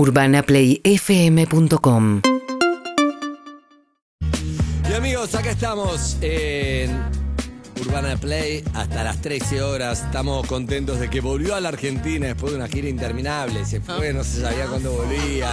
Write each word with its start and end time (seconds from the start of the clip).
UrbanaPlayFM.com 0.00 2.22
Y 4.88 4.92
amigos, 4.94 5.34
acá 5.34 5.50
estamos 5.50 6.16
en 6.22 6.98
Urbana 7.82 8.16
Play 8.16 8.64
hasta 8.72 9.04
las 9.04 9.20
13 9.20 9.60
horas. 9.60 10.04
Estamos 10.04 10.46
contentos 10.46 11.00
de 11.00 11.10
que 11.10 11.20
volvió 11.20 11.54
a 11.54 11.60
la 11.60 11.68
Argentina 11.68 12.28
después 12.28 12.52
de 12.52 12.58
una 12.60 12.68
gira 12.68 12.88
interminable. 12.88 13.66
Se 13.66 13.82
fue, 13.82 14.14
no 14.14 14.24
se 14.24 14.40
sabía 14.40 14.64
cuándo 14.68 14.90
volvía. 14.90 15.50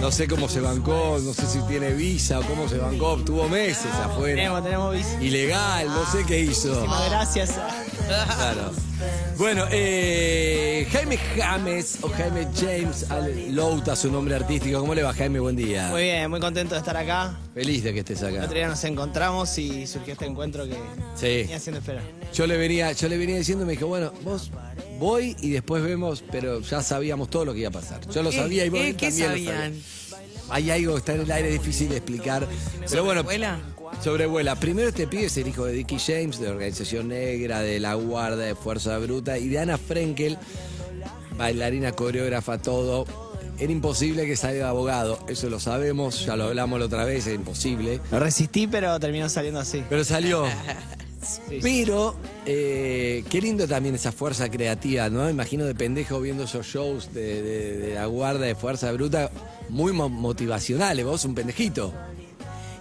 No 0.00 0.10
sé 0.10 0.28
cómo 0.28 0.48
se 0.48 0.62
bancó, 0.62 1.18
no 1.22 1.34
sé 1.34 1.46
si 1.46 1.60
tiene 1.68 1.92
visa 1.92 2.38
o 2.38 2.42
cómo 2.42 2.66
se 2.70 2.78
bancó. 2.78 3.18
Tuvo 3.18 3.50
meses 3.50 3.92
afuera. 4.02 4.36
Tenemos, 4.36 4.64
tenemos 4.64 4.94
visa. 4.94 5.22
Ilegal, 5.22 5.88
no 5.88 6.10
sé 6.10 6.24
qué 6.26 6.40
hizo. 6.40 6.68
Muchísimas 6.68 7.10
gracias. 7.10 7.50
Claro. 8.06 8.72
Bueno, 9.38 9.64
eh, 9.70 10.86
Jaime 10.92 11.18
James 11.36 11.98
o 12.02 12.08
Jaime 12.08 12.46
James 12.54 13.06
Louta, 13.50 13.96
su 13.96 14.10
nombre 14.10 14.34
artístico. 14.36 14.78
¿Cómo 14.80 14.94
le 14.94 15.02
va, 15.02 15.12
Jaime? 15.12 15.40
Buen 15.40 15.56
día. 15.56 15.88
Muy 15.88 16.02
bien, 16.02 16.30
muy 16.30 16.40
contento 16.40 16.74
de 16.74 16.78
estar 16.80 16.96
acá. 16.96 17.38
Feliz 17.54 17.82
de 17.82 17.92
que 17.92 18.00
estés 18.00 18.22
El 18.22 18.36
acá. 18.36 18.44
otro 18.44 18.54
día 18.56 18.68
nos 18.68 18.82
encontramos 18.84 19.56
y 19.58 19.86
surgió 19.86 20.12
este 20.12 20.26
encuentro 20.26 20.64
que 20.66 20.76
Sí. 21.16 21.26
venía 21.42 21.56
haciendo 21.56 21.80
esperar. 21.80 22.02
Yo 22.32 22.46
le 22.46 22.56
venía, 22.56 22.92
yo 22.92 23.08
le 23.08 23.16
venía 23.18 23.36
diciendo, 23.36 23.66
me 23.66 23.72
dijo, 23.72 23.86
bueno, 23.86 24.12
vos 24.22 24.50
voy 24.98 25.36
y 25.40 25.50
después 25.50 25.82
vemos, 25.82 26.22
pero 26.30 26.60
ya 26.60 26.82
sabíamos 26.82 27.28
todo 27.30 27.44
lo 27.44 27.52
que 27.54 27.60
iba 27.60 27.68
a 27.70 27.72
pasar. 27.72 28.00
Yo 28.08 28.22
lo 28.22 28.30
sabía 28.32 28.64
y 28.64 28.68
vos 28.68 28.80
¿Qué, 28.80 28.94
qué 28.96 29.08
también 29.08 29.28
lo 29.30 29.36
sabían? 29.36 29.56
sabías. 29.56 29.84
Hay 30.50 30.70
algo 30.70 30.92
que 30.92 30.98
está 30.98 31.14
en 31.14 31.20
el 31.22 31.32
aire 31.32 31.50
difícil 31.50 31.88
de 31.88 31.96
explicar. 31.96 32.46
Pero 32.88 33.04
bueno, 33.04 33.22
¿Sobrevuela? 33.22 33.58
Sobrevuela. 34.02 34.56
Primero 34.56 34.88
este 34.88 35.06
pibe 35.06 35.26
es 35.26 35.36
el 35.36 35.48
hijo 35.48 35.64
de 35.66 35.72
Dickie 35.72 35.98
James, 35.98 36.38
de 36.38 36.48
Organización 36.48 37.08
Negra, 37.08 37.60
de 37.60 37.80
La 37.80 37.94
Guardia, 37.94 38.44
de 38.46 38.54
Fuerza 38.54 38.98
Bruta, 38.98 39.38
y 39.38 39.48
de 39.48 39.58
Ana 39.58 39.78
Frenkel, 39.78 40.38
bailarina, 41.36 41.92
coreógrafa, 41.92 42.58
todo. 42.58 43.06
Era 43.58 43.72
imposible 43.72 44.26
que 44.26 44.36
salga 44.36 44.68
abogado, 44.68 45.18
eso 45.28 45.48
lo 45.48 45.60
sabemos, 45.60 46.26
ya 46.26 46.34
lo 46.36 46.44
hablamos 46.44 46.80
la 46.80 46.86
otra 46.86 47.04
vez, 47.04 47.26
es 47.26 47.34
imposible. 47.34 48.00
Lo 48.10 48.18
resistí, 48.18 48.66
pero 48.66 48.98
terminó 48.98 49.28
saliendo 49.28 49.60
así. 49.60 49.82
Pero 49.88 50.04
salió. 50.04 50.44
Sí. 51.48 51.58
Pero, 51.62 52.14
eh, 52.44 53.24
qué 53.30 53.40
lindo 53.40 53.66
también 53.66 53.94
esa 53.94 54.12
fuerza 54.12 54.50
creativa, 54.50 55.08
¿no? 55.08 55.30
Imagino 55.30 55.64
de 55.64 55.74
pendejo 55.74 56.20
viendo 56.20 56.44
esos 56.44 56.66
shows 56.66 57.14
de, 57.14 57.40
de- 57.42 57.76
de 57.78 57.94
la 57.94 58.04
guardia 58.04 58.44
de 58.48 58.54
fuerza 58.54 58.92
bruta, 58.92 59.30
muy 59.70 59.94
mo- 59.94 60.10
motivacionales, 60.10 61.02
vos 61.02 61.24
un 61.24 61.34
pendejito. 61.34 61.94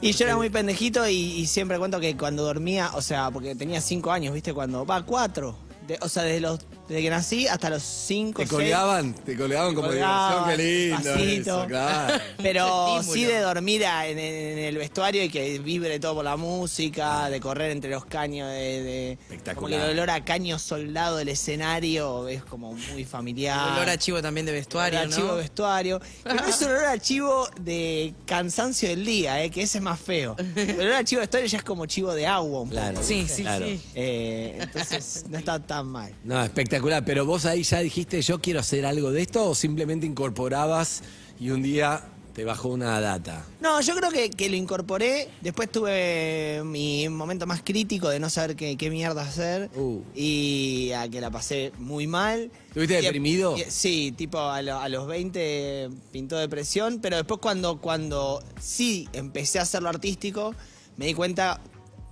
Y 0.03 0.11
yo 0.11 0.25
era 0.25 0.35
muy 0.35 0.49
pendejito 0.49 1.07
y, 1.07 1.13
y 1.15 1.47
siempre 1.47 1.79
cuento 1.79 1.97
que 1.99 2.17
cuando 2.17 2.43
dormía, 2.43 2.91
o 2.93 3.01
sea, 3.01 3.31
porque 3.31 3.55
tenía 3.55 3.79
cinco 3.79 4.11
años, 4.11 4.33
¿viste? 4.33 4.53
Cuando, 4.53 4.85
va, 4.85 5.01
cuatro. 5.05 5.55
De- 5.87 5.97
o 6.01 6.09
sea, 6.09 6.23
desde, 6.23 6.41
los, 6.41 6.59
desde 6.87 7.01
que 7.01 7.09
nací 7.09 7.47
hasta 7.47 7.69
los 7.69 7.81
cinco, 7.81 8.41
Te 8.41 8.47
seis. 8.47 8.51
colgaban, 8.59 9.13
te 9.13 9.37
colgaban 9.37 9.73
como 9.73 9.89
diversión, 9.91 10.45
qué 10.49 10.57
lindo. 10.57 10.97
pasito. 11.13 11.59
eso, 11.61 11.65
claro. 11.67 12.19
Pero 12.41 12.65
Estímulo. 12.99 13.13
sí 13.13 13.25
de 13.25 13.39
dormir 13.39 13.85
a- 13.85 14.07
en, 14.07 14.19
en 14.19 14.59
el 14.59 14.77
vestuario 14.77 15.23
y 15.23 15.29
que 15.29 15.59
vibre 15.59 15.99
todo 15.99 16.15
por 16.15 16.25
la 16.25 16.35
música, 16.35 17.29
de 17.29 17.39
correr 17.39 17.71
entre 17.71 17.89
los 17.91 18.05
caños, 18.05 18.49
de, 18.49 18.83
de- 18.83 19.11
Espectacular. 19.13 19.55
como 19.55 19.67
que 19.69 19.75
el 19.91 19.97
olor 19.99 20.09
a 20.09 20.25
caño 20.25 20.59
soldado 20.59 21.17
del 21.17 21.29
escenario 21.29 22.27
es 22.27 22.43
como 22.43 22.73
muy 22.73 23.05
familiar. 23.05 23.71
Olor 23.77 23.89
a 23.89 23.97
chivo 23.97 24.21
también 24.21 24.45
de 24.45 24.51
vestuario, 24.51 24.99
Olor 24.99 25.11
a 25.11 25.15
chivo 25.15 25.27
¿no? 25.27 25.35
de 25.35 25.41
vestuario. 25.41 25.99
Que 26.23 26.33
no 26.33 26.45
es 26.47 26.61
un 26.61 26.67
olor 26.67 26.85
a 26.85 26.97
chivo 26.99 27.47
de 27.61 28.13
cansancio 28.25 28.89
del 28.89 29.05
día, 29.05 29.41
eh, 29.43 29.49
que 29.49 29.61
ese 29.61 29.77
es 29.77 29.83
más 29.83 29.99
feo. 29.99 30.35
El 30.55 30.79
olor 30.81 30.93
a 30.95 31.03
chivo 31.05 31.19
de 31.19 31.27
vestuario 31.27 31.47
ya 31.47 31.57
es 31.59 31.63
como 31.63 31.85
chivo 31.85 32.13
de 32.13 32.27
agua 32.27 32.61
un 32.61 32.69
poco. 32.69 32.81
Claro. 32.81 33.01
Sí, 33.01 33.25
sí, 33.29 33.43
Claro. 33.43 33.65
sí. 33.65 33.79
Eh, 33.95 34.57
entonces 34.59 35.25
no 35.29 35.37
está 35.37 35.59
tan 35.59 35.87
mal. 35.87 36.11
No, 36.25 36.43
espectacular. 36.43 36.72
Pero 37.05 37.25
vos 37.25 37.45
ahí 37.45 37.63
ya 37.63 37.79
dijiste, 37.79 38.21
yo 38.21 38.39
quiero 38.41 38.59
hacer 38.59 38.85
algo 38.85 39.11
de 39.11 39.21
esto, 39.21 39.45
o 39.49 39.55
simplemente 39.55 40.05
incorporabas 40.07 41.03
y 41.39 41.49
un 41.51 41.61
día 41.61 42.03
te 42.33 42.45
bajó 42.45 42.69
una 42.69 42.99
data. 42.99 43.45
No, 43.61 43.79
yo 43.81 43.95
creo 43.95 44.09
que, 44.09 44.31
que 44.31 44.49
lo 44.49 44.55
incorporé. 44.55 45.29
Después 45.41 45.71
tuve 45.71 46.63
mi 46.65 47.07
momento 47.09 47.45
más 47.45 47.61
crítico 47.63 48.09
de 48.09 48.19
no 48.19 48.27
saber 48.31 48.55
qué, 48.55 48.75
qué 48.75 48.89
mierda 48.89 49.21
hacer. 49.21 49.69
Uh. 49.75 50.01
Y 50.15 50.91
a 50.95 51.07
que 51.09 51.21
la 51.21 51.29
pasé 51.29 51.71
muy 51.77 52.07
mal. 52.07 52.49
¿Estuviste 52.69 52.99
Y- 52.99 53.03
deprimido? 53.03 53.55
y- 53.55 53.65
sí, 53.69 54.11
tipo 54.17 54.39
a, 54.39 54.63
lo- 54.63 54.79
a 54.79 54.89
los 54.89 55.05
20 55.05 55.89
pintó 56.11 56.37
depresión. 56.39 56.97
Pero 57.03 57.17
después 57.17 57.39
cuando, 57.39 57.79
cuando 57.79 58.43
sí 58.59 59.07
empecé 59.13 59.59
a 59.59 59.61
hacerlo 59.61 59.89
artístico, 59.89 60.55
me 60.97 61.05
di 61.05 61.13
cuenta, 61.13 61.61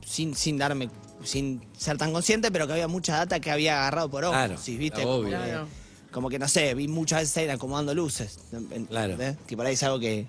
sin, 0.05 0.35
sin 0.35 0.59
darme 0.59 0.89
sin 1.23 1.61
ser 1.77 1.97
tan 1.97 2.11
consciente, 2.13 2.51
pero 2.51 2.67
que 2.67 2.73
había 2.73 2.87
mucha 2.87 3.17
data 3.17 3.39
que 3.39 3.51
había 3.51 3.79
agarrado 3.79 4.09
por 4.09 4.23
ojos. 4.23 4.35
Claro, 4.35 4.57
sí, 4.57 4.77
¿viste? 4.77 5.05
obvio. 5.05 5.13
Como, 5.15 5.23
que, 5.29 5.29
Claro. 5.49 5.67
como 6.11 6.29
que, 6.29 6.39
no 6.39 6.47
sé, 6.47 6.73
vi 6.75 6.87
muchas 6.87 7.21
veces 7.21 7.37
ahí 7.37 7.49
acomodando 7.49 7.93
luces. 7.93 8.39
¿entendés? 8.51 8.87
Claro. 8.89 9.17
Que 9.47 9.55
por 9.57 9.65
ahí 9.65 9.73
es 9.73 9.83
algo 9.83 9.99
que 9.99 10.25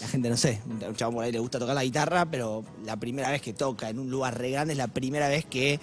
la 0.00 0.08
gente, 0.08 0.30
no 0.30 0.36
sé, 0.36 0.60
un 0.66 0.96
chavo 0.96 1.12
por 1.12 1.24
ahí 1.24 1.32
le 1.32 1.38
gusta 1.38 1.58
tocar 1.58 1.74
la 1.74 1.84
guitarra, 1.84 2.24
pero 2.30 2.64
la 2.84 2.96
primera 2.96 3.30
vez 3.30 3.42
que 3.42 3.52
toca 3.52 3.88
en 3.90 3.98
un 3.98 4.10
lugar 4.10 4.38
re 4.38 4.50
grande 4.50 4.72
es 4.72 4.78
la 4.78 4.88
primera 4.88 5.28
vez 5.28 5.44
que 5.44 5.78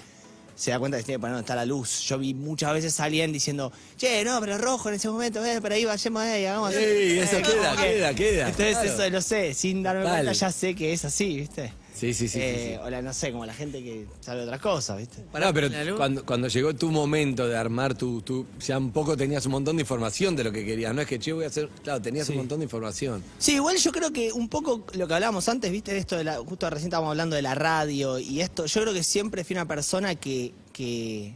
se 0.56 0.72
da 0.72 0.80
cuenta 0.80 0.98
que 0.98 1.04
tiene 1.04 1.18
que 1.18 1.22
poner 1.22 1.34
donde 1.36 1.44
está 1.44 1.56
la 1.56 1.66
luz. 1.68 2.02
Yo 2.02 2.18
vi 2.18 2.34
muchas 2.34 2.74
veces 2.74 3.00
a 3.00 3.04
alguien 3.04 3.32
diciendo, 3.32 3.72
che, 3.96 4.24
no, 4.26 4.40
pero 4.40 4.58
rojo 4.58 4.90
en 4.90 4.96
ese 4.96 5.08
momento, 5.08 5.46
eh, 5.46 5.62
por 5.62 5.72
ahí 5.72 5.86
vayamos 5.86 6.20
ahí, 6.24 6.46
hagamos 6.48 6.70
así". 6.72 6.80
Sí, 6.80 7.20
eso 7.20 7.38
Eh, 7.38 7.42
queda, 7.44 7.70
como 7.70 7.82
que- 7.84 7.94
queda, 7.94 8.14
queda. 8.16 8.50
Entonces 8.50 8.78
claro. 8.78 8.90
eso 9.04 9.10
lo 9.12 9.22
sé, 9.22 9.54
sin 9.54 9.84
darme 9.84 10.02
Total. 10.02 10.16
cuenta 10.26 10.34
ya 10.34 10.52
sé 10.52 10.74
que 10.74 10.94
es 10.94 11.06
así, 11.06 11.38
¿viste? 11.42 11.72
Sí, 11.98 12.14
sí, 12.14 12.28
sí, 12.28 12.38
Eh, 12.40 12.78
sí. 12.80 12.86
O 12.86 12.90
la, 12.92 13.02
no 13.02 13.12
sé, 13.14 13.32
como 13.32 13.46
la 13.46 13.54
gente 13.56 13.82
que 13.84 14.06
sabe 14.22 14.44
otras 14.44 14.62
cosas, 14.62 14.98
¿viste? 15.00 15.24
No, 15.34 15.54
pero 15.54 15.70
cuando, 15.98 16.24
cuando 16.26 16.48
llegó 16.48 16.76
tu 16.76 16.92
momento 16.92 17.48
de 17.48 17.58
armar 17.58 17.98
tu, 17.98 18.22
tu. 18.22 18.46
Ya 18.66 18.78
un 18.78 18.92
poco 18.92 19.18
tenías 19.18 19.46
un 19.48 19.54
montón 19.54 19.78
de 19.78 19.82
información 19.82 20.36
de 20.36 20.44
lo 20.44 20.52
que 20.52 20.64
querías. 20.64 20.94
No 20.94 21.02
es 21.02 21.08
que, 21.08 21.18
che, 21.18 21.34
voy 21.34 21.46
a 21.46 21.48
hacer. 21.48 21.70
Claro, 21.84 22.00
tenías 22.02 22.28
Sí. 22.28 22.34
un 22.34 22.40
montón 22.40 22.60
de 22.60 22.66
información. 22.66 23.24
Sí, 23.40 23.54
igual 23.56 23.78
yo 23.78 23.92
creo 23.92 24.12
que 24.14 24.32
un 24.32 24.48
poco 24.48 24.86
lo 24.94 25.08
que 25.08 25.14
hablábamos 25.16 25.50
antes, 25.50 25.72
viste, 25.72 25.92
de 25.94 25.98
esto 26.00 26.16
de 26.18 26.24
la, 26.24 26.38
justo 26.38 26.70
recién 26.70 26.90
estábamos 26.90 27.10
hablando 27.12 27.36
de 27.36 27.42
la 27.42 27.56
radio 27.56 28.20
y 28.20 28.42
esto, 28.42 28.66
yo 28.68 28.82
creo 28.82 28.94
que 28.94 29.02
siempre 29.04 29.44
fui 29.44 29.56
una 29.56 29.68
persona 29.68 30.14
que, 30.16 30.54
que 30.74 31.34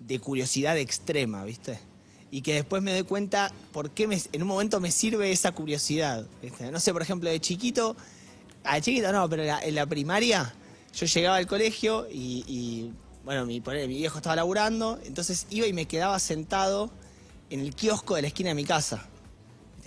de 0.00 0.18
curiosidad 0.18 0.76
extrema, 0.78 1.44
viste. 1.44 1.78
Y 2.32 2.40
que 2.42 2.54
después 2.54 2.82
me 2.82 2.92
doy 2.92 3.02
cuenta 3.04 3.52
por 3.72 3.90
qué 3.90 4.06
me- 4.08 4.20
en 4.32 4.42
un 4.42 4.48
momento 4.48 4.80
me 4.80 4.90
sirve 4.90 5.30
esa 5.30 5.52
curiosidad. 5.52 6.26
¿viste? 6.42 6.70
No 6.72 6.80
sé, 6.80 6.92
por 6.92 7.02
ejemplo, 7.02 7.28
de 7.30 7.38
chiquito, 7.38 7.94
a 8.64 8.74
de 8.76 8.80
chiquito 8.82 9.12
no, 9.12 9.28
pero 9.28 9.42
en 9.42 9.48
la, 9.48 9.60
en 9.60 9.74
la 9.74 9.86
primaria 9.86 10.54
yo 10.94 11.06
llegaba 11.06 11.36
al 11.36 11.46
colegio 11.46 12.06
y, 12.10 12.44
y, 12.46 12.92
bueno, 13.24 13.46
mi, 13.46 13.60
viejo 13.60 14.18
estaba 14.18 14.36
laburando, 14.36 14.98
entonces 15.04 15.46
iba 15.50 15.66
y 15.66 15.72
me 15.72 15.86
quedaba 15.86 16.18
sentado 16.18 16.90
en 17.50 17.60
el 17.60 17.74
kiosco 17.74 18.16
de 18.16 18.22
la 18.22 18.28
esquina 18.28 18.50
de 18.50 18.54
mi 18.54 18.64
casa. 18.64 19.06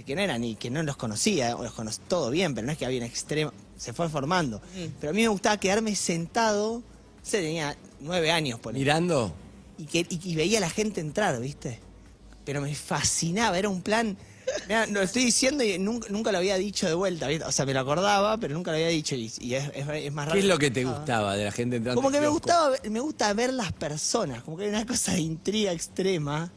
Que 0.05 0.13
no 0.13 0.21
era 0.21 0.37
ni 0.37 0.55
que 0.55 0.69
no 0.69 0.83
los 0.83 0.97
conocía, 0.97 1.55
o 1.55 1.63
los 1.63 1.73
conocía 1.73 2.03
todo 2.09 2.29
bien, 2.29 2.53
pero 2.53 2.65
no 2.65 2.73
es 2.73 2.77
que 2.77 2.85
había 2.85 2.99
un 2.99 3.05
extremo, 3.05 3.53
se 3.77 3.93
fue 3.93 4.09
formando. 4.09 4.61
Pero 4.99 5.11
a 5.11 5.13
mí 5.13 5.21
me 5.21 5.29
gustaba 5.29 5.57
quedarme 5.57 5.95
sentado, 5.95 6.83
sé, 7.23 7.41
tenía 7.41 7.77
nueve 8.01 8.29
años, 8.29 8.59
por 8.59 8.73
Mirando. 8.73 9.33
y, 9.77 9.85
que, 9.85 9.99
y, 10.09 10.19
y 10.21 10.35
veía 10.35 10.57
a 10.57 10.61
la 10.61 10.69
gente 10.69 10.99
entrar, 10.99 11.39
¿viste? 11.39 11.79
Pero 12.43 12.61
me 12.61 12.75
fascinaba, 12.75 13.57
era 13.57 13.69
un 13.69 13.81
plan. 13.81 14.17
Mirá, 14.67 14.85
lo 14.87 15.01
estoy 15.01 15.25
diciendo 15.25 15.63
y 15.63 15.77
nunca, 15.79 16.07
nunca 16.09 16.31
lo 16.31 16.37
había 16.39 16.57
dicho 16.57 16.87
de 16.87 16.93
vuelta. 16.93 17.27
O 17.47 17.51
sea, 17.51 17.65
me 17.65 17.73
lo 17.73 17.79
acordaba, 17.79 18.37
pero 18.37 18.53
nunca 18.53 18.71
lo 18.71 18.77
había 18.77 18.87
dicho 18.89 19.15
y, 19.15 19.31
y 19.39 19.53
es, 19.55 19.69
es- 19.73 19.87
es 19.89 20.13
más 20.13 20.25
raro. 20.25 20.33
¿Qué 20.33 20.39
es 20.39 20.45
lo 20.45 20.57
que 20.57 20.71
te 20.71 20.83
gustaba 20.85 21.35
de 21.35 21.45
la 21.45 21.51
gente 21.51 21.77
entrando? 21.77 22.01
Como 22.01 22.11
que 22.11 22.19
me 22.21 22.27
gustaba, 22.27 22.75
me 22.89 22.99
gusta 22.99 23.31
ver 23.33 23.53
las 23.53 23.71
personas, 23.73 24.43
como 24.43 24.57
que 24.57 24.63
hay 24.63 24.69
una 24.69 24.85
cosa 24.85 25.13
de 25.13 25.21
intriga 25.21 25.71
extrema. 25.71 26.51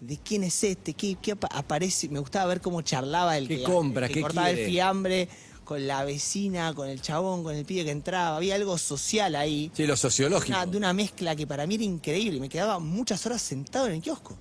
¿De 0.00 0.18
quién 0.18 0.42
es 0.42 0.64
este? 0.64 0.94
¿Qué, 0.94 1.16
qué 1.22 1.32
apa- 1.32 1.46
aparece? 1.52 2.08
Me 2.08 2.18
gustaba 2.18 2.46
ver 2.46 2.60
cómo 2.60 2.82
charlaba 2.82 3.38
el 3.38 3.46
¿Qué 3.46 3.58
que, 3.58 3.62
compra? 3.62 4.06
el 4.06 4.08
que 4.12 4.14
¿Qué 4.18 4.22
cortaba 4.22 4.46
quiere? 4.48 4.64
el 4.64 4.70
fiambre 4.70 5.28
con 5.62 5.86
la 5.86 6.02
vecina, 6.04 6.74
con 6.74 6.88
el 6.88 7.00
chabón, 7.00 7.44
con 7.44 7.54
el 7.54 7.64
pibe 7.64 7.84
que 7.84 7.92
entraba. 7.92 8.36
Había 8.36 8.56
algo 8.56 8.76
social 8.78 9.36
ahí. 9.36 9.70
Sí, 9.74 9.86
lo 9.86 9.96
sociológico. 9.96 10.56
Una- 10.58 10.66
de 10.66 10.76
una 10.76 10.92
mezcla 10.92 11.36
que 11.36 11.46
para 11.46 11.68
mí 11.68 11.76
era 11.76 11.84
increíble. 11.84 12.40
Me 12.40 12.48
quedaba 12.48 12.80
muchas 12.80 13.24
horas 13.26 13.40
sentado 13.42 13.86
en 13.86 13.92
el 13.94 14.00
kiosco. 14.02 14.36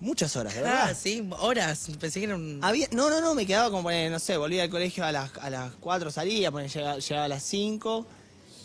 Muchas 0.00 0.34
horas, 0.36 0.54
de 0.54 0.62
verdad. 0.62 0.88
Ah, 0.90 0.94
sí, 0.94 1.28
horas. 1.40 1.90
Pensé 2.00 2.20
que 2.20 2.26
era 2.26 2.34
un. 2.34 2.58
Había, 2.62 2.88
no, 2.92 3.10
no, 3.10 3.20
no, 3.20 3.34
me 3.34 3.44
quedaba 3.46 3.70
como, 3.70 3.82
poner, 3.82 4.10
no 4.10 4.18
sé, 4.18 4.36
volvía 4.38 4.62
al 4.62 4.70
colegio 4.70 5.04
a 5.04 5.12
las, 5.12 5.30
a 5.38 5.50
las 5.50 5.72
4, 5.80 6.10
salía, 6.10 6.50
poner, 6.50 6.70
llegaba, 6.70 6.98
llegaba 6.98 7.24
a 7.26 7.28
las 7.28 7.42
5 7.42 8.06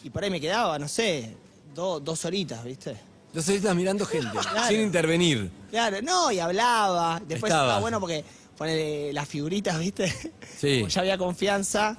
y 0.06 0.10
por 0.10 0.24
ahí 0.24 0.30
me 0.30 0.40
quedaba, 0.40 0.80
no 0.80 0.88
sé, 0.88 1.36
do- 1.74 2.00
dos 2.00 2.24
horitas, 2.24 2.64
¿viste? 2.64 2.96
Los 3.34 3.50
estás 3.50 3.76
mirando 3.76 4.06
gente, 4.06 4.30
Claro. 4.32 4.68
sin 4.70 4.80
intervenir. 4.80 5.52
Claro, 5.70 6.02
no, 6.02 6.32
y 6.32 6.40
hablaba. 6.40 7.20
Después 7.20 7.50
Estaba. 7.52 7.64
estaba 7.68 7.80
bueno 7.82 8.00
porque 8.00 8.24
ponele 8.58 9.12
las 9.12 9.28
figuritas, 9.28 9.78
¿viste? 9.78 10.08
Sí. 10.58 10.76
Como 10.80 10.88
ya 10.88 11.02
había 11.02 11.18
confianza. 11.18 11.98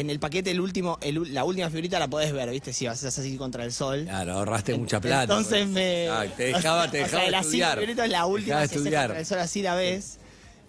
En 0.00 0.10
el 0.10 0.18
paquete, 0.20 0.50
el 0.50 0.60
último, 0.60 0.98
el 1.00 1.32
la 1.32 1.44
última 1.44 1.68
figurita 1.70 1.98
la 1.98 2.08
podés 2.08 2.32
ver, 2.32 2.50
¿viste? 2.50 2.72
Si 2.72 2.86
vas 2.86 3.02
así 3.02 3.36
contra 3.36 3.64
el 3.64 3.72
sol. 3.72 4.04
Claro, 4.04 4.34
ahorraste 4.34 4.76
mucha 4.76 5.00
plata. 5.00 5.22
Entonces 5.22 5.66
me. 5.68 6.08
Ah, 6.08 6.26
te 6.36 6.44
dejaba, 6.52 6.90
te 6.90 7.02
o 7.02 7.08
sea, 7.08 7.20
dejaba 7.20 7.24
de 7.24 7.30
las 7.30 7.46
cinco 7.46 7.66
estudiar. 7.66 8.08
la 8.08 8.18
Te 8.20 8.24
última 8.26 8.46
dejaba 8.60 8.68
si 8.68 8.74
estudiar. 8.76 9.06
contra 9.06 9.20
el 9.20 9.26
sol 9.26 9.38
así 9.38 9.62
la 9.62 9.74
ves. 9.74 10.18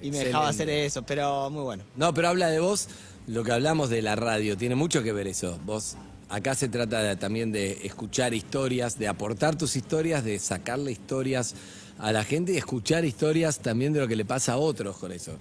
Y 0.01 0.11
me 0.11 0.19
dejaba 0.19 0.47
hacer 0.47 0.69
eso, 0.69 1.01
pero 1.03 1.49
muy 1.49 1.63
bueno. 1.63 1.83
No, 1.95 2.13
pero 2.13 2.29
habla 2.29 2.49
de 2.49 2.59
vos, 2.59 2.87
lo 3.27 3.43
que 3.43 3.51
hablamos 3.51 3.89
de 3.89 4.01
la 4.03 4.15
radio, 4.15 4.55
tiene 4.55 4.75
mucho 4.75 5.01
que 5.03 5.11
ver 5.11 5.27
eso. 5.27 5.59
Vos, 5.65 5.95
acá 6.29 6.53
se 6.55 6.69
trata 6.69 7.01
de- 7.01 7.15
también 7.15 7.51
de 7.51 7.79
escuchar 7.83 8.33
historias, 8.33 8.97
de 8.99 9.07
aportar 9.07 9.57
tus 9.57 9.75
historias, 9.75 10.23
de 10.23 10.37
sacarle 10.39 10.91
historias 10.91 11.55
a 11.97 12.11
la 12.11 12.23
gente 12.23 12.53
y 12.53 12.57
escuchar 12.57 13.05
historias 13.05 13.57
también 13.59 13.91
de 13.91 13.99
lo 13.99 14.07
que 14.07 14.15
le 14.15 14.23
pasa 14.23 14.53
a 14.53 14.57
otros 14.57 14.97
con 14.97 15.11
eso. 15.11 15.33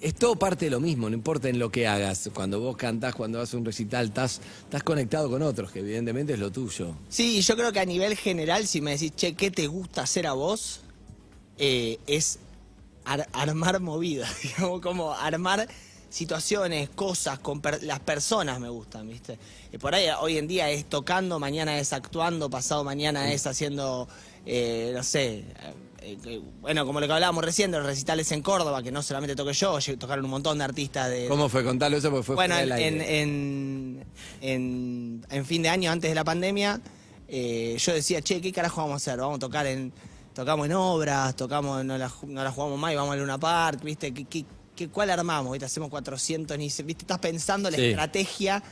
Es 0.00 0.14
todo 0.14 0.36
parte 0.36 0.64
de 0.66 0.70
lo 0.70 0.80
mismo, 0.80 1.08
no 1.10 1.14
importa 1.14 1.48
en 1.48 1.58
lo 1.58 1.70
que 1.70 1.86
hagas. 1.86 2.30
Cuando 2.34 2.58
vos 2.60 2.76
cantás, 2.76 3.14
cuando 3.14 3.40
haces 3.40 3.54
un 3.54 3.64
recital, 3.64 4.06
estás, 4.06 4.40
estás 4.64 4.82
conectado 4.82 5.28
con 5.30 5.42
otros, 5.42 5.70
que 5.70 5.80
evidentemente 5.80 6.32
es 6.34 6.38
lo 6.38 6.50
tuyo. 6.50 6.94
Sí, 7.08 7.38
y 7.38 7.40
yo 7.42 7.56
creo 7.56 7.72
que 7.72 7.80
a 7.80 7.84
nivel 7.84 8.16
general, 8.16 8.66
si 8.66 8.80
me 8.80 8.92
decís, 8.92 9.12
che, 9.14 9.34
¿qué 9.34 9.50
te 9.50 9.66
gusta 9.66 10.02
hacer 10.02 10.26
a 10.26 10.32
vos? 10.32 10.80
Eh, 11.58 11.98
es 12.06 12.38
ar- 13.04 13.28
armar 13.32 13.80
movidas, 13.80 14.30
digamos, 14.42 14.80
como 14.80 15.12
armar 15.12 15.68
situaciones, 16.08 16.88
cosas, 16.90 17.38
con 17.38 17.60
per- 17.60 17.82
las 17.84 18.00
personas 18.00 18.58
me 18.58 18.68
gustan, 18.68 19.06
¿viste? 19.08 19.38
Y 19.72 19.78
por 19.78 19.94
ahí 19.94 20.06
hoy 20.20 20.38
en 20.38 20.48
día 20.48 20.68
es 20.70 20.84
tocando, 20.86 21.38
mañana 21.38 21.78
es 21.78 21.92
actuando, 21.92 22.50
pasado 22.50 22.82
mañana 22.84 23.32
es 23.32 23.46
haciendo, 23.46 24.08
eh, 24.46 24.92
no 24.94 25.02
sé, 25.02 25.44
eh, 26.02 26.40
bueno, 26.60 26.86
como 26.86 26.98
lo 27.00 27.06
que 27.06 27.12
hablábamos 27.12 27.44
recién 27.44 27.70
de 27.70 27.78
los 27.78 27.86
recitales 27.86 28.30
en 28.32 28.42
Córdoba, 28.42 28.82
que 28.82 28.90
no 28.90 29.02
solamente 29.02 29.36
toqué 29.36 29.52
yo, 29.52 29.78
tocaron 29.98 30.24
un 30.24 30.30
montón 30.30 30.58
de 30.58 30.64
artistas 30.64 31.10
de... 31.10 31.26
¿Cómo 31.28 31.48
fue? 31.48 31.62
Contalo 31.64 31.96
eso 31.96 32.10
porque 32.10 32.24
fue 32.24 32.34
Bueno, 32.36 32.58
en, 32.58 32.72
en, 32.72 33.00
en, 33.02 34.04
en- 34.40 35.26
en 35.30 35.44
fin 35.46 35.62
de 35.62 35.68
año, 35.68 35.90
antes 35.90 36.10
de 36.10 36.14
la 36.14 36.24
pandemia, 36.24 36.80
eh, 37.28 37.76
yo 37.78 37.92
decía, 37.92 38.22
che, 38.22 38.40
¿qué 38.40 38.52
carajo 38.52 38.80
vamos 38.80 38.94
a 38.94 38.96
hacer? 38.96 39.20
Vamos 39.20 39.36
a 39.36 39.40
tocar 39.40 39.66
en. 39.66 39.92
Tocamos 40.34 40.66
en 40.66 40.72
obras, 40.74 41.34
tocamos, 41.36 41.84
no 41.84 41.98
la, 41.98 42.10
no 42.26 42.44
la 42.44 42.50
jugamos 42.52 42.78
más 42.78 42.92
y 42.92 42.96
vamos 42.96 43.12
a 43.12 43.16
Luna 43.16 43.38
Park, 43.38 43.82
¿viste? 43.82 44.12
¿Qué, 44.14 44.24
qué, 44.24 44.44
qué- 44.76 44.88
cuál 44.88 45.10
armamos? 45.10 45.52
¿Viste? 45.52 45.66
Hacemos 45.66 45.90
400, 45.90 46.56
ni 46.56 46.64
¿viste? 46.66 47.02
Estás 47.02 47.18
pensando 47.18 47.68
la 47.70 47.76
Sí. 47.76 47.86
estrategia 47.86 48.62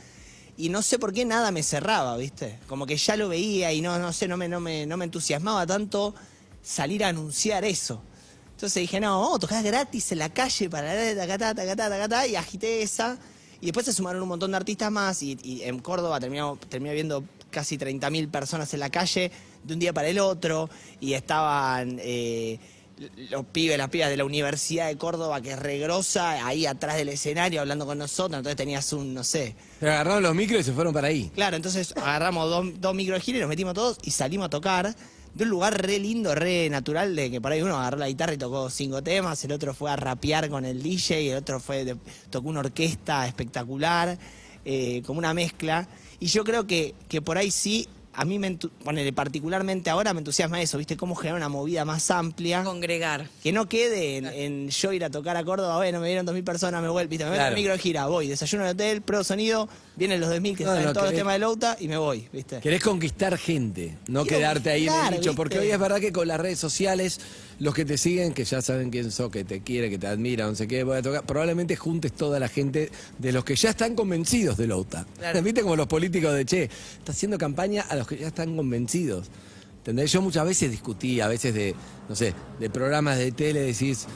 y 0.59 0.67
no 0.67 0.81
sé 0.81 0.99
por 0.99 1.13
qué 1.13 1.23
nada 1.23 1.51
me 1.51 1.63
cerraba, 1.63 2.17
¿viste? 2.17 2.59
Como 2.67 2.85
que 2.85 2.97
ya 2.97 3.15
lo 3.15 3.29
veía 3.29 3.71
y 3.71 3.79
no, 3.79 3.97
no 3.97 4.11
sé, 4.11 4.27
no 4.27 4.35
me, 4.35 4.49
no, 4.49 4.59
me, 4.59 4.85
no 4.85 4.97
me 4.97 5.05
entusiasmaba 5.05 5.65
tanto 5.65 6.13
salir 6.61 7.05
a 7.05 7.07
anunciar 7.07 7.63
eso. 7.63 8.01
Entonces 8.51 8.81
dije, 8.81 8.99
no, 8.99 9.21
vamos 9.21 9.37
a 9.37 9.39
tocar 9.39 9.63
gratis 9.63 10.11
en 10.11 10.19
la 10.19 10.27
calle 10.27 10.69
para 10.69 11.15
tacatá, 11.15 11.55
tacatá, 11.55 11.89
tacatá, 11.89 12.27
y 12.27 12.35
agité 12.35 12.81
esa. 12.81 13.17
Y 13.61 13.67
después 13.67 13.85
se 13.85 13.93
sumaron 13.93 14.21
un 14.21 14.27
montón 14.27 14.51
de 14.51 14.57
artistas 14.57 14.91
más 14.91 15.23
y, 15.23 15.61
en 15.63 15.79
Córdoba 15.79 16.19
terminamos, 16.19 16.59
terminé 16.59 16.93
viendo 16.93 17.23
casi 17.49 17.77
30.000 17.77 18.29
personas 18.29 18.73
en 18.73 18.81
la 18.81 18.89
calle 18.89 19.31
de 19.63 19.73
un 19.73 19.79
día 19.79 19.93
para 19.93 20.09
el 20.09 20.19
otro 20.19 20.69
y 20.99 21.13
estaban 21.13 21.99
eh, 22.01 22.59
los 23.29 23.45
pibes, 23.45 23.77
las 23.77 23.89
pibas 23.89 24.09
de 24.09 24.17
la 24.17 24.25
Universidad 24.25 24.87
de 24.87 24.97
Córdoba, 24.97 25.41
que 25.41 25.51
es 25.51 25.59
regrosa, 25.59 26.45
ahí 26.45 26.65
atrás 26.65 26.97
del 26.97 27.09
escenario 27.09 27.61
hablando 27.61 27.85
con 27.85 27.97
nosotros, 27.97 28.37
entonces 28.37 28.57
tenías 28.57 28.91
un, 28.93 29.13
no 29.13 29.23
sé, 29.23 29.55
Pero 29.79 29.91
agarraron 29.93 30.23
los 30.23 30.35
micros 30.35 30.61
y 30.61 30.63
se 30.63 30.73
fueron 30.73 30.93
para 30.93 31.07
ahí. 31.07 31.31
Claro, 31.33 31.55
entonces 31.55 31.93
agarramos 31.95 32.49
dos, 32.49 32.65
dos 32.79 32.93
microgiros, 32.95 33.39
nos 33.41 33.49
metimos 33.49 33.73
todos 33.73 33.97
y 34.03 34.11
salimos 34.11 34.47
a 34.47 34.49
tocar 34.49 34.95
de 35.33 35.43
un 35.43 35.49
lugar 35.49 35.79
re 35.81 35.99
lindo, 35.99 36.33
re 36.35 36.69
natural, 36.69 37.15
de 37.15 37.29
que 37.31 37.39
por 37.39 37.51
ahí 37.51 37.61
uno 37.61 37.77
agarró 37.77 37.97
la 37.97 38.07
guitarra 38.07 38.33
y 38.33 38.37
tocó 38.37 38.69
cinco 38.69 39.01
temas, 39.03 39.43
el 39.45 39.51
otro 39.51 39.73
fue 39.73 39.91
a 39.91 39.95
rapear 39.95 40.49
con 40.49 40.65
el 40.65 40.81
DJ, 40.81 41.31
el 41.31 41.37
otro 41.37 41.59
fue 41.59 41.85
de- 41.85 41.95
tocó 42.29 42.49
una 42.49 42.59
orquesta 42.61 43.27
espectacular, 43.27 44.17
eh, 44.65 45.01
como 45.05 45.19
una 45.19 45.33
mezcla. 45.33 45.87
Y 46.19 46.25
yo 46.25 46.43
creo 46.43 46.67
que, 46.67 46.95
que 47.07 47.21
por 47.21 47.37
ahí 47.37 47.51
sí, 47.51 47.87
a 48.13 48.25
mí 48.25 48.39
me 48.39 48.57
ponele, 48.83 49.13
particularmente 49.13 49.89
ahora 49.89 50.13
me 50.13 50.19
entusiasma 50.19 50.61
eso, 50.61 50.77
¿viste? 50.77 50.97
Cómo 50.97 51.15
generar 51.15 51.37
una 51.37 51.49
movida 51.49 51.85
más 51.85 52.09
amplia. 52.11 52.63
Congregar. 52.63 53.27
Que 53.41 53.51
no 53.51 53.69
quede 53.69 54.17
en, 54.17 54.25
en 54.25 54.69
yo 54.69 54.91
ir 54.93 55.05
a 55.05 55.09
tocar 55.09 55.37
a 55.37 55.43
Córdoba, 55.43 55.77
bueno, 55.77 55.99
me 55.99 56.07
vieron 56.07 56.25
2.000 56.25 56.43
personas, 56.43 56.81
me 56.81 56.89
vuelvo, 56.89 57.09
¿viste? 57.09 57.23
me 57.25 57.31
meto 57.31 57.39
Claro. 57.39 57.51
en 57.53 57.57
el 57.57 57.59
micro 57.63 57.73
de 57.73 57.79
gira, 57.79 58.07
voy, 58.07 58.27
desayuno 58.27 58.63
en 58.63 58.69
el 58.69 58.73
hotel, 58.75 59.01
pruebo 59.01 59.23
sonido, 59.23 59.69
vienen 59.95 60.19
los 60.19 60.29
2.000 60.29 60.55
que 60.57 60.63
No, 60.63 60.69
saben 60.71 60.85
no, 60.85 60.93
los 60.93 61.03
querés- 61.03 61.15
temas 61.15 61.33
de 61.33 61.39
Lauta 61.39 61.77
y 61.79 61.87
me 61.87 61.97
voy, 61.97 62.27
¿viste? 62.33 62.59
Querés 62.59 62.83
conquistar 62.83 63.37
gente, 63.37 63.97
no 64.07 64.23
Quiero 64.23 64.37
quedarte 64.39 64.69
ahí 64.71 64.87
en 64.87 64.93
el 64.93 65.11
nicho. 65.19 65.35
Porque 65.35 65.59
hoy 65.59 65.69
es 65.71 65.79
verdad 65.79 65.99
que 65.99 66.11
con 66.11 66.27
las 66.27 66.39
redes 66.39 66.59
sociales, 66.59 67.19
los 67.59 67.73
que 67.73 67.85
te 67.85 67.97
siguen, 67.97 68.33
que 68.33 68.45
ya 68.45 68.61
saben 68.61 68.89
quién 68.89 69.11
sos, 69.11 69.29
que 69.29 69.43
te 69.43 69.61
quiere, 69.61 69.89
que 69.89 69.97
te 69.97 70.07
admira, 70.07 70.45
no 70.47 70.55
sé 70.55 70.67
qué, 70.67 70.83
voy 70.83 70.97
a 70.97 71.01
tocar, 71.01 71.25
probablemente 71.25 71.75
juntes 71.75 72.13
toda 72.13 72.39
la 72.39 72.47
gente 72.47 72.89
de 73.17 73.31
los 73.31 73.43
que 73.43 73.55
ya 73.55 73.71
están 73.71 73.95
convencidos 73.95 74.57
de 74.57 74.67
Louta. 74.67 75.05
Claro. 75.17 75.41
¿Viste 75.43 75.61
como 75.61 75.75
los 75.75 75.87
políticos 75.87 76.33
de 76.33 76.45
Che? 76.45 76.63
Está 76.63 77.11
haciendo 77.11 77.37
campaña 77.37 77.85
a 77.89 77.95
los 77.95 78.07
que 78.07 78.17
ya 78.17 78.27
están 78.27 78.55
convencidos. 78.55 79.27
¿Entendés? 79.79 80.11
Yo 80.11 80.21
muchas 80.21 80.45
veces 80.45 80.71
discutí, 80.71 81.21
a 81.21 81.27
veces 81.27 81.53
de, 81.53 81.73
no 82.07 82.15
sé, 82.15 82.33
de 82.59 82.69
programas 82.69 83.17
de 83.17 83.31
tele, 83.31 83.61
decís, 83.61 84.07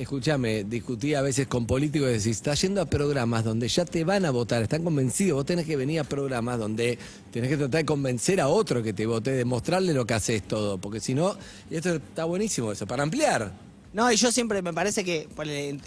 escúchame, 0.00 0.64
discutí 0.64 1.14
a 1.14 1.20
veces 1.20 1.46
con 1.46 1.66
políticos 1.66 2.08
y 2.08 2.12
decís, 2.12 2.36
estás 2.38 2.62
yendo 2.62 2.80
a 2.80 2.86
programas 2.86 3.44
donde 3.44 3.68
ya 3.68 3.84
te 3.84 4.02
van 4.02 4.24
a 4.24 4.30
votar, 4.30 4.62
están 4.62 4.82
convencidos, 4.82 5.36
vos 5.36 5.44
tenés 5.44 5.66
que 5.66 5.76
venir 5.76 6.00
a 6.00 6.04
programas 6.04 6.58
donde 6.58 6.98
tenés 7.30 7.50
que 7.50 7.58
tratar 7.58 7.82
de 7.82 7.84
convencer 7.84 8.40
a 8.40 8.48
otro 8.48 8.82
que 8.82 8.94
te 8.94 9.04
vote, 9.04 9.32
demostrarle 9.32 9.92
lo 9.92 10.06
que 10.06 10.14
haces 10.14 10.42
todo, 10.42 10.78
porque 10.78 11.00
si 11.00 11.12
no, 11.12 11.36
y 11.70 11.76
esto 11.76 11.96
está 11.96 12.24
buenísimo 12.24 12.72
eso, 12.72 12.86
para 12.86 13.02
ampliar. 13.02 13.52
No, 13.92 14.10
y 14.10 14.16
yo 14.16 14.32
siempre 14.32 14.62
me 14.62 14.72
parece 14.72 15.04
que, 15.04 15.28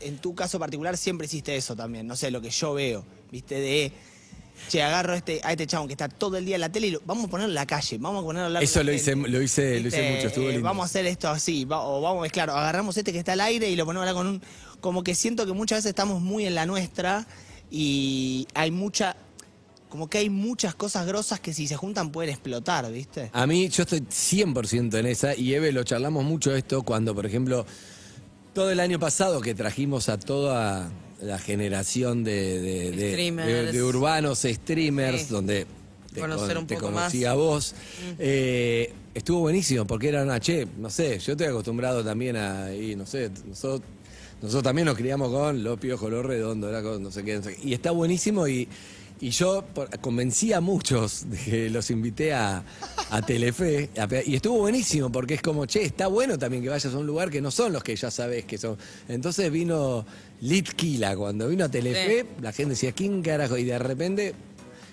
en 0.02 0.18
tu 0.20 0.36
caso 0.36 0.60
particular, 0.60 0.96
siempre 0.96 1.26
hiciste 1.26 1.56
eso 1.56 1.76
también, 1.76 2.06
no 2.06 2.16
sé, 2.16 2.30
lo 2.30 2.40
que 2.40 2.52
yo 2.52 2.76
veo, 2.76 3.04
¿viste? 3.32 3.56
De, 3.56 3.92
che, 4.70 4.82
agarro 4.82 5.14
este, 5.14 5.42
a 5.44 5.52
este 5.52 5.68
chabón 5.68 5.88
que 5.88 5.94
está 5.94 6.08
todo 6.10 6.38
el 6.38 6.46
día 6.46 6.56
en 6.56 6.62
la 6.62 6.70
tele 6.72 6.88
y 6.88 6.92
lo- 6.92 7.02
vamos 7.06 7.26
a 7.26 7.28
ponerlo 7.28 7.52
en 7.52 7.56
la 7.56 7.66
calle, 7.66 7.98
vamos 8.00 8.22
a 8.22 8.26
ponerlo 8.26 8.58
a 8.60 8.62
Eso 8.62 8.84
lo 8.84 8.92
hice, 8.94 9.12
gente. 9.12 9.30
lo 9.30 9.42
hice, 9.42 9.80
lo 9.80 9.84
mucho, 9.90 10.28
estuvo 10.28 10.46
Eh, 10.46 10.52
lindo. 10.54 10.64
Vamos 10.64 10.84
a 10.84 10.86
hacer 10.86 11.06
esto 11.06 11.30
así, 11.30 11.66
va- 11.66 11.82
o 11.82 12.02
vamos 12.02 12.20
a 12.20 12.22
mezclar, 12.24 12.50
o 12.50 12.54
agarramos 12.56 12.96
este 12.98 13.12
que 13.12 13.20
está 13.20 13.34
al 13.34 13.42
aire 13.42 13.70
y 13.70 13.76
lo 13.76 13.86
ponemos 13.86 14.06
acá 14.08 14.14
con 14.16 14.28
un... 14.28 14.42
Como 14.82 15.04
que 15.04 15.16
siento 15.16 15.46
que 15.46 15.54
muchas 15.54 15.78
veces 15.80 15.90
estamos 15.90 16.22
muy 16.22 16.46
en 16.46 16.56
la 16.56 16.66
nuestra 16.66 17.26
y 17.72 18.48
hay 18.54 18.72
mucha... 18.72 19.16
Como 19.90 20.10
que 20.10 20.18
hay 20.18 20.30
muchas 20.32 20.74
cosas 20.74 21.06
grosas 21.06 21.40
que 21.40 21.54
si 21.54 21.68
se 21.68 21.76
juntan 21.76 22.12
pueden 22.12 22.32
explotar, 22.32 22.92
¿viste? 22.92 23.30
A 23.32 23.46
mí, 23.46 23.70
yo 23.70 23.84
estoy 23.84 24.00
100% 24.02 24.98
en 24.98 25.06
esa, 25.06 25.36
y 25.36 25.54
Eve, 25.54 25.72
lo 25.72 25.84
charlamos 25.84 26.24
mucho 26.24 26.56
esto 26.56 26.82
cuando, 26.82 27.14
por 27.14 27.28
ejemplo, 27.28 27.64
todo 28.56 28.72
el 28.72 28.80
año 28.80 28.98
pasado 29.00 29.40
que 29.40 29.54
trajimos 29.54 30.10
a 30.10 30.20
toda 30.20 30.90
la 31.24 31.40
generación 31.40 32.24
de, 32.24 32.60
de- 32.62 32.92
de- 32.92 33.12
Streamers. 33.12 33.74
de- 33.74 33.84
urbanos 33.84 34.40
streamers, 34.44 35.22
Sí. 35.24 35.28
donde 35.30 35.66
te, 36.14 36.20
Conocer 36.22 36.50
con- 36.50 36.58
un 36.60 36.68
te 36.68 36.76
poco 36.76 36.88
conocí 36.92 37.22
más. 37.22 37.28
a 37.30 37.34
vos, 37.34 37.76
eh, 38.20 38.94
estuvo 39.14 39.40
buenísimo, 39.40 39.86
porque 39.86 40.10
era 40.10 40.24
una, 40.24 40.40
che, 40.40 40.68
no 40.78 40.90
sé, 40.90 41.18
yo 41.20 41.32
estoy 41.34 41.48
acostumbrado 41.48 42.04
también 42.04 42.36
a, 42.36 42.74
y 42.74 42.96
no 42.96 43.06
sé, 43.06 43.32
nosotros, 43.48 43.82
nosotros 44.42 44.64
también 44.64 44.86
nos 44.86 44.96
criamos 44.98 45.30
con 45.32 45.64
los 45.64 45.80
piojos, 45.80 46.12
los 46.12 46.26
redondos, 46.26 47.00
no 47.02 47.10
sé 47.12 47.24
qué, 47.24 47.36
no 47.38 47.44
sé 47.44 47.56
qué. 47.56 47.68
y 47.68 47.74
está 47.74 47.92
buenísimo 47.92 48.48
y... 48.48 48.68
Y 49.22 49.30
yo 49.30 49.64
por- 49.74 49.90
convencí 50.02 50.52
a 50.52 50.60
muchos 50.60 51.30
de 51.30 51.38
que 51.38 51.70
los 51.70 51.90
invité 51.92 52.34
a, 52.34 52.64
a 53.10 53.22
Telefe. 53.22 53.90
a 53.98 54.06
pe- 54.08 54.24
y 54.26 54.36
estuvo 54.36 54.58
buenísimo 54.60 55.12
porque 55.12 55.36
es 55.36 55.42
como, 55.42 55.66
che, 55.66 55.84
está 55.84 56.08
bueno 56.08 56.38
también 56.38 56.62
que 56.62 56.70
vayas 56.70 56.94
a 56.94 56.98
un 56.98 57.06
lugar 57.08 57.30
que 57.30 57.40
no 57.40 57.50
son 57.50 57.72
los 57.72 57.84
que 57.84 57.96
ya 57.96 58.12
sabes 58.12 58.44
que 58.46 58.58
son. 58.58 58.78
Entonces 59.08 59.50
vino 59.52 60.06
Litkila. 60.42 61.16
Cuando 61.16 61.48
vino 61.48 61.64
a 61.66 61.70
Telefe, 61.70 62.26
la 62.42 62.52
gente 62.52 62.72
decía, 62.72 62.92
¿quién 62.92 63.22
carajo? 63.22 63.58
Y 63.58 63.64
de 63.64 63.80
repente, 63.80 64.34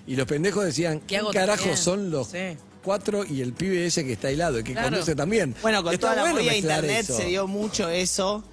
y 0.07 0.15
los 0.15 0.25
pendejos 0.27 0.63
decían, 0.63 0.99
¿Qué 1.01 1.05
¿quién 1.07 1.21
hago 1.21 1.31
carajo 1.33 1.57
también? 1.63 1.77
son 1.77 2.09
los 2.11 2.27
Sí. 2.29 2.57
cuatro 2.83 3.25
y 3.25 3.41
el 3.41 3.51
pibe 3.51 3.85
ese 3.85 4.05
que 4.05 4.13
está 4.13 4.29
aislado 4.29 4.59
y 4.59 4.63
que 4.63 4.71
Claro. 4.71 4.91
conduce 4.91 5.13
también? 5.13 5.53
Bueno, 5.61 5.83
con 5.83 5.93
Está 5.93 6.07
toda 6.07 6.15
la 6.15 6.21
bueno 6.21 6.35
movida 6.37 6.51
de 6.51 6.57
mezclar 6.57 6.83
internet 6.85 7.03
eso. 7.09 7.17
se 7.17 7.25
dio 7.25 7.47
mucho 7.47 7.89
eso 7.89 8.43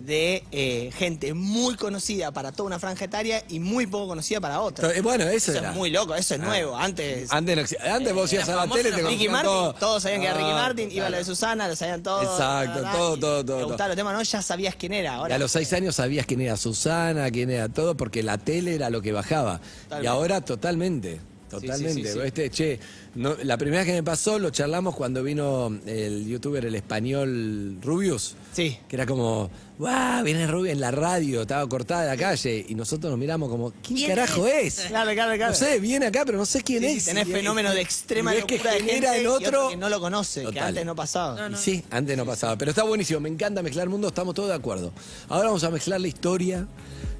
de 0.00 0.42
eh, 0.50 0.90
gente 0.98 1.32
muy 1.34 1.76
conocida 1.76 2.32
para 2.32 2.50
toda 2.52 2.66
una 2.66 2.78
franja 2.78 3.04
etaria 3.04 3.42
y 3.48 3.60
muy 3.60 3.86
poco 3.86 4.08
conocida 4.08 4.40
para 4.40 4.60
otra. 4.60 4.90
Eh, 4.92 5.00
Bueno, 5.00 5.24
eso, 5.24 5.52
Eso 5.52 5.60
era. 5.60 5.70
es 5.70 5.76
muy 5.76 5.90
loco, 5.90 6.14
eso 6.14 6.34
es 6.34 6.40
Ah. 6.40 6.44
nuevo. 6.44 6.76
Antes, 6.76 7.30
Antes, 7.32 7.76
antes 7.80 8.12
vos 8.12 8.30
ibas 8.32 8.48
a 8.48 8.56
la 8.56 8.68
tele 8.68 8.90
te 8.92 9.02
Ricky 9.02 9.28
Martin, 9.28 9.50
todo. 9.50 9.72
todos 9.74 10.02
sabían 10.02 10.20
que 10.20 10.26
era 10.26 10.36
Ricky 10.36 10.50
Ah, 10.50 10.54
Martin, 10.54 10.90
iba 10.90 10.94
claro. 10.94 11.10
lo 11.12 11.16
de 11.18 11.24
Susana, 11.24 11.68
lo 11.68 11.76
sabían 11.76 12.02
todos. 12.02 12.24
Exacto, 12.24 12.74
¿verdad? 12.74 12.92
todo, 12.92 13.16
todo, 13.18 13.44
todo, 13.44 13.58
Te 13.58 13.64
gustaba 13.64 13.88
los 13.88 13.96
temas, 13.96 14.14
¿no? 14.14 14.22
Ya 14.22 14.42
sabías 14.42 14.74
quién 14.74 14.92
era. 14.92 15.12
Y 15.12 15.16
Ahora, 15.16 15.34
a 15.36 15.38
los 15.38 15.52
seis 15.52 15.72
años 15.72 15.94
sabías 15.96 16.26
quién 16.26 16.40
era 16.40 16.56
Susana, 16.56 17.30
quién 17.30 17.50
era 17.50 17.68
todo, 17.68 17.96
porque 17.96 18.22
la 18.22 18.36
tele 18.36 18.74
era 18.74 18.90
lo 18.90 19.00
que 19.00 19.12
bajaba. 19.12 19.60
Y 20.02 20.06
ahora 20.06 20.40
totalmente, 20.40 21.20
totalmente. 21.48 22.02
sí, 22.04 22.12
sí. 22.12 22.18
Este, 22.24 22.50
che, 22.50 22.78
no- 23.14 23.36
la 23.42 23.56
primera 23.58 23.82
vez 23.82 23.86
que 23.86 23.92
me 23.94 24.02
pasó 24.02 24.38
lo 24.38 24.50
charlamos 24.50 24.94
cuando 24.94 25.22
vino 25.22 25.78
el 25.86 26.26
youtuber, 26.26 26.64
el 26.64 26.74
español 26.74 27.78
Rubius. 27.82 28.34
Sí. 28.52 28.78
Que 28.88 28.96
era 28.96 29.06
como, 29.06 29.50
¡guau! 29.78 30.24
Viene 30.24 30.46
Rubius 30.46 30.72
en 30.74 30.80
la 30.80 30.90
radio, 30.90 31.42
estaba 31.42 31.68
cortada 31.68 32.02
de 32.02 32.08
la 32.08 32.16
calle. 32.16 32.64
Y 32.68 32.74
nosotros 32.74 33.10
nos 33.10 33.18
miramos 33.18 33.48
como, 33.48 33.70
¿quién, 33.82 33.96
¿Quién 33.96 34.08
carajo 34.10 34.46
es? 34.46 34.80
Claro, 34.88 35.12
claro, 35.12 35.34
claro. 35.36 35.52
No 35.52 35.58
sé, 35.58 35.80
viene 35.80 36.06
acá, 36.06 36.22
pero 36.24 36.38
no 36.38 36.46
sé 36.46 36.62
quién 36.62 36.84
es. 36.84 37.04
tenés 37.06 37.26
Y- 37.28 37.32
fenómenos 37.32 37.74
de 37.74 37.80
extrema 37.80 38.34
y 38.34 38.42
que 38.42 38.54
locura 38.56 38.72
de 38.74 38.80
genera 38.80 39.08
gente 39.12 39.16
en 39.18 39.22
y 39.24 39.26
otro, 39.26 39.68
que 39.70 39.76
no 39.76 39.88
lo 39.88 40.00
conoce, 40.00 40.44
que 40.46 40.60
antes 40.60 40.84
no 40.86 40.94
pasaba. 40.94 41.48
y 41.50 41.54
sí, 41.56 41.82
antes 41.90 42.16
no 42.16 42.24
pasaba. 42.24 42.56
Pero 42.56 42.70
está 42.70 42.84
buenísimo, 42.84 43.20
me 43.20 43.28
encanta 43.28 43.62
mezclar 43.62 43.88
mundos, 43.88 44.10
estamos 44.12 44.34
todos 44.34 44.48
de 44.48 44.54
acuerdo. 44.54 44.92
Ahora 45.28 45.46
vamos 45.48 45.64
a 45.64 45.70
mezclar 45.70 46.00
la 46.00 46.08
historia, 46.08 46.66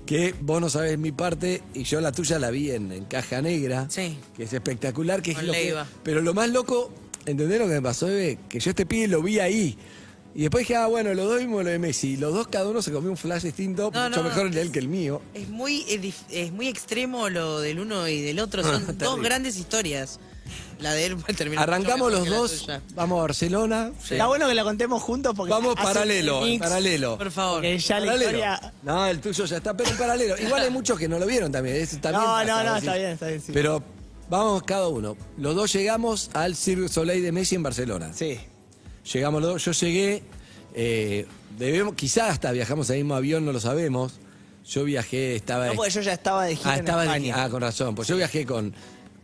que 0.06 0.34
vos 0.40 0.60
no 0.60 0.68
sabés 0.68 0.98
mi 0.98 1.12
parte 1.12 1.62
y 1.74 1.84
yo 1.84 2.00
la 2.00 2.12
tuya 2.12 2.38
la 2.38 2.50
vi 2.50 2.70
en, 2.70 2.92
en 2.92 3.04
caja 3.06 3.40
negra. 3.42 3.86
Sí. 3.88 4.16
Que 4.36 4.44
es 4.44 4.52
espectacular, 4.52 5.22
que 5.22 5.30
es 5.32 5.36
Con 5.38 5.46
lo 5.46 5.52
que- 5.52 5.64
Leiva. 5.64 5.86
Pero 6.02 6.20
lo 6.20 6.34
más 6.34 6.50
loco, 6.50 6.92
¿entendés 7.26 7.58
lo 7.58 7.66
que 7.66 7.72
me 7.74 7.82
pasó, 7.82 8.08
Eve? 8.08 8.38
Que 8.48 8.60
yo 8.60 8.70
este 8.70 8.84
pibe 8.86 9.08
lo 9.08 9.22
vi 9.22 9.38
ahí. 9.38 9.78
Y 10.36 10.42
después 10.42 10.62
dije, 10.62 10.74
ah, 10.74 10.88
bueno, 10.88 11.14
los 11.14 11.28
dos 11.28 11.38
vimos 11.38 11.62
lo 11.62 11.70
de 11.70 11.78
Messi. 11.78 12.16
Los 12.16 12.34
dos, 12.34 12.48
cada 12.48 12.68
uno 12.68 12.82
se 12.82 12.90
comió 12.90 13.08
un 13.08 13.16
flash 13.16 13.42
distinto, 13.44 13.92
No, 13.94 14.08
mucho 14.08 14.22
no, 14.22 14.28
mejor 14.28 14.46
el 14.48 14.52
de 14.54 14.62
él 14.62 14.72
que 14.72 14.80
el 14.80 14.88
mío. 14.88 15.22
Es 15.32 15.48
muy, 15.48 15.84
es, 15.88 16.02
dif- 16.02 16.26
es 16.28 16.50
muy 16.52 16.66
extremo 16.66 17.28
lo 17.30 17.60
del 17.60 17.78
uno 17.78 18.08
y 18.08 18.20
del 18.20 18.40
otro. 18.40 18.64
Son 18.64 18.84
dos 18.86 18.96
terrible. 18.98 19.22
grandes 19.28 19.56
historias. 19.56 20.18
La 20.80 20.92
de 20.92 21.06
él 21.06 21.16
terminó 21.36 21.62
Arrancamos 21.62 22.10
mucho 22.12 22.18
los 22.20 22.28
la 22.28 22.36
dos, 22.36 22.60
tuya. 22.62 22.82
vamos 22.94 23.18
a 23.18 23.22
Barcelona. 23.22 23.92
Está 24.10 24.26
bueno 24.26 24.48
que 24.48 24.54
lo 24.54 24.64
contemos 24.64 25.02
juntos 25.02 25.32
porque. 25.36 25.50
Vamos 25.50 25.74
hace 25.76 25.86
un 25.86 25.92
paralelo, 25.94 26.38
en 26.42 26.44
mix 26.50 26.62
paralelo. 26.62 27.16
Por 27.18 27.30
favor. 27.30 27.62
Que 27.62 27.78
ya 27.78 28.00
la 28.00 28.06
Paralelo. 28.06 28.30
historia. 28.30 28.72
No, 28.82 29.06
el 29.06 29.20
tuyo 29.20 29.44
ya 29.44 29.56
está, 29.56 29.76
pero 29.76 29.90
en 29.90 29.96
paralelo. 29.96 30.36
Igual 30.38 30.62
hay 30.62 30.70
muchos 30.70 30.98
que 30.98 31.08
no 31.08 31.18
lo 31.18 31.26
vieron 31.26 31.50
también. 31.52 31.76
No, 31.80 32.00
pasa, 32.00 32.44
no, 32.44 32.64
no, 32.64 32.72
¿sí? 32.74 32.78
está 32.78 32.94
bien, 32.96 33.10
está 33.10 33.26
bien. 33.28 33.40
Sí. 33.40 33.52
Pero 33.52 33.82
vamos 34.28 34.62
cada 34.64 34.88
uno. 34.88 35.16
Los 35.38 35.54
dos 35.54 35.72
llegamos 35.72 36.30
al 36.34 36.56
Cirque 36.56 36.82
du 36.82 36.88
Soleil 36.88 37.22
de 37.22 37.32
Messi 37.32 37.54
en 37.54 37.62
Barcelona. 37.62 38.12
Sí. 38.12 38.38
Llegamos 39.12 39.42
los 39.42 39.52
dos, 39.52 39.64
yo 39.64 39.72
llegué, 39.72 40.22
eh, 40.74 41.26
debemos, 41.58 41.94
quizás 41.94 42.30
hasta 42.30 42.50
viajamos 42.52 42.88
en 42.90 42.96
el 42.96 43.02
mismo 43.04 43.14
avión, 43.14 43.44
no 43.44 43.52
lo 43.52 43.60
sabemos. 43.60 44.14
Yo 44.66 44.82
viajé, 44.84 45.36
estaba... 45.36 45.66
No, 45.66 45.74
porque 45.74 45.90
yo 45.90 46.00
ya 46.00 46.14
estaba 46.14 46.46
de 46.46 46.56
gira 46.56 46.70
ah, 46.70 46.74
en 46.74 46.80
estaba 46.80 47.02
de- 47.02 47.08
España. 47.08 47.34
ah, 47.44 47.50
con 47.50 47.60
razón. 47.60 47.94
Pues 47.94 48.08
yo 48.08 48.16
viajé 48.16 48.46
con, 48.46 48.74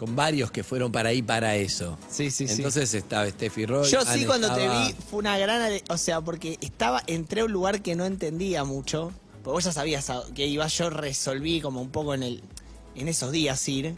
con 0.00 0.16
varios 0.16 0.50
que 0.50 0.64
fueron 0.64 0.90
para 0.90 1.11
ahí 1.11 1.21
para 1.21 1.57
eso. 1.57 1.99
Sí, 2.11 2.30
sí, 2.30 2.49
sí. 2.49 2.54
Entonces 2.54 2.95
estaba 2.95 3.28
Steffi 3.28 3.66
Roy. 3.66 3.87
Yo 3.90 4.00
sí 4.00 4.07
Anne 4.09 4.26
cuando 4.26 4.47
estaba- 4.47 4.87
te 4.87 4.92
vi 4.95 4.95
fue 5.11 5.19
una 5.19 5.37
gran, 5.37 5.61
ale- 5.61 5.85
o 5.90 5.99
sea, 5.99 6.23
porque 6.23 6.57
estaba 6.62 7.02
entré 7.07 7.42
a 7.42 7.45
un 7.45 7.52
lugar 7.52 7.83
que 7.83 7.95
no 7.97 8.07
entendía 8.07 8.64
mucho, 8.64 9.12
porque 9.45 9.50
vos 9.50 9.64
ya 9.64 9.73
sabías 9.73 10.09
a- 10.09 10.23
que 10.35 10.47
iba, 10.47 10.66
yo 10.69 10.88
resolví 10.88 11.61
como 11.61 11.83
un 11.83 11.90
poco 11.90 12.14
en 12.14 12.23
el 12.23 12.42
en 12.97 13.09
esos 13.09 13.30
días 13.30 13.69
ir 13.69 13.95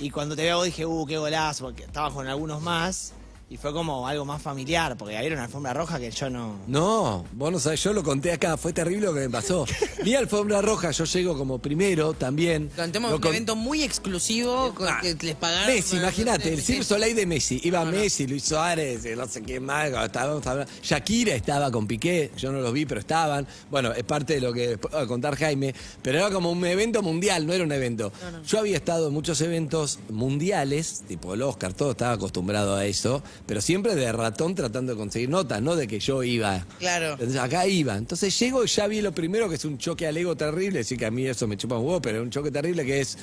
y 0.00 0.10
cuando 0.10 0.36
te 0.36 0.42
veo 0.42 0.62
dije, 0.62 0.84
"Uh, 0.84 1.06
qué 1.06 1.16
golazo", 1.16 1.64
porque 1.64 1.84
estaba 1.84 2.12
con 2.12 2.26
algunos 2.28 2.60
más 2.60 3.12
y 3.50 3.56
fue 3.56 3.72
como 3.72 4.06
algo 4.06 4.26
más 4.26 4.42
familiar, 4.42 4.94
porque 4.98 5.16
había 5.16 5.32
una 5.32 5.44
alfombra 5.44 5.72
roja 5.72 5.98
que 5.98 6.10
yo 6.10 6.28
no 6.28 6.56
No, 6.66 7.24
vos 7.32 7.50
no 7.50 7.58
sabés, 7.58 7.82
yo 7.82 7.94
lo 7.94 8.02
conté 8.02 8.30
acá, 8.32 8.58
fue 8.58 8.74
terrible 8.74 9.06
lo 9.06 9.14
que 9.14 9.20
me 9.20 9.30
pasó. 9.30 9.64
Mi 10.04 10.14
alfombra 10.14 10.60
roja, 10.60 10.90
yo 10.90 11.04
llego 11.04 11.36
como 11.38 11.58
primero 11.58 12.12
también. 12.12 12.70
Cantemos 12.76 13.10
Lo 13.10 13.16
un 13.16 13.22
con- 13.22 13.30
evento 13.34 13.56
muy 13.56 13.82
exclusivo 13.82 14.74
con 14.74 14.86
Ah, 14.88 14.98
que 15.00 15.14
les 15.14 15.34
pagaron. 15.34 15.66
Messi, 15.74 15.96
imagínate, 15.96 16.52
el 16.52 16.60
Cirque. 16.60 16.84
Soleil 16.84 17.16
de 17.16 17.24
Messi. 17.24 17.58
Iba 17.64 17.84
No, 17.84 17.90
no. 17.90 17.96
Messi, 17.96 18.26
Luis 18.26 18.44
Suárez, 18.44 19.04
no 19.16 19.26
sé 19.26 19.40
quién 19.42 19.64
más. 19.64 19.88
Estábamos 19.90 20.46
hablando. 20.46 20.70
Shakira 20.82 21.34
estaba 21.34 21.70
con 21.70 21.86
Piqué, 21.86 22.30
yo 22.36 22.52
no 22.52 22.60
los 22.60 22.72
vi, 22.74 22.84
pero 22.84 23.00
estaban. 23.00 23.46
Bueno, 23.70 23.92
es 23.92 24.04
parte 24.04 24.34
de 24.34 24.40
lo 24.42 24.52
que 24.52 24.68
después 24.68 24.94
va 24.94 25.00
a 25.02 25.06
contar 25.06 25.36
Jaime. 25.36 25.74
Pero 26.02 26.18
era 26.18 26.30
como 26.30 26.50
un 26.52 26.64
evento 26.66 27.00
mundial, 27.02 27.46
no 27.46 27.54
era 27.54 27.64
un 27.64 27.72
evento. 27.72 28.12
Yo 28.46 28.58
había 28.58 28.76
estado 28.76 29.08
en 29.08 29.14
muchos 29.14 29.40
eventos 29.40 30.00
mundiales, 30.10 31.02
tipo 31.08 31.32
el 31.32 31.40
Oscar, 31.42 31.72
todo 31.72 31.92
estaba 31.92 32.12
acostumbrado 32.12 32.76
a 32.76 32.84
eso, 32.84 33.22
pero 33.46 33.60
siempre 33.60 33.94
de 33.94 34.12
ratón 34.12 34.54
tratando 34.54 34.92
de 34.92 34.98
conseguir 34.98 35.28
notas, 35.28 35.62
no 35.62 35.76
de 35.76 35.86
que 35.86 36.00
yo 36.00 36.22
iba. 36.22 36.66
Claro. 36.78 37.12
Entonces, 37.12 37.36
acá 37.36 37.66
iba. 37.66 37.96
Entonces 37.96 38.38
llego 38.38 38.64
y 38.64 38.66
ya 38.66 38.86
vi 38.86 39.00
lo 39.00 39.12
primero 39.12 39.48
que 39.48 39.54
es 39.54 39.64
un 39.64 39.78
choque 39.78 40.06
al 40.06 40.16
ego 40.16 40.36
terrible. 40.36 40.80
Así 40.80 40.96
que 40.96 41.06
a 41.06 41.10
mí 41.10 41.26
eso 41.26 41.46
me 41.46 41.56
chupa 41.56 41.76
un 41.78 41.86
huevo, 41.86 42.02
pero 42.02 42.18
es 42.18 42.24
un 42.24 42.30
choque 42.30 42.50
terrible 42.50 42.84
que 42.84 43.00
es. 43.00 43.16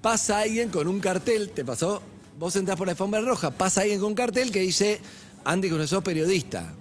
Pasa 0.00 0.40
alguien 0.40 0.68
con 0.68 0.86
un 0.86 1.00
cartel, 1.00 1.50
¿te 1.50 1.64
pasó? 1.64 2.02
Vos 2.38 2.56
entrás 2.56 2.76
por 2.76 2.86
la 2.86 2.92
alfombra 2.92 3.20
roja, 3.20 3.50
pasa 3.50 3.82
alguien 3.82 4.00
con 4.00 4.08
un 4.08 4.14
cartel 4.14 4.50
que 4.50 4.60
dice, 4.60 5.00
Andy, 5.44 5.68
que 5.68 5.76
no 5.76 5.86
sos 5.86 6.02
periodista. 6.02 6.74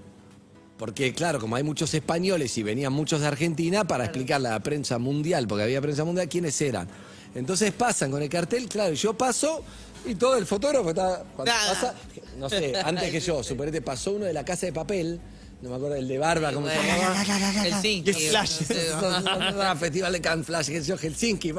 Porque, 0.78 1.14
claro, 1.14 1.40
como 1.40 1.56
hay 1.56 1.64
muchos 1.64 1.94
españoles 1.94 2.58
y 2.58 2.64
venían 2.64 2.92
muchos 2.92 3.22
de 3.22 3.28
Argentina, 3.28 3.86
para 3.86 4.06
explicarle 4.06 4.50
a 4.50 4.52
la 4.52 4.60
prensa 4.60 4.98
mundial, 4.98 5.48
porque 5.48 5.64
había 5.64 5.80
prensa 5.80 6.04
mundial, 6.04 6.28
quiénes 6.28 6.60
eran. 6.60 6.88
Entonces 7.36 7.72
pasan 7.72 8.12
con 8.12 8.22
el 8.22 8.30
cartel, 8.30 8.68
claro, 8.68 8.94
y 8.94 8.98
yo 8.98 9.14
paso 9.14 9.64
y 10.06 10.16
todo 10.16 10.36
el 10.38 10.46
fotógrafo 10.46 10.90
está. 10.90 11.24
cuando 11.36 11.52
pasa, 11.52 11.94
no 12.38 12.50
sé, 12.50 12.74
antes 12.84 13.12
que 13.12 13.20
yo, 13.20 13.44
suponete, 13.44 13.82
pasó 13.82 14.12
uno 14.12 14.26
de 14.26 14.34
la 14.34 14.44
casa 14.44 14.66
de 14.66 14.74
papel, 14.74 15.20
no 15.62 15.70
me 15.70 15.76
acuerdo, 15.76 15.96
el 15.96 16.08
de 16.08 16.18
barba, 16.18 16.52
¿cómo 16.52 16.68
se 16.68 16.76
llamaba? 16.76 17.24
El. 17.66 17.86
Y 17.86 18.10
es 18.10 18.30
Flash. 18.30 19.78
Festival 19.80 20.14
de 20.14 20.22
Cannes 20.22 20.46
Flash, 20.46 20.70
Helsinki. 20.70 21.54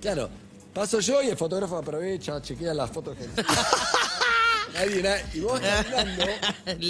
Claro, 0.00 0.28
paso 0.74 1.00
yo 1.00 1.22
y 1.22 1.28
el 1.28 1.36
fotógrafo 1.36 1.78
aprovecha, 1.78 2.40
chequea 2.42 2.74
las 2.74 2.90
fotos. 2.90 3.16
Nadie, 4.74 5.02
nadie. 5.02 5.24
Y 5.32 5.40
vos 5.40 5.58
caminando, 5.58 6.24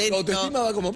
tu 0.09 0.15
autoestima 0.15 0.61
va 0.61 0.73
como... 0.73 0.93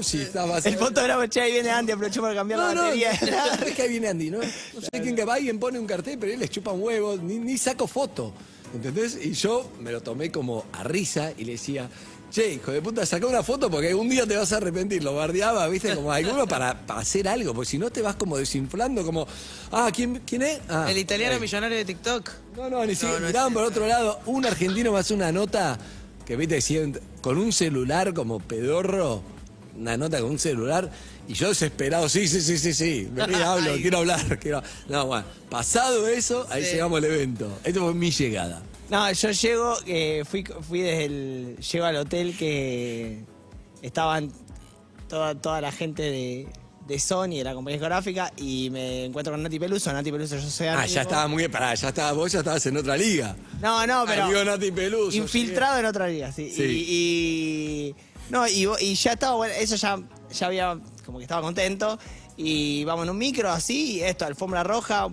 estaba 0.00 0.58
El 0.58 0.76
fotógrafo, 0.76 1.26
che, 1.26 1.40
ahí 1.40 1.52
viene 1.52 1.70
Andy, 1.70 1.92
aprovechó 1.92 2.22
para 2.22 2.34
cambiar 2.34 2.60
no, 2.60 2.68
la 2.68 2.74
no, 2.74 2.82
batería. 2.82 3.12
no, 3.58 3.66
es 3.66 3.74
que 3.74 3.82
ahí 3.82 3.88
viene 3.88 4.08
Andy, 4.08 4.30
¿no? 4.30 4.38
No 4.74 4.80
sé 4.80 4.90
quién 5.02 5.14
que 5.16 5.24
va 5.24 5.34
alguien 5.34 5.58
pone 5.58 5.78
un 5.78 5.86
cartel, 5.86 6.18
pero 6.18 6.32
él 6.32 6.40
les 6.40 6.50
chupa 6.50 6.72
un 6.72 6.82
huevo, 6.82 7.16
ni, 7.16 7.38
ni 7.38 7.58
saco 7.58 7.86
foto. 7.86 8.32
¿Entendés? 8.74 9.18
Y 9.22 9.32
yo 9.32 9.70
me 9.80 9.90
lo 9.92 10.02
tomé 10.02 10.30
como 10.30 10.66
a 10.72 10.84
risa 10.84 11.32
y 11.38 11.44
le 11.44 11.52
decía, 11.52 11.88
che, 12.30 12.52
hijo 12.52 12.70
de 12.70 12.82
puta, 12.82 13.06
saca 13.06 13.26
una 13.26 13.42
foto 13.42 13.70
porque 13.70 13.94
un 13.94 14.08
día 14.10 14.26
te 14.26 14.36
vas 14.36 14.52
a 14.52 14.58
arrepentir. 14.58 15.02
Lo 15.02 15.14
bardeaba, 15.14 15.66
viste, 15.68 15.94
como 15.94 16.12
alguno 16.12 16.46
para, 16.46 16.86
para 16.86 17.00
hacer 17.00 17.28
algo, 17.28 17.54
porque 17.54 17.70
si 17.70 17.78
no 17.78 17.90
te 17.90 18.02
vas 18.02 18.16
como 18.16 18.36
desinflando, 18.36 19.04
como, 19.04 19.26
ah, 19.72 19.90
¿quién, 19.94 20.20
quién 20.26 20.42
es? 20.42 20.60
Ah, 20.68 20.86
El 20.90 20.98
italiano 20.98 21.40
millonario 21.40 21.78
de 21.78 21.84
TikTok. 21.86 22.30
No, 22.56 22.68
no, 22.68 22.84
ni 22.84 22.94
siquiera. 22.94 23.20
no 23.20 23.26
miraban 23.26 23.52
es 23.52 23.54
por 23.54 23.64
otro 23.64 23.86
lado. 23.86 24.20
Un 24.26 24.44
argentino 24.44 24.92
me 24.92 24.98
hace 24.98 25.14
una 25.14 25.32
nota 25.32 25.78
que, 26.26 26.36
viste, 26.36 26.56
decían, 26.56 27.00
con 27.22 27.38
un 27.38 27.52
celular 27.52 28.12
como 28.12 28.38
pedorro, 28.38 29.22
una 29.78 29.96
nota 29.96 30.20
con 30.20 30.30
un 30.30 30.38
celular, 30.38 30.90
y 31.28 31.34
yo 31.34 31.48
desesperado, 31.48 32.08
sí, 32.08 32.26
sí, 32.28 32.40
sí, 32.40 32.58
sí, 32.58 32.72
sí, 32.74 33.08
vení, 33.12 33.34
hablo, 33.42 33.74
quiero 33.80 33.98
hablar. 33.98 34.38
Quiero... 34.38 34.62
No, 34.88 35.06
bueno, 35.06 35.24
pasado 35.50 36.08
eso, 36.08 36.46
ahí 36.50 36.64
Sí. 36.64 36.72
llegamos 36.72 36.98
al 36.98 37.04
evento. 37.04 37.58
Esto 37.64 37.80
fue 37.80 37.94
mi 37.94 38.10
llegada. 38.10 38.62
No, 38.90 39.12
yo 39.12 39.30
llego, 39.30 39.74
eh, 39.86 40.24
fui, 40.28 40.44
fui 40.66 40.80
desde 40.80 41.04
el. 41.04 41.56
Llego 41.58 41.84
al 41.84 41.96
hotel 41.96 42.34
que 42.38 43.20
estaban 43.82 44.32
toda, 45.08 45.34
toda 45.34 45.60
la 45.60 45.70
gente 45.72 46.02
de, 46.02 46.48
de 46.86 46.98
Sony, 46.98 47.36
de 47.36 47.44
la 47.44 47.52
compañía 47.52 47.76
discográfica, 47.76 48.32
y 48.38 48.70
me 48.70 49.04
encuentro 49.04 49.34
con 49.34 49.42
Nati 49.42 49.58
Peluso. 49.58 49.92
Nati 49.92 50.10
Peluso, 50.10 50.36
yo 50.36 50.48
soy 50.48 50.68
Ah, 50.68 50.78
amigo. 50.80 50.94
ya 50.94 51.02
estaba 51.02 51.28
muy 51.28 51.46
pará, 51.48 51.74
ya 51.74 51.88
estaba, 51.88 52.12
vos 52.12 52.32
ya 52.32 52.38
estabas 52.38 52.64
en 52.64 52.78
otra 52.78 52.96
liga. 52.96 53.36
No, 53.60 53.86
no, 53.86 54.04
pero. 54.06 54.24
Amigo 54.24 54.42
Nati 54.44 54.70
Peluso. 54.70 55.14
infiltrado 55.18 55.78
en 55.80 55.84
otra 55.84 56.08
liga, 56.08 56.32
sí. 56.32 56.50
Sí. 56.50 56.62
Y, 56.62 56.86
y- 57.90 57.94
no, 58.30 58.46
y, 58.48 58.94
ya 58.94 59.12
estaba, 59.12 59.36
bueno, 59.36 59.54
eso 59.54 59.76
ya, 59.76 59.98
ya 60.32 60.46
había, 60.46 60.78
como 61.04 61.18
que 61.18 61.24
estaba 61.24 61.42
contento. 61.42 61.98
Y 62.36 62.84
vamos 62.84 63.04
en 63.04 63.10
un 63.10 63.18
micro 63.18 63.50
así, 63.50 64.00
esto, 64.02 64.24
alfombra 64.24 64.62
roja, 64.62 65.08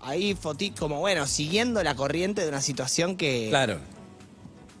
ahí 0.00 0.34
fotí, 0.34 0.70
como 0.70 1.00
bueno, 1.00 1.26
siguiendo 1.26 1.82
la 1.82 1.94
corriente 1.94 2.42
de 2.42 2.48
una 2.48 2.62
situación 2.62 3.16
que. 3.16 3.48
Claro. 3.50 3.78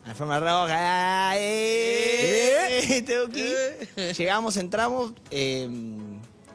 Alfombra 0.04 0.40
roja. 0.40 0.66
ah, 1.30 1.34
eh, 1.36 3.04
Tuki. 3.06 4.12
Llegamos, 4.18 4.56
entramos. 4.56 5.12
eh, 5.30 5.68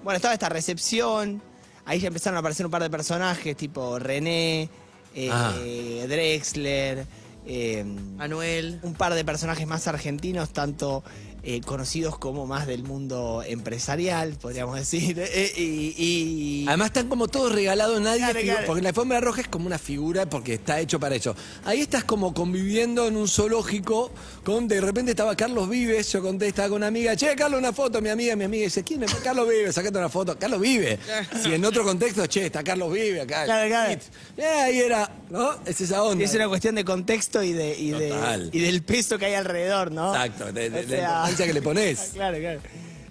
bueno, 0.03 0.15
estaba 0.15 0.33
esta 0.33 0.49
recepción. 0.49 1.41
Ahí 1.85 1.99
ya 1.99 2.07
empezaron 2.07 2.35
a 2.37 2.39
aparecer 2.39 2.65
un 2.65 2.71
par 2.71 2.81
de 2.83 2.89
personajes, 2.89 3.55
tipo 3.55 3.97
René, 3.99 4.69
eh, 5.15 5.29
Ah. 5.31 5.53
Drexler. 6.07 7.05
Eh, 7.47 7.83
Manuel. 8.17 8.79
un 8.83 8.93
par 8.93 9.13
de 9.13 9.23
personajes 9.23 9.65
más 9.65 9.87
argentinos, 9.87 10.51
tanto 10.51 11.03
eh, 11.49 11.61
conocidos 11.61 12.17
como 12.17 12.45
más 12.45 12.67
del 12.67 12.83
mundo 12.83 13.41
empresarial, 13.47 14.33
podríamos 14.33 14.75
decir. 14.77 15.17
eh, 15.33 15.53
y, 15.55 15.95
y- 15.97 16.65
Además 16.67 16.87
están 16.87 17.07
como 17.07 17.29
todos 17.29 17.53
regalados, 17.53 18.01
nadie 18.01 18.19
Claro, 18.19 18.39
figu- 18.39 18.43
claro. 18.51 18.67
porque 18.67 18.81
la 18.81 18.89
alfombra 18.89 19.21
roja 19.21 19.41
es 19.41 19.47
como 19.47 19.65
una 19.65 19.77
figura 19.77 20.25
porque 20.29 20.55
está 20.55 20.79
hecho 20.81 20.99
para 20.99 21.15
eso. 21.15 21.35
Ahí 21.63 21.79
estás 21.79 22.03
como 22.03 22.33
conviviendo 22.33 23.07
en 23.07 23.15
un 23.15 23.29
zoológico 23.29 24.11
con 24.43 24.67
de 24.67 24.81
repente 24.81 25.11
estaba 25.11 25.35
Carlos 25.37 25.69
Vives, 25.69 26.11
yo 26.11 26.21
conté, 26.21 26.47
estaba 26.47 26.67
con 26.67 26.77
una 26.77 26.87
amiga, 26.87 27.15
che, 27.15 27.33
Carlos, 27.35 27.59
una 27.59 27.71
foto, 27.71 28.01
mi 28.01 28.09
amiga, 28.09 28.35
mi 28.35 28.43
amiga 28.43 28.65
dice, 28.65 28.83
¿quién 28.83 29.03
es? 29.03 29.13
Carlos 29.15 29.47
Vives, 29.47 29.73
sacate 29.73 29.97
una 29.97 30.09
foto, 30.09 30.37
Carlos 30.37 30.59
Vive. 30.59 30.99
Si 31.41 31.53
en 31.53 31.63
otro 31.63 31.83
contexto, 31.85 32.25
che, 32.27 32.47
está 32.47 32.61
Carlos 32.61 32.91
Vive 32.91 33.21
acá. 33.21 33.45
Claro, 33.45 33.69
claro. 33.69 33.99
Eh, 34.37 34.43
ahí 34.45 34.79
era, 34.79 35.09
¿no? 35.29 35.51
Es 35.65 35.79
esa 35.79 36.03
onda. 36.03 36.25
es 36.25 36.33
una 36.33 36.49
cuestión 36.49 36.75
de 36.75 36.83
contexto 36.83 37.41
y, 37.41 37.53
de, 37.53 37.77
y, 37.79 37.91
de- 37.91 38.49
y 38.51 38.59
del 38.59 38.83
peso 38.83 39.17
que 39.17 39.27
hay 39.27 39.33
alrededor, 39.35 39.91
¿no? 39.93 40.13
Exacto, 40.13 40.51
de, 40.51 40.69
de- 40.69 40.85
O 40.85 40.87
sea- 40.89 41.23
que 41.45 41.53
le 41.53 41.61
pones. 41.61 42.11
Claro, 42.13 42.37
claro. 42.37 42.59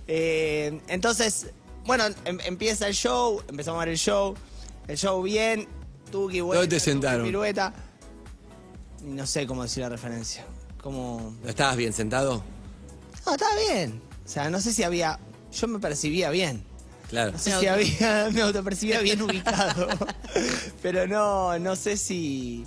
Eh, 0.09 0.81
entonces, 0.89 1.49
bueno, 1.85 2.05
em- 2.25 2.39
empieza 2.45 2.87
el 2.89 2.95
show, 2.95 3.43
empezamos 3.49 3.79
a 3.81 3.85
ver 3.85 3.93
el 3.93 3.99
show, 3.99 4.35
el 4.89 4.97
show 4.97 5.23
bien, 5.23 5.67
Tuki, 6.11 6.41
vuelta, 6.41 6.61
¿Dónde 6.61 6.77
te 6.77 6.81
sentaron? 6.81 7.27
pirueta. 7.27 7.73
Y 9.03 9.11
no 9.11 9.27
sé 9.27 9.47
cómo 9.47 9.63
decir 9.63 9.83
la 9.83 9.89
referencia. 9.89 10.45
Como... 10.81 11.35
¿No 11.43 11.49
estabas 11.51 11.77
bien 11.77 11.93
sentado? 11.93 12.43
No, 13.25 13.33
estaba 13.33 13.53
bien. 13.71 14.01
O 14.25 14.29
sea, 14.29 14.49
no 14.51 14.61
sé 14.61 14.73
si 14.73 14.83
había... 14.85 15.19
Yo 15.53 15.67
me 15.69 15.79
percibía 15.79 16.31
bien. 16.31 16.65
Claro. 17.09 17.33
No 17.33 17.39
sé 17.39 17.51
Me 17.51 17.61
si 17.61 17.67
auto- 17.67 17.75
había... 17.75 18.31
Me 18.33 18.43
autopercibía 18.43 19.01
bien 19.01 19.21
ubicado. 19.23 19.89
Pero 20.83 21.07
no, 21.09 21.59
no 21.59 21.75
sé 21.77 21.97
si... 21.97 22.65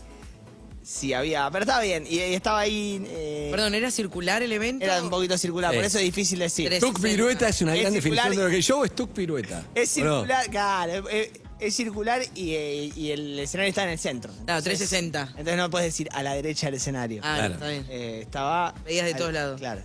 Si 0.89 1.13
había... 1.13 1.48
Pero 1.51 1.63
estaba 1.65 1.81
bien. 1.84 2.05
Y, 2.10 2.15
y 2.15 2.34
estaba 2.34 2.60
ahí... 2.62 3.05
eh, 3.10 3.50
Perdón, 3.51 3.75
¿era 3.75 3.91
circular 3.91 4.41
el 4.41 4.51
evento? 4.51 4.84
Era 4.86 5.03
un 5.03 5.10
poquito 5.12 5.38
circular, 5.38 5.69
Sí. 5.72 5.77
por 5.77 5.86
eso 5.86 6.00
es 6.00 6.03
difícil 6.05 6.39
decir. 6.39 6.67
Tres. 6.67 6.79
Tuk 6.79 7.00
pirueta 7.00 7.48
es 7.48 7.62
una 7.62 7.75
Es 7.75 7.81
gran 7.81 7.93
circular 7.93 8.24
definición 8.24 8.38
de 8.38 8.43
lo 8.51 8.55
que 8.58 8.62
show 8.63 8.84
es 8.84 8.96
tuk 8.96 9.12
pirueta. 9.12 9.63
Es 9.75 9.96
¿o 9.98 10.03
no? 10.03 10.15
circular, 10.22 10.50
claro, 10.50 11.08
es, 11.10 11.29
es 11.60 11.75
circular 11.75 12.22
y, 12.34 12.53
eh, 12.55 12.91
y 12.96 13.12
el 13.12 13.38
escenario 13.38 13.69
está 13.69 13.84
en 13.84 13.89
el 13.89 14.00
centro. 14.00 14.31
Claro, 14.46 14.60
Entonces- 14.60 14.79
360. 14.89 15.22
Entonces 15.38 15.58
no 15.58 15.69
puedes 15.69 15.88
decir 15.89 16.10
a 16.12 16.24
la 16.24 16.34
derecha 16.34 16.65
del 16.67 16.75
escenario. 16.75 17.22
Ah, 17.24 17.36
Claro. 17.38 17.53
está 17.53 17.69
bien. 17.69 17.86
Eh, 17.89 18.19
estaba. 18.24 18.74
Veías 18.84 19.05
de 19.05 19.12
al- 19.12 19.17
todos 19.19 19.34
lados. 19.34 19.60
Claro. 19.60 19.81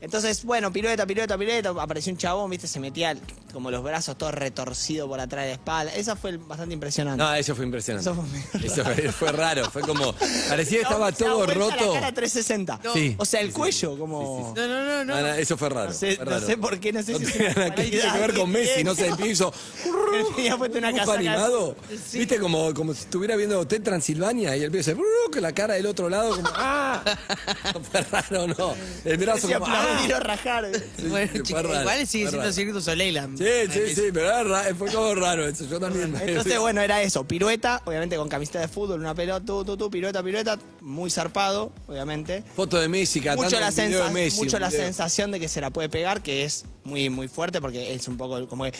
Entonces, 0.00 0.44
bueno, 0.44 0.72
pirueta, 0.72 1.06
pirueta, 1.06 1.36
pirueta, 1.36 1.70
apareció 1.70 2.12
un 2.12 2.18
chabón, 2.18 2.50
viste, 2.50 2.68
se 2.68 2.78
metía 2.78 3.16
como 3.52 3.70
los 3.70 3.82
brazos 3.82 4.16
todos 4.16 4.32
retorcidos 4.34 5.08
por 5.08 5.18
atrás 5.18 5.42
de 5.44 5.48
la 5.48 5.54
espalda. 5.54 5.94
Esa 5.94 6.14
fue 6.14 6.36
bastante 6.36 6.74
impresionante. 6.74 7.22
No, 7.22 7.34
eso 7.34 7.56
fue 7.56 7.64
impresionante. 7.64 8.08
Eso 8.08 8.14
fue 8.14 8.24
muy 8.24 8.66
Eso 8.66 8.84
fue, 8.84 9.12
fue 9.12 9.32
raro, 9.32 9.68
fue 9.70 9.82
como. 9.82 10.12
Parecía 10.48 10.78
que 10.78 10.82
estaba 10.84 11.10
todo 11.12 11.46
roto. 11.46 11.94
La 11.94 12.00
cara 12.00 12.12
360. 12.12 12.80
Sí. 12.92 13.16
O 13.18 13.24
sea, 13.24 13.40
el 13.40 13.52
cuello, 13.52 13.98
como. 13.98 14.52
No, 14.56 14.68
no, 14.68 14.84
no, 14.84 15.04
no. 15.04 15.14
No, 15.14 15.20
no, 15.20 15.34
eso 15.34 15.56
fue 15.56 15.68
raro. 15.68 15.88
No 15.88 15.94
sé, 15.94 16.16
fue 16.16 16.24
no 16.24 16.30
raro. 16.30 16.46
sé 16.46 16.56
por 16.56 16.78
qué, 16.78 16.92
no 16.92 17.02
sé 17.02 17.12
No 17.12 17.18
si 17.18 17.38
una 17.38 17.48
nada 17.54 17.74
que, 17.74 17.82
tiene 17.84 18.18
ver 18.18 18.34
con 18.34 18.50
Messi, 18.50 18.84
no 18.84 18.94
sé, 18.94 19.08
el 19.08 19.16
tiene. 19.16 19.16
pibe 19.16 19.30
hizo. 19.32 19.52
Tenía 20.36 20.56
puesto 20.56 20.78
una 20.78 20.88
¿Dibujo 20.92 21.06
casaca. 21.06 21.18
animado? 21.18 21.76
Sí. 22.08 22.18
¿Viste? 22.20 22.38
Como, 22.38 22.72
como 22.74 22.94
si 22.94 23.00
estuviera 23.00 23.34
viendo 23.36 23.58
Hotel 23.60 23.82
Transilvania 23.82 24.56
y 24.56 24.62
el 24.62 24.70
pibe 24.70 24.82
se. 24.82 24.96
que 25.32 25.40
la 25.40 25.52
cara 25.52 25.74
del 25.74 25.86
otro 25.86 26.08
lado, 26.08 26.36
como. 26.36 26.48
¡Ah! 26.54 27.02
Fue 27.90 28.00
raro, 28.02 28.46
no. 28.46 28.74
El 29.04 29.16
brazo 29.16 29.48
como. 29.48 29.66
Aplaudir 29.90 30.14
¡Ah! 30.14 30.20
rajar. 30.24 30.68
Bueno, 31.08 31.32
Sí, 31.44 31.52
fue 31.52 31.62
raro, 31.62 31.80
igual 31.80 32.06
sigue 32.06 32.06
siendo 32.28 32.38
raro. 32.38 32.52
Cirque 32.52 32.72
du 32.72 32.80
Soleil. 32.80 33.14
la- 33.14 33.26
Sí, 33.36 33.44
sí, 33.72 33.94
sí, 33.94 34.02
pero 34.12 34.26
era 34.26 34.44
ra- 34.44 34.74
fue 34.74 34.90
como 34.92 35.14
raro 35.14 35.46
eso. 35.46 35.64
Yo 35.66 35.78
también. 35.80 36.12
me- 36.12 36.22
Entonces, 36.24 36.58
bueno, 36.58 36.80
era 36.80 37.02
eso. 37.02 37.24
Pirueta, 37.24 37.82
obviamente 37.84 38.16
con 38.16 38.28
camiseta 38.28 38.60
de 38.60 38.68
fútbol, 38.68 39.00
una 39.00 39.14
pelota, 39.14 39.44
tú, 39.44 39.64
tú, 39.64 39.76
tú, 39.76 39.90
pirueta, 39.90 40.22
pirueta. 40.22 40.58
Muy 40.80 41.10
zarpado, 41.10 41.72
obviamente. 41.86 42.42
Foto 42.56 42.78
de 42.78 42.88
Messi, 42.88 43.20
cantando 43.20 43.44
mucho 43.44 43.60
la, 43.60 43.66
de 43.70 43.72
sensa- 43.72 44.10
Messi. 44.10 44.38
mucho 44.38 44.56
un 44.56 44.62
la 44.62 44.70
sensación 44.70 45.30
de 45.30 45.40
que 45.40 45.48
se 45.48 45.60
la 45.60 45.70
puede 45.70 45.88
pegar, 45.88 46.22
que 46.22 46.44
es 46.44 46.64
muy, 46.84 47.10
muy 47.10 47.28
fuerte 47.28 47.60
porque 47.60 47.92
es 47.94 48.08
un 48.08 48.16
poco 48.16 48.46
como 48.48 48.64
que. 48.64 48.72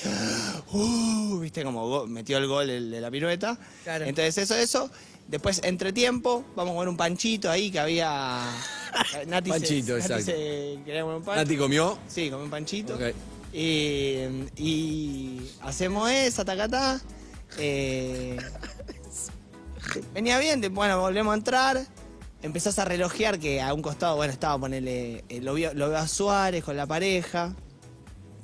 uh, 0.72 1.38
¿Viste? 1.40 1.62
Como 1.64 2.06
metió 2.06 2.38
el 2.38 2.46
gol 2.46 2.70
el 2.70 2.90
de 2.90 3.00
la 3.00 3.10
pirueta. 3.10 3.58
Claro. 3.84 4.04
Entonces, 4.04 4.38
eso, 4.38 4.54
eso. 4.54 4.90
Después, 5.26 5.60
entre 5.64 5.92
tiempo, 5.92 6.42
vamos 6.56 6.72
a 6.72 6.74
comer 6.74 6.88
un 6.88 6.96
panchito 6.96 7.50
ahí 7.50 7.70
que 7.70 7.78
había. 7.78 8.40
Nati 9.26 9.50
se- 9.50 9.58
Panchito, 9.58 9.92
Nati 9.94 10.02
exacto. 10.04 10.24
se 10.24 10.78
quería 10.84 11.02
comer 11.02 11.16
un 11.16 11.22
pan. 11.22 11.36
Nati 11.36 11.56
comió. 11.56 11.98
Sí, 12.08 12.30
comí 12.30 12.44
un 12.44 12.50
panchito. 12.50 12.94
Ok. 12.94 13.02
Y, 13.52 14.18
y 14.56 15.50
hacemos 15.62 16.10
esa, 16.10 16.44
tacatá. 16.44 17.00
Eh, 17.58 18.36
venía 20.14 20.38
bien, 20.38 20.62
bueno, 20.74 21.00
volvemos 21.00 21.32
a 21.32 21.36
entrar. 21.36 21.86
Empezás 22.42 22.78
a 22.78 22.84
relojear 22.84 23.38
que 23.40 23.60
a 23.60 23.74
un 23.74 23.82
costado, 23.82 24.16
bueno, 24.16 24.32
estaba, 24.32 24.56
ponele, 24.58 25.24
eh, 25.28 25.40
lo, 25.40 25.54
veo, 25.54 25.74
lo 25.74 25.88
veo 25.88 25.98
a 25.98 26.06
Suárez 26.06 26.62
con 26.62 26.76
la 26.76 26.86
pareja. 26.86 27.54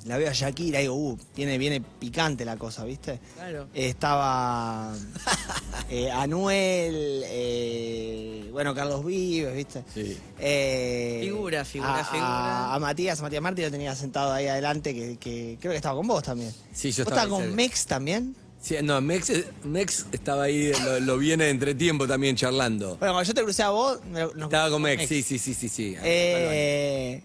La 0.05 0.17
veo 0.17 0.29
a 0.29 0.33
Shakira 0.33 0.79
y 0.79 0.83
digo, 0.83 0.95
uh, 0.95 1.17
viene, 1.35 1.57
viene 1.57 1.81
picante 1.81 2.45
la 2.45 2.57
cosa, 2.57 2.83
¿viste? 2.83 3.19
Claro. 3.35 3.67
Eh, 3.73 3.89
estaba 3.89 4.93
eh, 5.89 6.09
Anuel, 6.11 7.23
eh, 7.25 8.49
bueno, 8.51 8.73
Carlos 8.73 9.05
Vives, 9.05 9.53
¿viste? 9.55 9.83
Sí. 9.93 10.17
Eh, 10.39 11.19
Figura, 11.23 11.65
figura, 11.65 11.99
a, 11.99 12.05
figura. 12.05 12.27
A, 12.27 12.75
a 12.75 12.79
Matías, 12.79 13.19
a 13.19 13.23
Matías 13.23 13.41
Martí 13.41 13.61
lo 13.61 13.71
tenía 13.71 13.95
sentado 13.95 14.33
ahí 14.33 14.47
adelante, 14.47 14.93
que, 14.93 15.17
que 15.17 15.57
creo 15.59 15.71
que 15.71 15.77
estaba 15.77 15.95
con 15.95 16.07
vos 16.07 16.23
también. 16.23 16.53
Sí, 16.73 16.91
yo 16.91 17.03
¿Vos 17.03 17.11
estaba 17.11 17.23
estabas 17.23 17.45
con 17.45 17.55
Mex 17.55 17.85
también? 17.85 18.35
Sí, 18.61 18.75
no, 18.81 18.99
Mex, 18.99 19.31
Mex 19.63 20.07
estaba 20.11 20.43
ahí, 20.43 20.71
lo, 20.83 20.99
lo 20.99 21.17
viene 21.19 21.49
entre 21.49 21.75
tiempo 21.75 22.07
también 22.07 22.35
charlando. 22.35 22.97
Bueno, 22.97 23.13
cuando 23.13 23.23
yo 23.23 23.33
te 23.35 23.43
crucé 23.43 23.61
a 23.61 23.69
vos, 23.69 23.99
nos 24.05 24.33
Estaba 24.35 24.69
con 24.71 24.81
Mex, 24.81 25.07
sí, 25.07 25.21
sí, 25.21 25.37
sí, 25.37 25.53
sí. 25.53 25.69
sí. 25.69 25.95
Eh, 26.01 27.21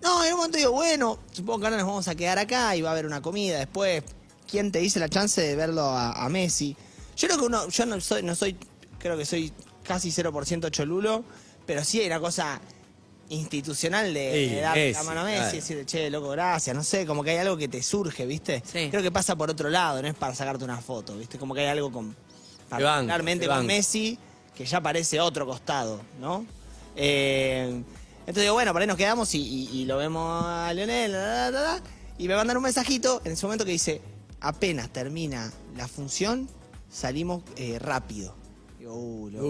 no, 0.00 0.24
en 0.24 0.32
un 0.32 0.36
momento 0.38 0.58
digo, 0.58 0.70
bueno, 0.70 1.18
supongo 1.32 1.58
que 1.60 1.66
ahora 1.66 1.76
nos 1.78 1.86
vamos 1.86 2.06
a 2.06 2.14
quedar 2.14 2.38
acá 2.38 2.76
y 2.76 2.82
va 2.82 2.90
a 2.90 2.92
haber 2.92 3.06
una 3.06 3.20
comida 3.20 3.58
después. 3.58 4.04
¿Quién 4.48 4.70
te 4.70 4.78
dice 4.78 5.00
la 5.00 5.08
chance 5.08 5.40
de 5.40 5.56
verlo 5.56 5.82
a, 5.82 6.24
a 6.24 6.28
Messi? 6.28 6.76
Yo 7.18 7.28
creo 7.28 7.38
que 7.40 7.44
uno, 7.46 7.68
yo 7.68 7.84
no 7.86 8.00
soy, 8.00 8.22
no 8.22 8.34
soy, 8.34 8.56
creo 8.98 9.16
que 9.18 9.26
soy 9.26 9.52
casi 9.82 10.10
0% 10.10 10.70
cholulo, 10.70 11.24
pero 11.66 11.84
sí 11.84 12.00
hay 12.00 12.06
una 12.06 12.20
cosa 12.20 12.60
institucional 13.30 14.14
de, 14.14 14.32
Sí, 14.48 14.54
de 14.54 14.60
darle 14.62 14.92
la 14.92 15.02
mano 15.02 15.20
a 15.20 15.24
Messi, 15.24 15.38
claro. 15.40 15.56
decirle, 15.56 15.86
che, 15.86 16.10
loco, 16.10 16.28
gracias, 16.30 16.74
no 16.74 16.82
sé, 16.82 17.04
como 17.04 17.22
que 17.22 17.30
hay 17.32 17.38
algo 17.38 17.56
que 17.56 17.68
te 17.68 17.82
surge, 17.82 18.24
¿viste? 18.24 18.62
Sí. 18.64 18.88
Creo 18.90 19.02
que 19.02 19.10
pasa 19.10 19.36
por 19.36 19.50
otro 19.50 19.68
lado, 19.68 20.00
no 20.00 20.08
es 20.08 20.14
para 20.14 20.34
sacarte 20.34 20.64
una 20.64 20.80
foto, 20.80 21.16
¿viste? 21.16 21.38
Como 21.38 21.54
que 21.54 21.60
hay 21.60 21.66
algo 21.66 21.92
con, 21.92 22.06
banco, 22.70 22.84
particularmente 22.84 23.42
te 23.44 23.48
con 23.48 23.56
banco. 23.58 23.66
Messi, 23.66 24.18
que 24.54 24.64
ya 24.64 24.80
parece 24.80 25.20
otro 25.20 25.44
costado, 25.46 26.00
¿no? 26.20 26.46
Eh, 26.96 27.82
entonces 28.20 28.42
digo, 28.44 28.54
bueno, 28.54 28.72
por 28.72 28.80
ahí 28.82 28.88
nos 28.88 28.96
quedamos 28.96 29.34
y, 29.34 29.38
y- 29.40 29.68
y 29.80 29.84
lo 29.84 29.96
vemos 29.98 30.44
a 30.46 30.72
Leonel, 30.72 31.12
la, 31.12 31.50
la, 31.50 31.60
la, 31.60 31.82
y 32.18 32.28
me 32.28 32.34
mandan 32.34 32.56
un 32.56 32.62
mensajito 32.62 33.20
en 33.24 33.32
ese 33.32 33.44
momento 33.46 33.64
que 33.64 33.72
dice, 33.72 34.00
apenas 34.40 34.88
termina 34.90 35.52
la 35.76 35.86
función, 35.86 36.48
salimos 36.90 37.42
eh, 37.56 37.78
rápido. 37.78 38.34
Digo, 38.78 38.94
uh, 38.94 39.30
loco, 39.30 39.46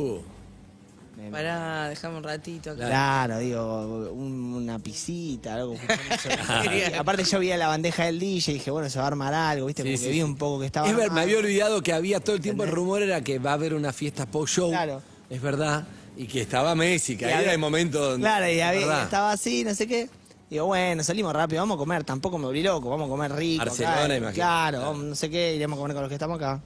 Uh, 1.19 1.21
me- 1.21 1.31
Pará, 1.31 1.89
dejame 1.89 2.17
un 2.19 2.23
ratito 2.23 2.71
acá. 2.71 2.87
Claro, 2.87 3.39
digo, 3.39 4.13
un- 4.13 4.55
una 4.55 4.79
pisita, 4.79 5.55
algo. 5.55 5.75
Y 6.93 6.95
Aparte 6.95 7.25
yo 7.25 7.41
vi 7.41 7.49
la 7.49 7.67
bandeja 7.69 8.05
del 8.05 8.21
DJ 8.21 8.53
y 8.53 8.55
dije, 8.55 8.71
bueno, 8.71 8.89
se 8.89 8.99
va 8.99 9.05
a 9.05 9.09
armar 9.09 9.35
algo, 9.35 9.67
¿viste? 9.67 9.83
Sí, 9.83 9.89
Como 9.89 9.99
sí, 9.99 10.05
que 10.05 10.11
vi 10.11 10.17
sí. 10.19 10.23
un 10.23 10.37
poco 10.37 10.61
que 10.61 10.67
estaba 10.67 10.87
es 10.89 10.93
ver, 10.95 11.07
me 11.07 11.21
armado. 11.21 11.23
había 11.23 11.39
olvidado 11.39 11.83
que 11.83 11.93
había 11.93 12.21
todo 12.21 12.37
el 12.37 12.43
tiempo 12.43 12.63
el 12.65 12.71
rumor 12.71 13.03
era 13.03 13.21
que 13.23 13.39
va 13.41 13.51
a 13.51 13.55
haber 13.55 13.75
una 13.75 13.93
fiesta 13.93 14.27
post-show. 14.27 14.71
Claro. 14.71 15.03
Es 15.29 15.43
verdad. 15.43 15.87
Y 16.17 16.27
que 16.27 16.41
estaba 16.41 16.75
Messi, 16.75 17.17
que 17.17 17.25
Y 17.25 17.29
ahí 17.29 17.33
había- 17.35 17.45
era 17.47 17.53
el 17.53 17.59
momento 17.59 18.01
donde. 18.01 18.25
Claro, 18.25 18.47
y 18.49 18.59
es 18.59 18.63
había- 18.65 18.81
verdad. 18.87 19.03
estaba 19.05 19.33
así, 19.33 19.65
no 19.65 19.75
sé 19.75 19.87
qué. 19.89 20.09
Digo, 20.51 20.67
bueno, 20.67 21.03
salimos 21.05 21.33
rápido, 21.33 21.61
vamos 21.63 21.75
a 21.75 21.79
comer, 21.79 22.05
tampoco 22.05 22.39
me 22.39 22.47
volví 22.47 22.63
loco, 22.63 22.89
vamos 22.91 23.07
a 23.07 23.11
comer 23.11 23.33
rico. 23.33 23.63
acá, 23.63 23.71
Barcelona, 23.73 24.17
imagino. 24.17 24.33
Claro, 24.35 24.79
Claro. 24.79 24.91
vamos, 24.93 25.05
no 25.05 25.15
sé 25.17 25.29
qué, 25.31 25.57
iremos 25.57 25.77
a 25.77 25.81
comer 25.81 25.95
con 25.95 26.03
los 26.03 26.09
que 26.09 26.15
estamos 26.15 26.37
acá. 26.37 26.61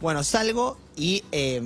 Bueno, 0.00 0.22
salgo 0.24 0.78
y 0.96 1.24
eh, 1.32 1.60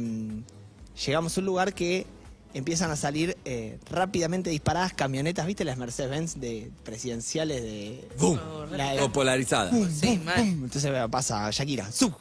llegamos 1.04 1.36
a 1.36 1.40
un 1.40 1.46
lugar 1.46 1.74
que 1.74 2.06
empiezan 2.54 2.90
a 2.90 2.96
salir 2.96 3.36
eh, 3.44 3.78
rápidamente 3.90 4.50
disparadas 4.50 4.92
camionetas, 4.92 5.46
¿viste? 5.46 5.64
Las 5.64 5.78
Mercedes-Benz 5.78 6.40
de 6.40 6.70
presidenciales 6.84 7.62
de... 7.62 8.08
¡Bum! 8.18 8.38
La- 8.72 8.96
Todo 8.96 9.12
polarizada. 9.12 9.70
pum, 9.70 9.88
Sí, 9.90 10.18
mal. 10.24 10.36
pum. 10.36 10.64
Entonces 10.64 10.92
pasa 11.10 11.50
Shakira, 11.50 11.90
sub, 11.92 12.14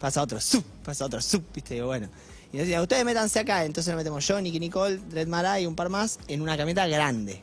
pasa 0.00 0.22
otro, 0.22 0.40
sub, 0.40 0.64
pasa 0.84 1.04
otro, 1.04 1.20
sub, 1.20 1.42
viste, 1.54 1.76
Y 1.76 1.80
bueno. 1.80 2.08
Y 2.52 2.58
decía, 2.58 2.80
ustedes 2.80 3.04
métanse 3.04 3.40
acá, 3.40 3.64
entonces 3.64 3.92
nos 3.92 3.98
metemos 3.98 4.26
yo, 4.26 4.40
Nicky 4.40 4.60
Nicole, 4.60 4.98
Dred 5.10 5.26
Mara 5.26 5.60
y 5.60 5.66
un 5.66 5.74
par 5.74 5.88
más 5.88 6.18
en 6.28 6.40
una 6.42 6.56
camioneta 6.56 6.86
grande. 6.86 7.42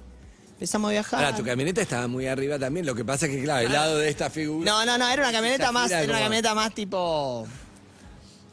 Empezamos 0.54 0.90
a 0.90 0.92
viajar. 0.92 1.24
Ahora, 1.24 1.36
tu 1.36 1.44
camioneta 1.44 1.82
estaba 1.82 2.08
muy 2.08 2.26
arriba 2.26 2.58
también. 2.58 2.86
Lo 2.86 2.96
que 2.96 3.04
pasa 3.04 3.26
es 3.26 3.34
que, 3.36 3.44
claro, 3.44 3.66
el 3.68 3.74
lado 3.74 3.98
de 3.98 4.08
esta 4.10 4.30
figura. 4.30 4.70
No, 4.72 4.86
no, 4.86 4.98
no, 4.98 5.10
era 5.10 5.22
una 5.24 5.32
camioneta 5.34 5.72
más, 5.74 5.92
era 5.92 6.04
una 6.06 6.14
camioneta 6.22 6.56
más 6.56 6.74
tipo. 6.74 7.46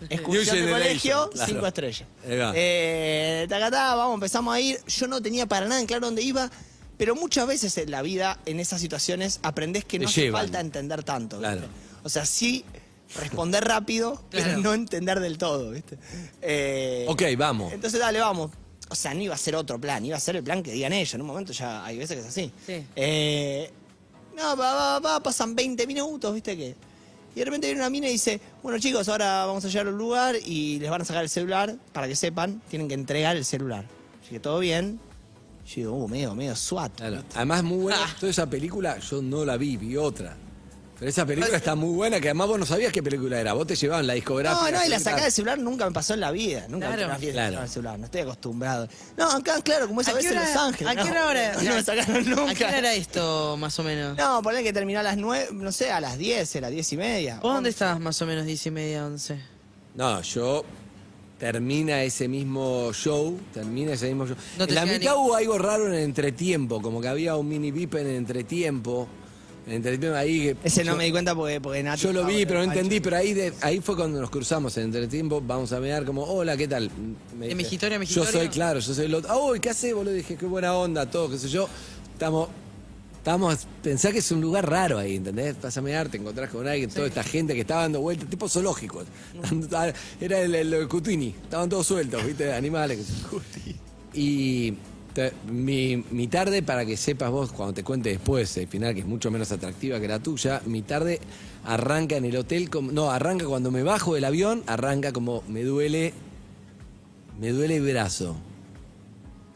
Excursión 0.08 0.56
de 0.56 0.62
Generation, 0.62 0.70
colegio, 0.82 1.30
claro. 1.30 1.52
cinco 1.52 1.66
estrellas. 1.66 2.08
Eh, 2.24 3.46
tacatá, 3.48 3.94
vamos, 3.94 4.14
empezamos 4.14 4.54
a 4.54 4.60
ir. 4.60 4.78
Yo 4.86 5.06
no 5.06 5.20
tenía 5.20 5.46
para 5.46 5.66
nada 5.66 5.80
en 5.80 5.86
claro 5.86 6.06
dónde 6.06 6.22
iba, 6.22 6.50
pero 6.96 7.14
muchas 7.14 7.46
veces 7.46 7.76
en 7.78 7.90
la 7.90 8.02
vida, 8.02 8.38
en 8.46 8.60
esas 8.60 8.80
situaciones, 8.80 9.40
aprendés 9.42 9.84
que 9.84 9.98
Te 9.98 10.04
no 10.04 10.08
hace 10.08 10.22
llevan. 10.22 10.42
falta 10.42 10.60
entender 10.60 11.02
tanto. 11.02 11.38
Claro. 11.38 11.62
O 12.02 12.08
sea, 12.08 12.24
sí 12.24 12.64
responder 13.16 13.64
rápido, 13.64 14.22
pero 14.30 14.44
Claro. 14.44 14.60
no 14.60 14.74
entender 14.74 15.20
del 15.20 15.36
todo, 15.38 15.70
¿viste? 15.72 15.98
Eh, 16.42 17.04
Ok, 17.08 17.22
vamos. 17.36 17.72
entonces, 17.72 17.98
dale, 18.00 18.20
vamos. 18.20 18.50
O 18.88 18.94
sea, 18.96 19.14
no 19.14 19.22
iba 19.22 19.34
a 19.34 19.38
ser 19.38 19.54
otro 19.54 19.80
plan, 19.80 20.04
iba 20.04 20.16
a 20.16 20.20
ser 20.20 20.34
el 20.36 20.42
plan 20.42 20.62
que 20.62 20.72
digan 20.72 20.92
ellos. 20.92 21.14
En 21.14 21.20
un 21.20 21.26
momento 21.28 21.52
ya 21.52 21.84
hay 21.84 21.96
veces 21.98 22.16
que 22.16 22.22
es 22.22 22.28
así. 22.28 22.52
Sí. 22.66 22.84
Eh, 22.96 23.70
no, 24.36 24.56
va, 24.56 24.74
va, 24.74 24.98
va, 24.98 25.22
pasan 25.22 25.54
20 25.54 25.86
minutos, 25.86 26.34
¿viste 26.34 26.56
qué? 26.56 26.74
Y 27.34 27.38
de 27.38 27.44
repente 27.44 27.68
viene 27.68 27.80
una 27.80 27.90
mina 27.90 28.08
y 28.08 28.12
dice, 28.12 28.40
bueno 28.62 28.78
chicos, 28.78 29.08
ahora 29.08 29.46
vamos 29.46 29.64
a 29.64 29.68
llegar 29.68 29.86
a 29.86 29.90
un 29.90 29.98
lugar 29.98 30.36
y 30.44 30.78
les 30.78 30.90
van 30.90 31.02
a 31.02 31.04
sacar 31.04 31.22
el 31.22 31.30
celular, 31.30 31.74
para 31.92 32.08
que 32.08 32.16
sepan, 32.16 32.60
tienen 32.68 32.88
que 32.88 32.94
entregar 32.94 33.36
el 33.36 33.44
celular. 33.44 33.84
Así 34.22 34.30
que 34.30 34.40
todo 34.40 34.58
bien. 34.58 34.98
Yo 35.66 35.74
digo, 35.76 35.92
uh, 35.92 36.08
medio, 36.08 36.34
medio 36.34 36.56
SWAT. 36.56 36.96
Claro. 36.96 37.22
Además, 37.34 37.62
muy 37.62 37.78
buena. 37.78 37.98
Toda 38.18 38.30
esa 38.30 38.48
película 38.48 38.98
yo 38.98 39.22
no 39.22 39.44
la 39.44 39.56
vi, 39.56 39.76
vi 39.76 39.96
otra. 39.96 40.36
Pero 41.00 41.08
esa 41.08 41.24
película 41.24 41.56
está 41.56 41.74
muy 41.74 41.94
buena, 41.94 42.20
que 42.20 42.28
además 42.28 42.46
vos 42.48 42.58
no 42.58 42.66
sabías 42.66 42.92
qué 42.92 43.02
película 43.02 43.40
era. 43.40 43.54
Vos 43.54 43.66
te 43.66 43.74
llevaban 43.74 44.06
la 44.06 44.12
discográfica. 44.12 44.70
No, 44.70 44.78
no, 44.78 44.84
y 44.86 44.88
la 44.90 44.98
sacada 45.00 45.22
del 45.24 45.32
celular 45.32 45.58
nunca 45.58 45.86
me 45.86 45.92
pasó 45.92 46.12
en 46.12 46.20
la 46.20 46.30
vida. 46.30 46.66
Nunca 46.68 46.88
Claro. 46.88 47.00
me 47.00 47.06
una 47.06 47.16
fiesta 47.16 47.32
Claro. 47.40 47.52
sacar 47.52 47.64
el 47.64 47.70
celular, 47.72 47.98
no 47.98 48.04
estoy 48.04 48.20
acostumbrado. 48.20 48.88
No, 49.16 49.30
acá, 49.30 49.62
claro, 49.62 49.88
como 49.88 50.02
esa 50.02 50.10
¿A 50.10 50.14
vez 50.14 50.26
en 50.26 50.34
Los 50.34 50.56
Ángeles. 50.56 50.92
¿A 50.92 51.02
qué 51.02 51.10
no, 51.10 51.26
hora 51.26 51.48
era? 51.48 51.62
No 51.62 51.74
me 51.74 51.82
sacaron 51.82 52.28
nunca. 52.30 52.50
¿A 52.50 52.54
qué 52.54 52.64
hora 52.66 52.78
era 52.78 52.94
esto, 52.94 53.56
más 53.58 53.78
o 53.78 53.82
menos? 53.82 54.16
No, 54.18 54.42
ponle 54.42 54.62
que 54.62 54.72
terminó 54.74 55.00
a 55.00 55.02
las 55.02 55.16
nueve, 55.16 55.48
no 55.52 55.72
sé, 55.72 55.90
a 55.90 56.00
las 56.02 56.18
10, 56.18 56.54
a 56.56 56.60
las 56.60 56.70
10 56.70 56.92
y 56.92 56.96
media. 56.98 57.40
¿Vos 57.40 57.54
dónde 57.54 57.70
estabas 57.70 57.98
más 57.98 58.20
o 58.20 58.26
menos, 58.26 58.44
diez 58.44 58.64
y 58.66 58.70
media, 58.70 59.06
once? 59.06 59.40
No, 59.94 60.20
yo 60.20 60.64
termina 61.38 62.02
ese 62.02 62.28
mismo 62.28 62.92
show, 62.92 63.38
termina 63.54 63.94
ese 63.94 64.06
mismo 64.08 64.26
show. 64.26 64.36
No 64.58 64.66
te 64.66 64.72
en 64.72 64.74
la 64.74 64.84
mitad 64.84 64.98
ni- 65.14 65.18
hubo 65.18 65.34
algo 65.34 65.56
raro 65.56 65.86
en 65.86 65.94
el 65.94 66.00
entretiempo, 66.00 66.82
como 66.82 67.00
que 67.00 67.08
había 67.08 67.36
un 67.36 67.48
mini 67.48 67.70
VIP 67.70 67.94
en 67.94 68.06
el 68.08 68.16
entretiempo. 68.16 69.08
En 69.66 69.72
el 69.72 69.76
entretiempo 69.76 70.16
ahí 70.16 70.40
que 70.40 70.56
Ese 70.64 70.82
no 70.84 70.92
yo- 70.92 70.96
me 70.98 71.04
di 71.04 71.10
cuenta 71.10 71.34
porque, 71.34 71.60
porque 71.60 71.82
Nati 71.82 72.02
Yo 72.02 72.12
lo 72.12 72.24
vi, 72.24 72.46
pero 72.46 72.60
no 72.64 72.72
entendí, 72.72 72.98
pero 73.00 73.16
ahí 73.16 73.34
de, 73.34 73.52
ahí 73.60 73.80
fue 73.80 73.94
cuando 73.94 74.20
nos 74.20 74.30
cruzamos 74.30 74.76
en 74.78 74.84
el 74.84 74.86
entretiempo, 74.88 75.40
vamos 75.46 75.72
a 75.72 75.80
mirar 75.80 76.04
como, 76.04 76.24
hola, 76.24 76.56
¿qué 76.56 76.66
tal? 76.66 76.90
Me 77.38 77.40
¿De 77.40 77.44
dice, 77.46 77.54
mejitorio 77.56 77.94
a 77.94 77.96
Yo 77.96 78.00
mejitorio? 78.00 78.32
soy, 78.32 78.48
claro, 78.48 78.80
yo 78.80 78.94
soy 78.94 79.04
el 79.06 79.14
otro. 79.14 79.38
¡Uy, 79.46 79.60
qué 79.60 79.70
haces, 79.70 79.94
boludo! 79.94 80.14
Dije, 80.14 80.36
qué 80.36 80.46
buena 80.46 80.74
onda, 80.74 81.08
todo, 81.10 81.30
qué 81.30 81.38
sé 81.38 81.48
yo. 81.48 81.68
Estamos, 82.14 82.48
estamos, 83.18 83.66
pensá 83.82 84.10
que 84.12 84.18
es 84.18 84.30
un 84.32 84.40
lugar 84.40 84.68
raro 84.68 84.98
ahí, 84.98 85.16
¿entendés? 85.16 85.60
Vas 85.60 85.76
a 85.76 85.82
mirar, 85.82 86.08
te 86.08 86.16
encontrás 86.16 86.48
con 86.50 86.66
alguien, 86.66 86.88
toda 86.90 87.06
esta 87.06 87.22
gente 87.22 87.54
que 87.54 87.60
estaba 87.60 87.82
dando 87.82 88.00
vueltas, 88.00 88.28
tipo 88.30 88.48
zoológicos. 88.48 89.04
Era 90.20 90.40
el, 90.40 90.54
el, 90.54 90.72
el 90.74 90.88
Cutini, 90.88 91.34
estaban 91.44 91.68
todos 91.68 91.86
sueltos, 91.86 92.24
¿viste? 92.26 92.52
Animales. 92.52 93.06
Y 94.14 94.74
Te- 95.14 95.32
Mi, 95.50 95.96
mi 96.10 96.28
tarde, 96.28 96.62
para 96.62 96.86
que 96.86 96.96
sepas 96.96 97.30
vos, 97.30 97.50
cuando 97.52 97.74
te 97.74 97.82
cuente 97.82 98.10
después, 98.10 98.56
el 98.56 98.68
final, 98.68 98.94
que 98.94 99.00
es 99.00 99.06
mucho 99.06 99.30
menos 99.30 99.50
atractiva 99.50 99.98
que 100.00 100.06
la 100.08 100.20
tuya, 100.20 100.62
mi 100.66 100.82
tarde 100.82 101.18
arranca 101.64 102.16
en 102.16 102.24
el 102.24 102.36
hotel, 102.36 102.70
como, 102.70 102.92
no, 102.92 103.10
arranca 103.10 103.44
cuando 103.46 103.70
me 103.70 103.82
bajo 103.82 104.14
del 104.14 104.24
avión, 104.24 104.62
arranca 104.66 105.12
como 105.12 105.42
me 105.48 105.64
duele, 105.64 106.12
me 107.40 107.50
duele 107.50 107.76
el 107.76 107.82
brazo. 107.92 108.36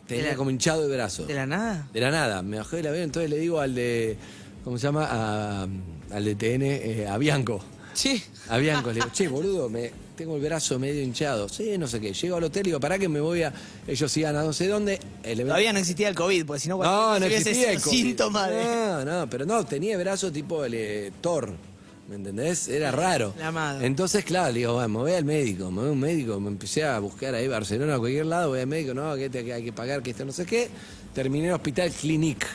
Tenía 0.09 0.25
¿De 0.25 0.31
la- 0.33 0.37
como 0.37 0.51
hinchado 0.51 0.85
el 0.85 0.93
brazo. 0.93 1.25
¿De 1.27 1.35
la 1.35 1.47
nada? 1.47 1.89
De 1.93 2.01
la 2.01 2.11
nada, 2.11 2.43
me 2.43 2.59
bajé 2.59 2.77
del 2.79 2.89
avión, 2.89 3.05
entonces 3.05 3.31
le 3.31 3.39
digo 3.39 3.61
al 3.61 3.75
de, 3.75 4.17
¿cómo 4.65 4.77
se 4.77 4.87
llama? 4.89 5.07
A- 5.11 5.67
al 6.11 6.25
de 6.25 6.35
TN, 6.35 6.63
eh, 6.67 7.07
a 7.09 7.17
Bianco. 7.17 7.65
Sí. 7.95 8.23
A 8.49 8.59
Bianco, 8.59 8.89
le 8.89 8.95
digo, 8.97 9.07
che, 9.13 9.29
boludo, 9.29 9.69
me, 9.69 9.91
tengo 10.17 10.37
el 10.37 10.43
brazo 10.43 10.79
medio 10.79 11.01
hinchado. 11.03 11.49
Sí, 11.49 11.79
no 11.79 11.87
sé 11.87 12.01
qué. 12.01 12.13
Llego 12.13 12.37
al 12.37 12.45
hotel 12.45 12.63
y 12.63 12.71
digo, 12.71 12.81
¿para 12.81 12.99
que 12.99 13.09
me 13.09 13.21
voy 13.21 13.43
a...? 13.43 13.53
Ellos 13.87 14.17
iban 14.17 14.37
a 14.37 14.43
no 14.43 14.53
sé 14.53 14.69
dónde. 14.69 15.01
El 15.23 15.41
Todavía 15.43 15.73
no 15.73 15.79
existía 15.79 16.09
el 16.09 16.15
COVID, 16.15 16.45
porque 16.47 16.61
si 16.61 16.69
no, 16.69 16.83
No, 16.83 17.19
no 17.19 17.25
existía 17.27 17.73
el 17.73 17.81
COVID. 17.81 17.97
síntomas 17.97 18.51
de... 18.51 18.65
No, 18.65 19.05
no, 19.05 19.31
pero 19.31 19.47
no, 19.47 19.65
tenía 19.65 19.97
brazo 19.99 20.31
tipo 20.31 20.65
el 20.65 20.75
eh, 20.75 21.13
Thor. 21.21 21.53
¿Me 22.09 22.17
entendés? 22.17 22.69
Era 22.69 22.91
raro. 22.91 23.33
La 23.39 23.49
amada. 23.49 23.83
Entonces, 23.83 24.25
claro, 24.27 24.53
le 24.53 24.59
digo, 24.59 24.75
bueno, 24.75 24.89
me 24.91 24.99
voy 24.99 25.13
al 25.13 25.25
médico, 25.25 25.71
me 25.71 25.81
voy 25.81 25.89
a 25.89 25.93
un 25.93 26.01
médico, 26.01 26.39
me 26.39 26.49
empecé 26.49 26.85
a 26.85 26.99
buscar 26.99 27.35
ahí 27.35 27.49
Barcelona, 27.49 27.95
a 27.95 27.99
cualquier 27.99 28.27
lado, 28.27 28.51
voy 28.51 28.61
al 28.61 28.67
médico, 28.67 28.93
no, 28.93 29.17
que, 29.17 29.31
te- 29.31 29.43
que 29.43 29.55
hay 29.55 29.65
que 29.65 29.73
pagar, 29.73 30.03
que 30.03 30.11
esto 30.11 30.23
no 30.27 30.33
sé 30.33 30.45
qué. 30.45 30.69
Terminé 31.15 31.45
en 31.45 31.51
el 31.51 31.55
hospital 31.55 31.91
Clinic, 31.93 32.47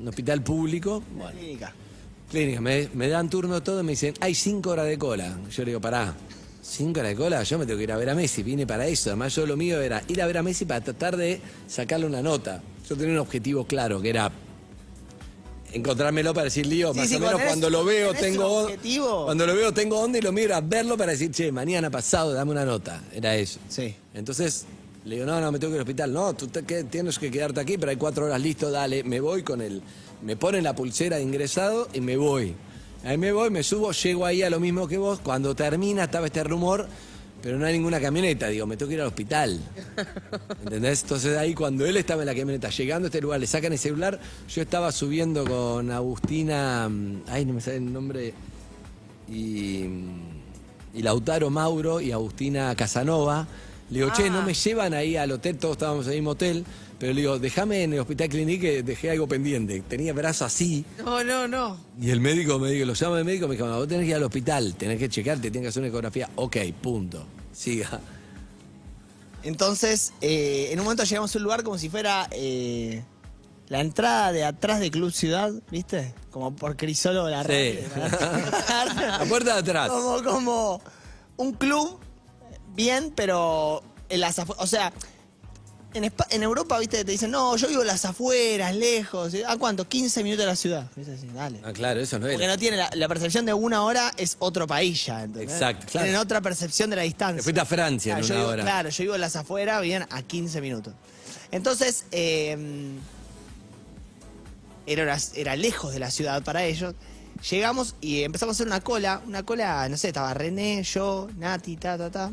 un 0.00 0.06
hospital 0.08 0.42
público. 0.44 1.02
Bueno, 1.16 1.32
Clínica. 1.38 1.74
Clínica, 2.30 2.60
me, 2.60 2.88
me 2.94 3.08
dan 3.08 3.28
turno 3.28 3.62
todo 3.62 3.80
y 3.80 3.82
me 3.82 3.92
dicen, 3.92 4.14
hay 4.20 4.34
cinco 4.34 4.70
horas 4.70 4.86
de 4.86 4.96
cola. 4.98 5.36
Yo 5.50 5.64
le 5.64 5.70
digo, 5.70 5.80
pará, 5.80 6.14
cinco 6.62 7.00
horas 7.00 7.10
de 7.10 7.16
cola, 7.16 7.42
yo 7.42 7.58
me 7.58 7.66
tengo 7.66 7.78
que 7.78 7.84
ir 7.84 7.92
a 7.92 7.96
ver 7.96 8.10
a 8.10 8.14
Messi, 8.14 8.42
vine 8.44 8.66
para 8.66 8.86
eso. 8.86 9.10
Además, 9.10 9.34
yo 9.34 9.46
lo 9.46 9.56
mío 9.56 9.80
era 9.80 10.02
ir 10.06 10.22
a 10.22 10.26
ver 10.26 10.38
a 10.38 10.42
Messi 10.42 10.64
para 10.64 10.80
tratar 10.80 11.16
de 11.16 11.40
sacarle 11.66 12.06
una 12.06 12.22
nota. 12.22 12.62
Yo 12.88 12.96
tenía 12.96 13.14
un 13.14 13.18
objetivo 13.18 13.66
claro, 13.66 14.00
que 14.00 14.10
era 14.10 14.30
encontrármelo 15.72 16.32
para 16.34 16.44
decir 16.44 16.66
lío, 16.66 16.92
Sí, 16.92 16.98
más 17.00 17.08
sí, 17.08 17.14
o 17.16 17.20
menos 17.20 17.40
cuando 17.42 17.70
lo 17.70 17.84
veo 17.84 18.12
tengo 18.14 18.68
cuando 19.24 19.46
lo 19.46 19.54
veo 19.54 19.72
tengo 19.72 20.00
onda 20.00 20.18
y 20.18 20.20
lo 20.20 20.32
miro 20.32 20.54
a 20.56 20.60
verlo 20.60 20.96
para 20.96 21.12
decir, 21.12 21.30
che, 21.30 21.50
mañana 21.52 21.90
pasado 21.90 22.32
dame 22.32 22.50
una 22.52 22.64
nota. 22.64 23.02
Era 23.12 23.36
eso. 23.36 23.58
Sí. 23.68 23.94
Entonces 24.14 24.66
le 25.04 25.14
digo, 25.16 25.26
no, 25.26 25.40
no, 25.40 25.50
me 25.52 25.58
tengo 25.58 25.70
que 25.72 25.76
ir 25.76 25.80
al 25.80 25.86
hospital. 25.88 26.12
No, 26.12 26.34
tú 26.34 26.46
te- 26.48 26.62
que- 26.64 26.84
tienes 26.84 27.18
que 27.18 27.30
quedarte 27.30 27.60
aquí, 27.60 27.76
pero 27.78 27.90
hay 27.90 27.96
cuatro 27.96 28.26
horas 28.26 28.40
listo, 28.40 28.70
dale, 28.70 29.02
me 29.04 29.20
voy 29.20 29.42
con 29.42 29.60
el. 29.60 29.80
Me 30.22 30.36
ponen 30.36 30.64
la 30.64 30.74
pulsera 30.74 31.16
de 31.16 31.22
ingresado 31.22 31.88
y 31.92 32.00
me 32.00 32.16
voy. 32.16 32.54
Ahí 33.04 33.16
me 33.16 33.32
voy, 33.32 33.50
me 33.50 33.62
subo, 33.62 33.92
llego 33.92 34.26
ahí 34.26 34.42
a 34.42 34.50
lo 34.50 34.60
mismo 34.60 34.86
que 34.86 34.98
vos. 34.98 35.20
Cuando 35.20 35.54
termina 35.54 36.04
estaba 36.04 36.26
este 36.26 36.44
rumor, 36.44 36.86
pero 37.42 37.58
no 37.58 37.64
hay 37.64 37.72
ninguna 37.72 38.00
camioneta. 38.00 38.48
Digo, 38.48 38.66
me 38.66 38.76
tengo 38.76 38.88
que 38.88 38.96
ir 38.96 39.00
al 39.00 39.06
hospital. 39.06 39.58
¿Entendés? 40.62 41.02
Entonces 41.02 41.38
ahí 41.38 41.54
cuando 41.54 41.86
él 41.86 41.96
estaba 41.96 42.22
en 42.22 42.26
la 42.26 42.34
camioneta, 42.34 42.68
llegando 42.68 43.06
a 43.06 43.08
este 43.08 43.20
lugar, 43.22 43.40
le 43.40 43.46
sacan 43.46 43.72
el 43.72 43.78
celular, 43.78 44.20
yo 44.48 44.62
estaba 44.62 44.92
subiendo 44.92 45.44
con 45.46 45.90
Agustina, 45.90 46.88
mm, 46.88 47.22
ay, 47.28 47.46
no 47.46 47.54
me 47.54 47.60
sale 47.62 47.78
el 47.78 47.92
nombre, 47.92 48.34
y, 49.30 49.84
y 50.92 51.02
Lautaro 51.02 51.48
Mauro 51.48 52.00
y 52.00 52.12
Agustina 52.12 52.74
Casanova. 52.74 53.46
Le 53.90 54.00
digo, 54.00 54.12
che, 54.12 54.30
no 54.30 54.42
me 54.42 54.54
llevan 54.54 54.94
ahí 54.94 55.16
al 55.16 55.32
hotel, 55.32 55.56
todos 55.56 55.72
estábamos 55.72 56.06
en 56.06 56.12
el 56.12 56.18
mismo 56.18 56.30
hotel, 56.32 56.64
pero 57.00 57.12
le 57.14 57.22
digo, 57.22 57.38
déjame 57.40 57.82
en 57.82 57.94
el 57.94 57.98
hospital 58.00 58.28
clínico 58.28 58.60
que 58.62 58.82
dejé 58.84 59.10
algo 59.10 59.26
pendiente. 59.26 59.80
Tenía 59.88 60.12
brazo 60.12 60.44
así, 60.44 60.84
No, 61.04 61.24
no, 61.24 61.48
no. 61.48 61.76
y 62.00 62.10
el 62.10 62.20
médico 62.20 62.58
me 62.60 62.70
dijo, 62.70 62.84
lo 62.86 62.92
llama 62.94 63.18
el 63.18 63.24
médico, 63.24 63.48
me 63.48 63.54
dijo, 63.56 63.66
no, 63.66 63.78
vos 63.78 63.88
tenés 63.88 64.04
que 64.04 64.10
ir 64.10 64.14
al 64.16 64.22
hospital, 64.22 64.74
tenés 64.76 64.98
que 64.98 65.08
checarte, 65.08 65.50
tenés 65.50 65.62
que 65.64 65.68
hacer 65.70 65.80
una 65.80 65.88
ecografía. 65.88 66.28
Ok, 66.36 66.58
punto. 66.80 67.24
Siga. 67.52 67.98
Entonces, 69.42 70.12
eh, 70.20 70.68
en 70.70 70.78
un 70.80 70.84
momento 70.84 71.04
llegamos 71.04 71.34
a 71.34 71.38
un 71.38 71.42
lugar 71.44 71.62
como 71.62 71.78
si 71.78 71.88
fuera 71.88 72.28
eh, 72.30 73.02
la 73.68 73.80
entrada 73.80 74.32
de 74.32 74.44
atrás 74.44 74.80
de 74.80 74.90
Club 74.90 75.12
Ciudad, 75.12 75.50
¿viste? 75.70 76.12
Como 76.30 76.54
por 76.54 76.76
Crisolo 76.76 77.24
de 77.24 77.30
la 77.32 77.42
Sí. 77.44 77.48
radio. 77.48 77.80
La 79.18 79.24
puerta 79.28 79.54
de 79.54 79.60
atrás. 79.60 79.88
Como, 79.88 80.22
como 80.22 80.82
un 81.38 81.52
club 81.54 81.98
bien, 82.74 83.12
pero 83.16 83.82
en 84.10 84.20
las 84.20 84.38
afueras. 84.38 84.62
O 84.62 84.66
sea, 84.66 84.92
en, 85.94 86.04
Espa- 86.04 86.26
en 86.30 86.42
Europa, 86.42 86.78
¿viste? 86.78 87.04
Te 87.04 87.10
dicen, 87.12 87.30
no, 87.30 87.56
yo 87.56 87.66
vivo 87.68 87.80
en 87.80 87.86
las 87.88 88.04
afueras, 88.04 88.74
lejos. 88.76 89.32
¿A 89.46 89.56
cuánto? 89.56 89.88
15 89.88 90.22
minutos 90.22 90.44
de 90.44 90.46
la 90.46 90.56
ciudad. 90.56 90.86
Dale. 91.34 91.60
Ah, 91.64 91.72
claro, 91.72 92.00
eso 92.00 92.18
no 92.18 92.26
Porque 92.28 92.44
era. 92.44 92.52
no 92.54 92.58
tiene 92.58 92.76
la, 92.76 92.90
la 92.94 93.08
percepción 93.08 93.44
de 93.44 93.52
una 93.54 93.82
hora 93.82 94.12
es 94.16 94.36
otro 94.38 94.66
país 94.66 95.04
ya, 95.06 95.24
¿entendés? 95.24 95.52
Exacto, 95.54 95.86
claro. 95.90 96.04
Tienen 96.04 96.20
otra 96.20 96.40
percepción 96.40 96.90
de 96.90 96.96
la 96.96 97.02
distancia. 97.02 97.38
Te 97.38 97.42
fuiste 97.42 97.60
a 97.60 97.64
Francia 97.64 98.12
en 98.16 98.24
Claro, 98.24 98.28
yo 98.28 98.34
una 98.34 98.42
vivo- 98.44 98.52
hora. 98.52 98.62
Claro, 98.62 98.88
yo 98.90 99.02
vivo 99.04 99.14
en 99.16 99.20
las 99.20 99.36
afueras, 99.36 99.80
vivían 99.82 100.06
a 100.10 100.22
15 100.22 100.60
minutos. 100.60 100.94
Entonces, 101.50 102.04
eh, 102.12 102.56
era, 104.86 105.16
era 105.34 105.56
lejos 105.56 105.92
de 105.92 105.98
la 105.98 106.10
ciudad 106.10 106.42
para 106.42 106.64
ellos. 106.64 106.94
Llegamos 107.50 107.94
y 108.00 108.22
empezamos 108.22 108.54
a 108.54 108.56
hacer 108.56 108.66
una 108.66 108.80
cola, 108.80 109.22
una 109.26 109.42
cola, 109.44 109.88
no 109.88 109.96
sé, 109.96 110.08
estaba 110.08 110.34
René, 110.34 110.82
yo, 110.82 111.28
Nati, 111.38 111.76
ta, 111.76 111.96
ta, 111.96 112.10
ta. 112.10 112.32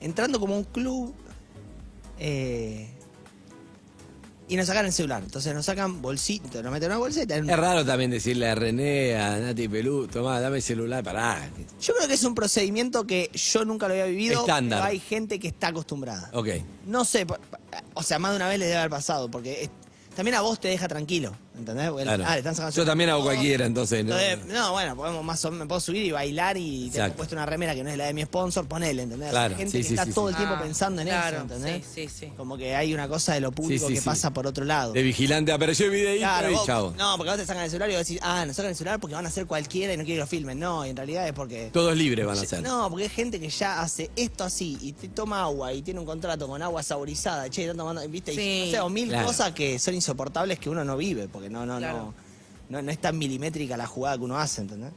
Entrando 0.00 0.40
como 0.40 0.56
un 0.56 0.64
club. 0.64 1.14
Eh, 2.24 2.88
y 4.48 4.56
nos 4.56 4.66
sacan 4.66 4.84
el 4.84 4.92
celular. 4.92 5.22
Entonces 5.24 5.54
nos 5.54 5.64
sacan 5.64 6.02
bolsito, 6.02 6.62
nos 6.62 6.70
meten 6.72 6.90
en 6.90 6.96
una 6.98 6.98
un- 7.42 7.50
Es 7.50 7.56
raro 7.58 7.84
también 7.86 8.10
decirle 8.10 8.48
a 8.50 8.54
René, 8.54 9.16
a 9.16 9.38
Nati 9.38 9.66
Pelú, 9.66 10.06
tomá, 10.08 10.40
dame 10.40 10.56
el 10.58 10.62
celular, 10.62 11.02
pará. 11.02 11.48
Yo 11.80 11.94
creo 11.94 12.06
que 12.06 12.14
es 12.14 12.24
un 12.24 12.34
procedimiento 12.34 13.06
que 13.06 13.30
yo 13.32 13.64
nunca 13.64 13.88
lo 13.88 13.94
había 13.94 14.06
vivido. 14.06 14.40
Estándar. 14.40 14.80
Pero 14.80 14.90
hay 14.90 14.98
gente 15.00 15.38
que 15.38 15.48
está 15.48 15.68
acostumbrada. 15.68 16.30
Ok. 16.34 16.48
No 16.86 17.04
sé, 17.04 17.26
o 17.94 18.02
sea, 18.02 18.18
más 18.18 18.32
de 18.32 18.36
una 18.36 18.48
vez 18.48 18.58
les 18.58 18.68
debe 18.68 18.78
haber 18.80 18.90
pasado, 18.90 19.30
porque 19.30 19.62
es- 19.64 19.70
también 20.14 20.34
a 20.34 20.42
vos 20.42 20.60
te 20.60 20.68
deja 20.68 20.86
tranquilo, 20.86 21.32
¿entendés? 21.58 21.90
Porque, 21.90 22.04
Claro. 22.04 22.24
ah, 22.26 22.32
le 22.32 22.38
están 22.38 22.54
sacando 22.54 22.74
Yo 22.76 22.84
también 22.84 23.10
hago 23.10 23.22
cualquiera, 23.22 23.66
entonces. 23.66 24.04
¿no? 24.04 24.18
entonces, 24.18 24.52
no, 24.54 24.72
bueno, 24.72 24.96
podemos 24.96 25.24
más 25.24 25.44
o 25.44 25.50
menos, 25.50 25.64
me 25.66 25.68
puedo 25.68 25.80
subir 25.80 26.02
y 26.04 26.10
bailar 26.10 26.56
y 26.56 26.82
te 26.90 26.96
Exacto. 26.98 27.12
he 27.12 27.16
puesto 27.16 27.34
una 27.34 27.46
remera 27.46 27.74
que 27.74 27.84
no 27.84 27.90
es 27.90 27.96
la 27.96 28.06
de 28.06 28.14
mi 28.14 28.22
sponsor, 28.22 28.66
ponele, 28.66 29.02
¿entendés? 29.02 29.30
Claro, 29.30 29.54
Hay 29.54 29.58
gente 29.58 29.72
sí, 29.72 29.78
que 29.78 29.84
sí, 29.84 29.94
está 29.94 30.06
sí, 30.06 30.12
todo 30.12 30.28
sí. 30.28 30.30
el 30.32 30.36
tiempo 30.36 30.54
Ah, 30.58 30.62
pensando 30.62 31.02
en 31.02 31.08
claro, 31.08 31.36
eso, 31.36 31.42
¿entendés? 31.42 31.84
Sí, 31.94 32.08
sí, 32.08 32.14
sí. 32.26 32.32
Como 32.36 32.56
que 32.56 32.74
hay 32.74 32.94
una 32.94 33.08
cosa 33.08 33.34
de 33.34 33.40
lo 33.40 33.52
público 33.52 33.86
sí, 33.88 33.94
que 33.94 34.00
sí. 34.00 34.04
pasa 34.04 34.32
por 34.32 34.46
otro 34.46 34.64
lado. 34.64 34.92
De 34.92 35.02
vigilante 35.02 35.52
apareció 35.52 35.86
el 35.86 35.92
videíto 35.92 36.20
Claro, 36.22 36.50
y 36.50 36.54
vos- 36.54 36.66
chao. 36.66 36.94
no, 36.98 37.16
porque 37.16 37.30
vos 37.30 37.38
te 37.40 37.46
sacan 37.46 37.64
el 37.64 37.70
celular 37.70 37.90
y 37.90 37.94
vos 37.96 38.06
decís, 38.06 38.20
ah, 38.22 38.44
nos 38.46 38.56
sacan 38.56 38.70
el 38.70 38.76
celular 38.76 38.98
porque 39.00 39.14
van 39.14 39.24
a 39.26 39.28
hacer 39.28 39.46
cualquiera 39.46 39.92
y 39.94 39.96
no 39.96 40.04
quiero 40.04 40.16
que 40.18 40.20
lo 40.22 40.26
filmen. 40.26 40.58
No, 40.58 40.86
y 40.86 40.90
en 40.90 40.96
realidad 40.96 41.26
es 41.26 41.32
porque... 41.32 41.70
Todos 41.72 41.96
libres 41.96 42.26
van 42.26 42.38
a 42.38 42.44
ser. 42.44 42.62
No, 42.62 42.88
porque 42.88 43.04
hay 43.04 43.10
gente 43.10 43.38
que 43.40 43.48
ya 43.50 43.80
hace 43.82 44.10
esto 44.16 44.44
así 44.44 44.78
y 44.80 44.92
te 44.92 45.08
toma 45.08 45.42
agua 45.42 45.72
y 45.72 45.82
tiene 45.82 46.00
un 46.00 46.06
contrato 46.06 46.48
con 46.48 46.62
agua 46.62 46.82
saborizada, 46.82 47.48
che, 47.50 47.62
y 47.62 47.64
están 47.64 47.76
tomando, 47.76 48.06
viste, 48.08 48.32
y, 48.32 48.36
Sí. 48.36 48.62
no 48.66 48.70
sé, 48.72 48.80
o 48.80 48.88
mil 48.88 49.08
Claro. 49.08 49.26
cosas 49.26 49.52
que 49.52 49.78
son 49.78 49.94
insoportables 49.94 50.58
que 50.58 50.70
uno 50.70 50.84
no 50.84 50.96
vive, 50.96 51.28
porque 51.28 51.41
no, 51.50 51.66
no, 51.66 51.78
Claro. 51.78 51.98
no, 52.68 52.78
no, 52.78 52.82
no 52.82 52.90
es 52.90 52.98
tan 52.98 53.18
milimétrica 53.18 53.76
la 53.76 53.86
jugada 53.86 54.16
que 54.18 54.24
uno 54.24 54.38
hace, 54.38 54.62
¿entendés? 54.62 54.92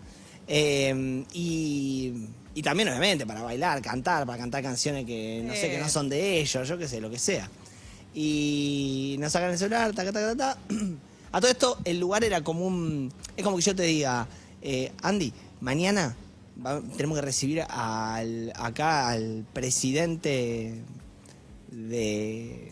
Eh, 0.47 1.23
y, 1.34 2.13
y 2.53 2.62
también, 2.62 2.88
obviamente, 2.89 3.25
para 3.25 3.41
bailar, 3.41 3.81
cantar, 3.81 4.25
para 4.25 4.38
cantar 4.38 4.62
canciones 4.63 5.05
que 5.05 5.41
no 5.45 5.53
sé, 5.55 5.69
que 5.71 5.79
no 5.79 5.89
son 5.89 6.08
de 6.10 6.39
ellos, 6.39 6.67
yo 6.67 6.77
qué 6.77 6.88
sé, 6.88 7.01
lo 7.01 7.10
que 7.10 7.19
sea. 7.19 7.49
Y 8.13 9.17
nos 9.19 9.31
sacan 9.34 9.51
el 9.51 9.58
celular, 9.58 9.93
taca, 9.93 10.12
taca, 10.12 10.36
taca. 10.36 10.60
A 11.31 11.41
todo 11.41 11.51
esto, 11.51 11.77
el 11.84 11.99
lugar 11.99 12.23
era 12.23 12.41
como 12.41 12.65
un. 12.65 13.12
Es 13.36 13.43
como 13.43 13.58
que 13.58 13.63
yo 13.63 13.75
te 13.75 13.84
diga, 13.84 14.25
eh, 14.62 14.91
Andy, 15.01 15.34
mañana 15.60 16.15
va- 16.65 16.81
tenemos 16.95 17.17
que 17.17 17.21
recibir 17.25 17.62
al, 17.67 18.53
acá 18.55 19.10
al 19.10 19.45
presidente 19.51 20.75
de 21.71 22.71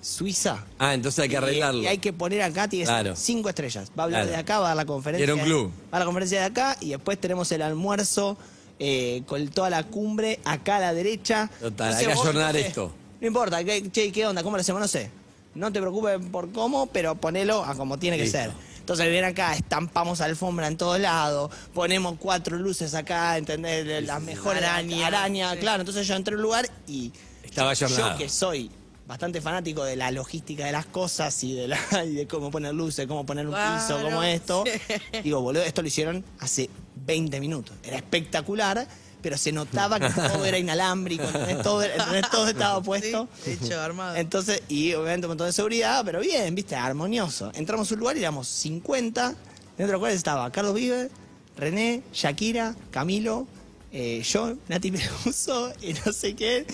Suiza. 0.00 0.64
Ah, 0.78 0.94
entonces 0.94 1.18
hay 1.22 1.28
que 1.28 1.36
arreglarlo. 1.36 1.82
Y, 1.82 1.86
hay 1.86 1.98
que 1.98 2.12
poner 2.12 2.42
acá, 2.42 2.68
tiene 2.68 2.84
Claro. 2.86 3.16
cinco 3.16 3.48
estrellas. 3.48 3.90
Va 3.98 4.02
a 4.02 4.04
hablar 4.04 4.22
Claro. 4.22 4.30
de 4.32 4.36
acá, 4.36 4.58
va 4.60 4.66
a 4.66 4.68
dar 4.68 4.76
la 4.76 4.86
conferencia. 4.86 5.24
Era 5.24 5.34
un 5.34 5.40
club. 5.40 5.72
Va 5.92 5.96
a 5.96 6.00
la 6.00 6.04
conferencia 6.06 6.40
de 6.40 6.46
acá 6.46 6.76
y 6.80 6.90
después 6.90 7.18
tenemos 7.20 7.50
el 7.52 7.62
almuerzo 7.62 8.36
eh, 8.80 9.22
con 9.26 9.48
toda 9.48 9.70
la 9.70 9.82
cumbre 9.82 10.38
acá 10.44 10.76
a 10.76 10.80
la 10.80 10.94
derecha. 10.94 11.50
Total, 11.60 11.90
No 11.90 11.96
hay 11.98 12.06
que 12.06 12.12
ayornar 12.12 12.54
no 12.54 12.60
sé. 12.60 12.66
esto. 12.68 12.92
No 13.20 13.26
importa, 13.26 13.64
¿qué, 13.64 13.90
che, 13.90 14.12
¿qué 14.12 14.24
onda? 14.24 14.44
¿Cómo 14.44 14.56
lo 14.56 14.60
hacemos? 14.60 14.80
No 14.80 14.86
sé. 14.86 15.10
No 15.56 15.72
te 15.72 15.80
preocupes 15.80 16.20
por 16.30 16.52
cómo, 16.52 16.86
pero 16.86 17.16
ponelo 17.16 17.64
a 17.64 17.74
como 17.74 17.98
tiene 17.98 18.16
que 18.16 18.28
ser. 18.28 18.52
Entonces 18.78 19.06
vienen 19.10 19.30
acá, 19.32 19.54
estampamos 19.56 20.20
alfombra 20.20 20.68
en 20.68 20.76
todos 20.76 21.00
lados, 21.00 21.50
ponemos 21.74 22.14
cuatro 22.20 22.56
luces 22.56 22.94
acá, 22.94 23.36
¿entendés? 23.36 24.06
Las 24.06 24.22
mejores 24.22 24.62
Araña, 24.62 25.08
araña, 25.08 25.52
sí. 25.54 25.58
claro. 25.58 25.80
Entonces 25.82 26.06
yo 26.06 26.14
entré 26.14 26.34
a 26.34 26.36
un 26.36 26.42
lugar 26.42 26.70
y 26.86 27.12
Estaba 27.42 27.74
yo 27.74 27.86
ayornado. 27.86 28.16
que 28.16 28.28
soy 28.28 28.70
bastante 29.08 29.40
fanático 29.40 29.84
de 29.84 29.96
la 29.96 30.10
logística 30.10 30.66
de 30.66 30.72
las 30.72 30.84
cosas 30.84 31.42
y 31.42 31.54
de, 31.54 31.66
la, 31.66 31.78
y 32.04 32.14
de 32.14 32.26
cómo 32.28 32.50
poner 32.50 32.74
luces, 32.74 33.06
cómo 33.06 33.24
poner 33.24 33.48
un 33.48 33.54
piso, 33.54 33.98
cómo 34.02 34.22
esto. 34.22 34.64
sí. 34.66 35.20
Digo, 35.24 35.40
boludo, 35.40 35.62
esto 35.62 35.80
lo 35.80 35.88
hicieron 35.88 36.22
hace 36.38 36.68
20 37.06 37.40
minutos. 37.40 37.74
Era 37.82 37.96
espectacular, 37.96 38.86
pero 39.22 39.38
se 39.38 39.50
notaba 39.50 39.98
que 39.98 40.10
todo 40.14 40.44
era 40.44 40.58
inalámbrico. 40.58 41.24
Todo, 41.62 41.82
todo 42.30 42.48
estaba 42.48 42.82
puesto. 42.82 43.28
Sí, 43.42 43.58
hecho, 43.60 43.80
armado. 43.80 44.14
Entonces, 44.14 44.62
y 44.68 44.92
obviamente 44.92 45.26
un 45.26 45.30
montón 45.30 45.46
de 45.46 45.54
seguridad, 45.54 46.02
pero 46.04 46.20
bien, 46.20 46.54
viste, 46.54 46.76
armonioso. 46.76 47.50
Entramos 47.54 47.90
a 47.90 47.94
un 47.94 48.00
lugar 48.00 48.16
y 48.18 48.20
éramos 48.20 48.46
50, 48.46 49.28
dentro 49.28 49.86
de 49.86 49.92
los 49.92 50.00
cuales 50.00 50.18
estaba 50.18 50.52
Carlos 50.52 50.74
Vive, 50.74 51.08
René, 51.56 52.02
Shakira, 52.12 52.76
Camilo, 52.90 53.46
eh, 53.92 54.22
yo, 54.22 54.56
Nati 54.68 54.90
Peluso, 54.92 55.72
y 55.82 55.94
no 55.94 56.12
sé 56.12 56.34
qué, 56.34 56.66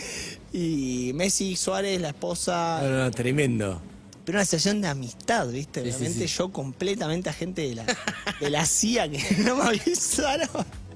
y 0.53 1.13
Messi, 1.15 1.57
Suárez, 1.57 2.01
la 2.01 2.09
esposa. 2.09 2.81
No, 2.83 2.91
no, 2.91 3.11
tremendo. 3.11 3.81
Pero 4.25 4.39
una 4.39 4.45
situación 4.45 4.81
de 4.81 4.89
amistad, 4.89 5.49
¿viste? 5.49 5.83
Sí, 5.83 5.91
Realmente 5.91 6.29
sí. 6.29 6.35
yo 6.39 6.51
completamente 6.51 7.29
agente 7.29 7.63
de 7.63 7.75
la, 7.75 7.85
de 8.41 8.51
la 8.51 8.65
CIA 8.65 9.11
que 9.11 9.23
no 9.39 9.57
me 9.57 9.65
avisaron. 9.65 10.49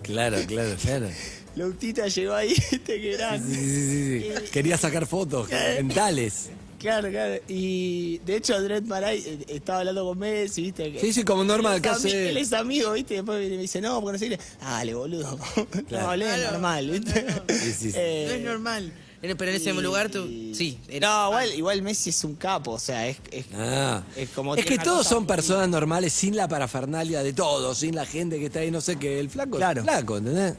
Claro, 0.03 0.39
claro, 0.47 0.75
claro. 0.81 1.09
Lautita 1.55 2.09
llegó 2.09 2.35
ahí, 2.35 2.49
¿viste? 2.71 3.01
Que 3.01 3.15
era. 3.15 3.39
Sí, 3.39 3.45
sí, 3.55 3.65
sí, 3.65 4.21
sí. 4.21 4.51
Quería 4.51 4.79
sacar 4.79 5.07
fotos 5.07 5.49
mentales. 5.77 6.51
Claro, 6.79 7.11
claro. 7.11 7.43
Y 7.49 8.19
de 8.19 8.37
hecho, 8.37 8.55
Andrés 8.55 8.85
Maray 8.85 9.19
eh, 9.27 9.45
estaba 9.49 9.81
hablando 9.81 10.05
con 10.05 10.19
Messi, 10.19 10.63
¿viste? 10.63 10.93
Que- 10.93 11.01
Sí, 11.01 11.13
sí, 11.13 11.25
como 11.25 11.43
normal, 11.45 11.83
se- 12.01 12.29
Él 12.31 12.37
es 12.37 12.53
amigo, 12.53 12.93
¿viste? 12.93 13.15
Y 13.15 13.17
después 13.19 13.39
me 13.51 13.57
dice, 13.59 13.81
no, 13.81 14.01
porque 14.01 14.13
no 14.13 14.19
sé 14.19 14.29
qué. 14.29 14.39
Dale, 14.61 14.95
boludo. 14.95 15.39
Claro. 15.89 16.05
No, 16.05 16.11
hablé 16.13 16.25
Claro. 16.27 16.53
normal, 16.53 16.91
¿viste? 16.91 17.27
Sí, 17.49 17.73
sí, 17.73 17.91
sí. 17.91 17.93
Eh, 17.99 18.27
No 18.29 18.35
es 18.37 18.43
normal. 18.45 18.93
Pero 19.21 19.35
en 19.51 19.57
ese 19.57 19.73
lugar 19.73 20.09
tú. 20.11 20.29
Sí. 20.55 20.79
era- 20.89 21.09
No, 21.09 21.27
igual, 21.31 21.55
igual 21.57 21.83
Messi 21.83 22.11
es 22.11 22.23
un 22.23 22.37
capo, 22.37 22.71
o 22.73 22.79
sea, 22.79 23.09
es, 23.09 23.17
es, 23.33 23.47
Ah. 23.53 24.05
es 24.15 24.29
como. 24.29 24.55
Es 24.55 24.65
que 24.65 24.79
todos 24.79 25.09
son 25.09 25.25
muy- 25.25 25.27
personas 25.27 25.69
normales 25.69 26.13
sin 26.13 26.37
la 26.37 26.47
parafernalia 26.47 27.25
de 27.25 27.33
todos, 27.33 27.79
sin 27.79 27.97
la 27.97 28.07
gente 28.07 28.39
que 28.39 28.47
está 28.47 28.61
ahí, 28.61 28.71
no 28.71 28.81
sé 28.81 28.95
qué. 28.97 29.19
El 29.19 29.29
flaco 29.29 29.57
Claro. 29.57 29.81
es 29.81 29.85
flaco, 29.85 30.19
¿entendés? 30.19 30.55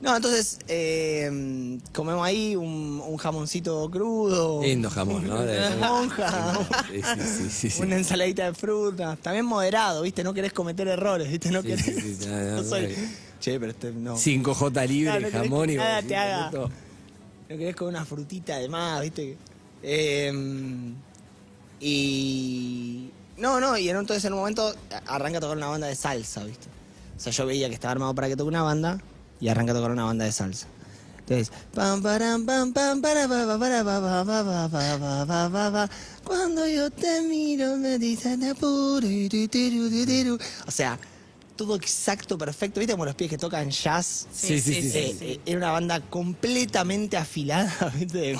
No, 0.00 0.16
entonces, 0.16 0.58
eh, 0.66 1.78
comemos 1.92 2.24
ahí 2.26 2.56
un, 2.56 3.02
un 3.06 3.16
jamoncito 3.18 3.90
crudo. 3.90 4.62
Lindo 4.62 4.88
jamón, 4.88 5.26
¿no? 5.28 5.42
De- 5.42 5.76
Una 5.76 5.88
monja. 5.88 6.58
Sí, 6.90 7.02
sí, 7.02 7.20
sí, 7.26 7.50
sí, 7.50 7.70
sí. 7.70 7.82
Una 7.82 7.96
ensaladita 7.98 8.46
de 8.46 8.54
fruta. 8.54 9.16
También 9.20 9.44
moderado, 9.44 10.00
¿viste? 10.02 10.24
No 10.24 10.32
querés 10.32 10.54
cometer 10.54 10.88
errores, 10.88 11.30
¿viste? 11.30 11.50
No 11.50 11.62
querés. 11.62 11.86
no, 12.26 12.62
soy-. 12.64 12.94
Che, 13.40 13.60
pero 13.60 13.72
este 13.72 13.92
no. 13.92 14.16
5J 14.16 14.88
libre, 14.88 15.10
Claro, 15.10 15.20
no 15.20 15.26
querés 15.28 15.42
jamón 15.42 15.66
que 15.66 15.72
y 15.74 15.76
nada 15.76 16.50
te. 16.50 16.58
No 16.58 17.58
querés 17.58 17.76
con 17.76 17.88
una 17.88 18.04
frutita 18.06 18.54
además, 18.54 19.02
¿viste? 19.02 19.36
Eh, 19.82 20.32
y. 21.80 23.10
No, 23.36 23.58
no, 23.60 23.76
y 23.76 23.88
en- 23.88 23.96
entonces 23.96 24.24
en 24.24 24.32
un 24.34 24.38
momento 24.40 24.74
arranca 25.06 25.38
a 25.38 25.40
tocar 25.40 25.56
una 25.56 25.68
banda 25.68 25.86
de 25.86 25.94
salsa, 25.94 26.44
¿viste? 26.44 26.68
O 27.16 27.20
sea, 27.20 27.32
yo 27.32 27.46
veía 27.46 27.68
que 27.68 27.74
estaba 27.74 27.92
armado 27.92 28.14
para 28.14 28.28
que 28.28 28.36
toque 28.36 28.48
una 28.48 28.62
banda 28.62 28.98
y 29.40 29.48
arranca 29.48 29.72
a 29.72 29.74
tocar 29.74 29.90
una 29.90 30.04
banda 30.04 30.24
de 30.24 30.32
salsa. 30.32 30.66
Entonces, 31.20 31.52
pam, 31.72 32.02
param, 32.02 32.44
pam, 32.44 32.72
pam, 32.72 33.00
para, 33.00 33.28
para, 33.28 33.54
cuando 36.24 36.66
yo 36.66 36.90
te 36.90 37.22
miro 37.22 37.76
me 37.76 37.98
dicen 37.98 38.42
apuro. 38.44 39.06
O 40.66 40.70
sea, 40.70 40.98
todo 41.54 41.76
exacto, 41.76 42.36
perfecto. 42.36 42.80
¿Viste 42.80 42.94
como 42.94 43.04
los 43.04 43.14
pies 43.14 43.30
que 43.30 43.38
tocan 43.38 43.70
jazz? 43.70 44.26
Sí, 44.32 44.60
sí, 44.60 44.74
sí. 44.82 44.90
Eh, 44.92 45.16
sí. 45.16 45.24
eh, 45.24 45.40
era 45.46 45.58
una 45.58 45.70
banda 45.70 46.00
completamente 46.00 47.16
afilada, 47.16 47.92
¿viste? 47.94 48.18
De 48.18 48.38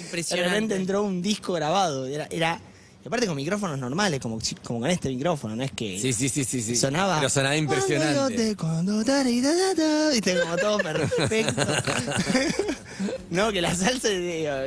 Impresionante. 0.00 0.50
repente 0.50 0.76
entró 0.76 1.02
un 1.02 1.22
disco 1.22 1.54
grabado. 1.54 2.06
Era, 2.06 2.26
era 2.30 2.60
y 3.04 3.08
aparte 3.08 3.26
con 3.26 3.34
micrófonos 3.36 3.78
normales, 3.78 4.20
como, 4.20 4.38
con 4.62 4.86
este 4.86 5.08
micrófono, 5.08 5.56
no 5.56 5.62
es 5.64 5.72
que 5.72 5.98
Sí, 5.98 6.12
sí, 6.12 6.28
sí, 6.28 6.44
sí, 6.44 6.62
sí. 6.62 6.76
sonaba. 6.76 7.16
Pero 7.16 7.28
sonaba 7.28 7.54
Cuando 7.56 7.74
impresionante. 7.74 8.36
yo 8.36 8.42
te- 8.50 8.56
cuando 8.56 9.04
tari, 9.04 9.40
da, 9.40 9.52
da, 9.52 9.74
da, 9.74 10.10
Viste, 10.10 10.38
como 10.40 10.56
todo 10.56 10.78
perfecto. 10.78 11.66
no, 13.30 13.50
que 13.52 13.60
la 13.60 13.74
salsa, 13.74 14.08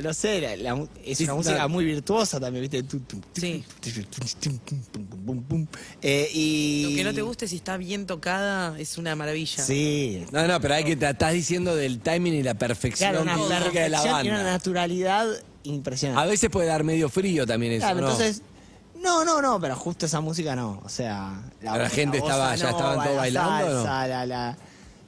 no 0.04 0.14
sé, 0.14 0.42
la- 0.42 0.58
la- 0.58 0.88
es 1.06 1.18
Sí, 1.18 1.24
una 1.24 1.34
sí, 1.34 1.38
música 1.38 1.56
claro. 1.56 1.70
muy 1.70 1.86
virtuosa 1.86 2.40
también, 2.40 2.64
¿viste? 2.64 2.84
Tu, 2.84 3.00
tu, 3.02 3.20
tu, 3.20 3.42
Sí. 3.42 3.64
tu, 3.80 3.90
tu, 3.90 4.02
tu, 4.04 4.20
tu, 4.42 4.58
pum, 4.60 5.06
pum, 5.06 5.26
pum, 5.26 5.44
pum. 5.44 5.68
Eh, 6.02 6.30
y. 6.34 6.84
Lo 6.90 6.96
que 6.98 7.04
no 7.06 7.14
te 7.14 7.22
guste, 7.22 7.48
si 7.48 7.56
está 7.58 7.78
bien 7.78 8.06
tocada, 8.06 8.78
es 8.80 8.98
una 8.98 9.16
maravilla. 9.16 9.64
Sí, 9.64 10.26
No, 10.32 10.46
no, 10.48 10.60
pero 10.60 10.74
hay 10.74 10.84
que 10.84 10.96
te 10.96 11.10
estás 11.10 11.34
diciendo 11.34 11.76
del 11.76 12.00
timing 12.00 12.34
y 12.34 12.44
la 12.44 12.56
perfección 12.56 13.12
Claro, 13.12 13.24
una 13.24 13.36
técnica 13.36 13.82
de 13.84 13.90
la 13.90 13.98
perfección 14.02 14.26
y 14.26 14.30
una 14.30 14.38
banda. 14.40 14.52
naturalidad 14.52 15.28
impresionante. 15.66 16.22
A 16.22 16.26
veces 16.26 16.50
puede 16.50 16.68
dar 16.68 16.84
medio 16.84 17.10
frío 17.10 17.46
también 17.46 17.74
eso, 17.74 17.82
Claro, 17.86 18.02
¿no? 18.02 18.12
entonces. 18.12 18.42
No, 19.02 19.24
no, 19.26 19.42
no, 19.42 19.60
pero 19.60 19.76
justo 19.76 20.06
esa 20.08 20.20
música 20.22 20.56
no. 20.56 20.82
O 20.84 20.90
sea. 20.90 21.42
La 21.62 21.90
gente 21.90 22.18
estaba- 22.18 22.56
ya 22.56 22.70
estaban 22.72 22.96
todos 22.96 23.12
la 23.16 23.22
bailando, 23.22 23.66
¿o 23.68 23.70
no? 23.70 23.84
salsa, 23.84 24.08
la, 24.08 24.26
la- 24.26 24.58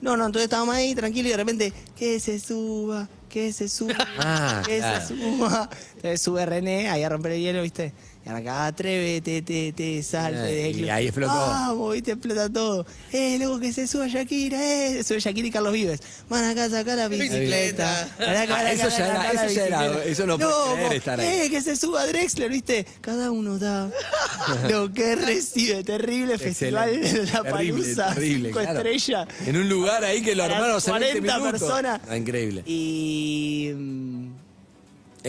No, 0.02 0.16
no, 0.18 0.26
entonces 0.28 0.44
estábamos 0.44 0.76
ahí 0.76 0.94
tranquilos 0.94 1.28
y 1.30 1.32
de 1.32 1.38
repente, 1.38 1.74
que 1.96 2.20
se 2.20 2.40
suba, 2.40 3.08
que 3.30 3.52
se 3.54 3.68
suba, 3.68 3.96
Ah, 4.20 4.62
que 4.66 4.78
claro. 4.78 5.08
se 5.08 5.16
suba. 5.18 5.70
Entonces 5.96 6.22
sube 6.22 6.46
René 6.46 6.90
ahí 6.90 7.02
a 7.04 7.10
romper 7.10 7.32
el 7.32 7.42
hielo, 7.42 7.62
¿viste? 7.64 7.94
Y 8.28 8.30
arranca, 8.30 8.66
atrévete, 8.68 9.42
te, 9.42 9.72
te, 9.72 10.04
salte 10.04 10.50
Eh, 10.50 10.64
de 10.64 10.70
y 10.70 10.74
club. 10.74 10.90
ahí 10.92 11.06
explotó. 11.06 11.34
Vamos, 11.34 11.94
¿viste? 11.94 12.12
Explota 12.12 12.50
todo. 12.50 12.86
Eh, 13.14 13.38
luego 13.40 13.58
que 13.58 13.72
se 13.72 13.88
suba 13.88 14.08
Shakira, 14.08 14.60
eh. 14.62 15.02
Sube 15.06 15.22
Shakira 15.22 15.48
y 15.48 15.52
Carlos 15.52 15.72
Vives. 15.72 16.02
Van 16.28 16.44
acá 16.44 16.66
a 16.66 16.70
sacar 16.70 16.98
la 16.98 17.08
bicicleta. 17.08 18.10
Ah, 18.20 18.34
eso 18.34 18.42
acá, 18.44 18.48
ya 18.68 19.06
era- 19.06 19.32
eso 19.34 19.54
ya 19.54 19.66
era- 19.86 20.04
eso 20.04 20.26
no 20.26 20.38
puede 20.38 20.52
creer 20.74 20.88
po, 20.90 20.94
estar 20.94 21.20
ahí. 21.22 21.28
Eh, 21.46 21.50
que 21.50 21.62
se 21.62 21.78
suba 21.78 22.06
Drexler, 22.06 22.50
¿viste? 22.52 22.86
Cada 23.00 23.32
uno 23.32 23.58
da 23.58 23.90
lo 24.70 24.92
que 24.92 25.16
recibe. 25.16 25.86
Terrible 25.86 26.38
festival 26.38 27.00
de 27.02 27.26
la 27.32 27.44
palusa. 27.46 28.14
terrible, 28.14 28.50
Cinco 28.50 28.60
claro. 28.60 28.80
estrellas. 28.80 29.28
En 29.46 29.56
un 29.56 29.70
lugar 29.70 30.04
ahí 30.04 30.22
que 30.22 30.36
lo 30.36 30.44
armaron 30.44 30.76
hace 30.76 30.92
20 30.92 31.08
40 31.20 31.38
minutos. 31.40 31.60
personas. 31.62 32.02
Ah, 32.10 32.18
increíble. 32.18 32.64
Y. 32.66 33.72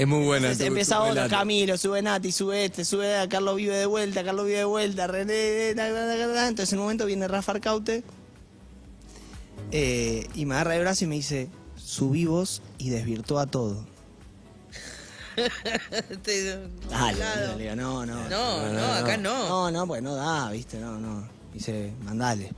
Es 0.00 0.06
muy 0.06 0.20
entonces 0.37 0.58
tu- 0.58 0.64
empieza 0.66 0.96
tu 0.96 1.02
otro, 1.02 1.14
relato. 1.14 1.30
Camilo, 1.37 1.76
sube 1.78 2.02
Nati, 2.02 2.30
sube 2.32 2.64
este, 2.66 2.84
sube 2.84 3.16
a 3.16 3.28
Carlos 3.28 3.56
vive 3.56 3.76
de 3.76 3.87
vuelta, 3.87 4.22
Carlos 4.24 4.46
vive 4.46 4.58
de 4.58 4.64
vuelta, 4.64 5.06
René, 5.06 5.70
entonces 5.70 6.72
en 6.72 6.78
un 6.78 6.84
momento 6.84 7.04
viene 7.06 7.26
Rafa 7.26 7.52
Arcaute 7.52 8.04
eh, 9.72 10.26
y 10.34 10.46
me 10.46 10.54
agarra 10.54 10.76
el 10.76 10.82
brazo 10.82 11.04
y 11.04 11.08
me 11.08 11.14
dice, 11.16 11.48
subí 11.76 12.24
vos 12.26 12.62
y 12.78 12.90
desvirtúa 12.90 13.46
todo. 13.46 13.84
Te- 16.22 16.58
Dale, 16.90 17.16
claro. 17.16 17.56
le 17.56 17.62
digo, 17.64 17.76
no, 17.76 18.04
no. 18.06 18.28
No, 18.28 18.72
no, 18.72 18.84
acá 18.94 19.16
no. 19.16 19.48
No, 19.48 19.70
no, 19.70 19.87
pues 19.87 20.02
no 20.02 20.14
da, 20.14 20.50
viste, 20.50 20.78
no, 20.78 20.98
no. 20.98 21.28
Dice, 21.54 21.92
mandale. 22.04 22.50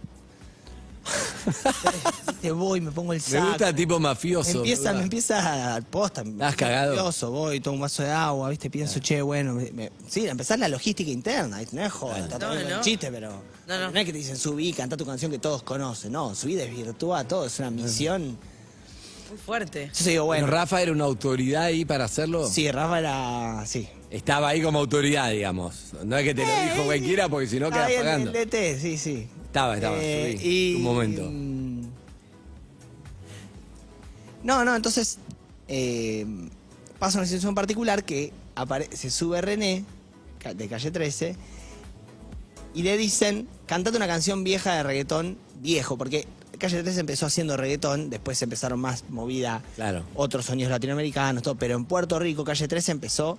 Te 2.40 2.50
voy, 2.52 2.80
me 2.80 2.90
pongo 2.90 3.12
el 3.12 3.18
Me 3.18 3.24
saco. 3.24 3.48
gusta 3.48 3.74
tipo 3.74 3.98
Me 3.98 4.08
mafioso. 4.08 4.58
empieza, 4.58 4.92
me 4.92 4.98
me 4.98 5.04
empieza 5.04 5.76
a 5.76 5.80
posta. 5.82 6.22
Estás 6.22 6.56
cagado. 6.56 6.94
nervioso, 6.94 7.30
voy, 7.30 7.60
tomo 7.60 7.74
un 7.74 7.80
vaso 7.82 8.02
de 8.02 8.10
agua, 8.10 8.48
¿viste? 8.50 8.70
Pienso, 8.70 8.98
che, 9.00 9.20
bueno. 9.22 9.54
me- 9.54 9.70
me- 9.72 9.90
sí, 10.08 10.26
empezar 10.26 10.58
la 10.58 10.68
logística 10.68 11.10
interna. 11.10 11.60
No 11.72 11.82
es 11.84 11.92
joda, 11.92 12.18
está 12.18 12.38
todo 12.38 12.54
No, 12.54 12.60
el 12.60 12.68
no. 12.70 12.80
chiste, 12.80 13.10
pero. 13.10 13.30
No, 13.68 13.90
no. 13.90 13.98
es 13.98 14.04
que 14.06 14.12
te 14.12 14.18
dicen 14.18 14.36
subí, 14.36 14.72
canta 14.72 14.96
tu 14.96 15.04
canción 15.06 15.30
que 15.30 15.38
todos 15.38 15.62
conocen. 15.62 16.12
No, 16.12 16.34
subí, 16.34 16.54
desvirtúa 16.54 17.24
todo, 17.24 17.46
es 17.46 17.58
una 17.58 17.70
misión. 17.70 18.38
Muy 19.28 19.38
fuerte. 19.38 19.90
Yo 19.96 20.04
digo, 20.06 20.24
Bueno. 20.24 20.46
Rafa 20.48 20.82
era 20.82 20.90
una 20.92 21.04
autoridad 21.04 21.64
ahí 21.64 21.84
para 21.84 22.04
hacerlo. 22.06 22.48
Sí, 22.48 22.70
Rafa 22.70 22.98
era. 22.98 23.64
Sí. 23.66 23.88
Estaba 24.10 24.48
ahí 24.48 24.60
como 24.60 24.80
autoridad, 24.80 25.30
digamos. 25.30 25.92
No 26.04 26.16
es 26.16 26.24
que 26.24 26.34
te 26.34 26.44
lo 26.44 26.62
dijo 26.62 26.84
cualquiera 26.84 27.28
porque 27.28 27.46
si 27.46 27.60
no 27.60 27.70
quedas 27.70 27.92
pagando. 27.92 28.32
el 28.32 28.48
DT, 28.48 28.80
sí, 28.80 28.98
sí. 28.98 29.28
Estaba, 29.50 29.74
estaba, 29.74 29.96
Eh, 30.00 30.36
subí, 30.38 30.48
y, 30.48 30.74
un 30.76 30.82
momento. 30.82 31.22
mm, 31.28 31.80
No, 34.44 34.64
no, 34.64 34.74
entonces 34.76 35.18
eh, 35.68 36.24
pasa 36.98 37.18
una 37.18 37.26
situación 37.26 37.54
particular 37.54 38.04
que 38.04 38.32
se 38.92 39.10
sube 39.10 39.40
René, 39.40 39.84
de 40.54 40.68
calle 40.68 40.90
13, 40.90 41.36
y 42.74 42.82
le 42.82 42.96
dicen, 42.96 43.48
cantate 43.66 43.96
una 43.96 44.06
canción 44.06 44.44
vieja 44.44 44.74
de 44.74 44.82
reggaetón, 44.84 45.36
viejo, 45.60 45.98
porque 45.98 46.26
calle 46.58 46.82
13 46.82 47.00
empezó 47.00 47.26
haciendo 47.26 47.56
reggaetón, 47.56 48.08
después 48.08 48.40
empezaron 48.42 48.78
más 48.80 49.04
movida, 49.10 49.62
Claro. 49.76 50.04
otros 50.14 50.46
sonidos 50.46 50.70
latinoamericanos, 50.70 51.42
todo, 51.42 51.56
pero 51.56 51.74
en 51.76 51.84
Puerto 51.84 52.18
Rico, 52.18 52.44
calle 52.44 52.68
13 52.68 52.92
empezó, 52.92 53.36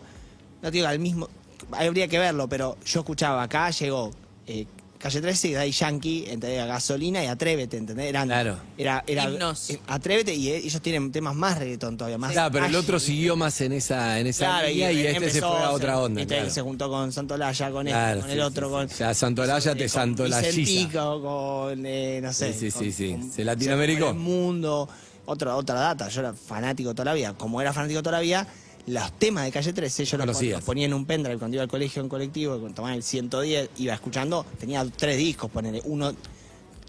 no 0.62 0.70
te 0.70 0.72
digo 0.72 0.88
al 0.88 1.00
mismo, 1.00 1.30
habría 1.72 2.08
que 2.08 2.20
verlo, 2.20 2.48
pero 2.50 2.78
yo 2.86 3.00
escuchaba 3.00 3.42
acá, 3.44 3.70
llegó 3.72 4.12
eh, 4.48 4.66
calle 5.02 5.22
13 5.22 5.48
y 5.48 5.54
Daddy 5.54 5.72
Yankee, 5.72 6.26
¿entendés? 6.28 6.66
gasolina 6.68 7.24
y 7.24 7.28
atrévete, 7.28 7.78
¿entendés? 7.78 8.08
Eran, 8.08 8.28
Claro. 8.28 8.58
Era, 8.78 9.04
era, 9.08 9.24
Himnos. 9.30 9.70
eh, 9.72 9.80
atrévete 9.88 10.34
y 10.36 10.50
eh, 10.50 10.58
ellos 10.58 10.82
tienen 10.82 11.12
temas 11.12 11.36
más 11.36 11.58
reggaetón 11.58 11.98
todavía, 11.98 12.18
más. 12.18 12.32
Claro, 12.32 12.52
pero 12.52 12.66
el 12.66 12.76
otro 12.76 13.00
siguió 13.00 13.36
más 13.36 13.60
en 13.62 13.74
esa, 13.74 14.20
en 14.20 14.28
esa 14.28 14.46
Claro, 14.46 14.68
línea 14.68 14.92
y, 14.92 15.00
eh, 15.00 15.12
este 15.12 15.30
se 15.32 15.40
fue 15.42 15.50
a 15.50 15.72
otra 15.72 16.00
onda. 16.00 16.26
claro. 16.26 16.50
Se 16.50 16.62
juntó 16.62 16.90
con 16.90 17.12
Santolaya, 17.12 17.72
con 17.72 17.88
este, 17.88 17.98
Claro, 18.00 18.20
con 18.22 18.30
sí, 18.30 18.34
el 18.36 18.42
otro, 18.42 18.68
sí. 18.68 18.72
con. 18.74 18.86
O 18.86 18.90
sea, 18.90 19.14
Santolaya 19.14 19.74
te 19.74 19.80
con 19.80 19.90
Santolayiza. 19.90 21.00
Con. 21.22 21.86
eh, 21.86 22.20
no 22.22 22.32
sé. 22.34 22.54
Sí, 22.54 22.60
sí, 22.60 22.72
con- 22.72 22.84
sí, 22.84 22.92
sí. 22.92 23.12
con- 23.14 23.32
Se 23.32 23.44
latinoamericó. 23.44 24.08
con 24.08 24.16
El 24.16 24.22
mundo. 24.22 24.90
Otra, 25.26 25.56
otra 25.56 25.76
data. 25.76 26.10
Yo 26.10 26.22
era 26.22 26.34
fanático 26.34 26.94
toda 26.94 27.06
la 27.06 27.14
vida. 27.14 27.34
Como 27.34 27.62
era 27.62 27.72
fanático 27.74 28.02
toda 28.02 28.18
la 28.18 28.22
vida, 28.22 28.48
los 28.92 29.12
temas 29.20 29.46
de 29.46 29.52
calle 29.52 29.74
13 29.74 30.06
yo 30.06 30.18
los, 30.18 30.42
los 30.42 30.64
ponía 30.64 30.86
en 30.86 30.94
un 30.94 31.06
pendrive 31.06 31.38
cuando 31.40 31.56
iba 31.56 31.64
al 31.64 31.70
colegio 31.70 32.02
en 32.02 32.10
colectivo, 32.10 32.58
cuando 32.60 32.76
tomaba 32.76 32.94
el 32.96 33.04
110, 33.04 33.70
iba 33.78 33.94
escuchando. 33.94 34.46
Tenía 34.60 34.86
tres 34.86 35.18
discos, 35.18 35.50
ponele. 35.50 35.82
Uno. 35.86 36.14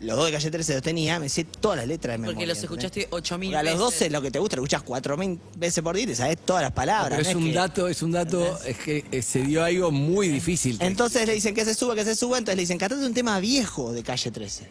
Los 0.01 0.17
dos 0.17 0.27
de 0.27 0.33
calle 0.33 0.51
13 0.51 0.73
los 0.75 0.83
tenía, 0.83 1.21
me 1.21 1.29
sé 1.29 1.45
todas 1.45 1.77
las 1.79 1.87
letras 1.87 2.15
de 2.15 2.19
memoria. 2.19 2.35
Porque 2.35 2.47
los 2.49 2.59
¿entendés? 2.59 2.85
escuchaste 2.87 3.09
8000 3.15 3.51
Porque 3.53 3.57
a 3.57 3.63
los 3.63 3.73
veces. 3.75 4.01
12 4.01 4.11
lo 4.11 4.21
que 4.23 4.31
te 4.33 4.39
gusta, 4.41 4.57
lo 4.57 4.63
escuchas 4.63 4.83
4000 4.83 5.39
veces 5.57 5.85
por 5.85 5.95
día 5.95 6.03
y 6.03 6.07
te 6.09 6.17
sabes 6.17 6.39
todas 6.45 6.63
las 6.63 6.73
palabras. 6.73 7.11
Pero 7.19 7.23
no 7.23 7.29
es 7.31 7.37
un 7.37 7.45
que- 7.45 7.53
dato, 7.57 7.87
es 7.89 8.03
un 8.03 8.11
dato, 8.11 8.59
es 8.65 8.79
que 8.79 9.05
eh, 9.13 9.23
se 9.23 9.43
dio 9.43 9.63
algo 9.63 9.93
muy 9.93 10.27
difícil. 10.27 10.77
entonces 10.81 11.25
le 11.25 11.35
dicen 11.35 11.55
que 11.55 11.65
se 11.65 11.75
suba, 11.75 11.95
que 11.95 12.05
se 12.05 12.17
suba, 12.17 12.39
entonces 12.39 12.57
le 12.57 12.63
dicen, 12.63 12.79
cantate 12.79 13.07
un 13.07 13.15
tema 13.15 13.39
viejo 13.39 13.93
de 13.93 14.03
calle 14.03 14.33
13. 14.33 14.67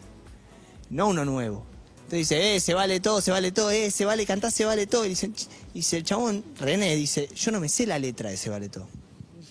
No 0.90 1.08
uno 1.08 1.24
nuevo. 1.24 1.64
Entonces 2.12 2.28
dice, 2.28 2.56
eh, 2.56 2.60
se 2.60 2.74
vale 2.74 3.00
todo, 3.00 3.22
se 3.22 3.30
vale 3.30 3.52
todo, 3.52 3.70
eh, 3.70 3.90
se 3.90 4.04
vale 4.04 4.26
cantar, 4.26 4.52
se 4.52 4.66
vale 4.66 4.86
todo. 4.86 5.06
Y 5.06 5.10
dice, 5.10 5.30
dice 5.72 5.96
el 5.96 6.04
chabón, 6.04 6.44
René, 6.60 6.94
dice, 6.94 7.26
yo 7.34 7.50
no 7.52 7.58
me 7.58 7.70
sé 7.70 7.86
la 7.86 7.98
letra 7.98 8.28
de 8.28 8.36
se 8.36 8.50
vale 8.50 8.68
todo. 8.68 8.86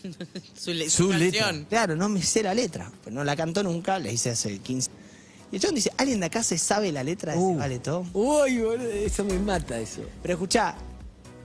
Su, 0.56 0.72
le- 0.72 0.88
Su 0.88 1.12
su 1.12 1.14
letra. 1.14 1.52
Claro, 1.70 1.96
no 1.96 2.08
me 2.08 2.22
sé 2.22 2.44
la 2.44 2.54
letra. 2.54 2.92
Pues 3.04 3.16
no 3.16 3.24
la 3.24 3.36
cantó 3.36 3.64
nunca, 3.64 3.98
le 3.98 4.14
hice 4.14 4.30
hace 4.30 4.60
15. 4.60 4.92
Y 5.52 5.56
el 5.56 5.62
chabón 5.62 5.74
dice, 5.76 5.92
¿alguien 5.98 6.20
de 6.20 6.28
acá 6.28 6.44
se 6.44 6.60
sabe 6.60 6.92
la 6.92 7.04
letra 7.04 7.34
de 7.34 7.40
Uh. 7.40 7.54
se 7.54 7.58
vale 7.58 7.80
todo? 7.80 8.06
Uy, 8.14 8.60
boludo, 8.60 8.92
eso 8.92 9.24
me 9.26 9.40
mata 9.40 9.80
eso. 9.80 10.02
Pero 10.22 10.36
escuchá, 10.36 10.76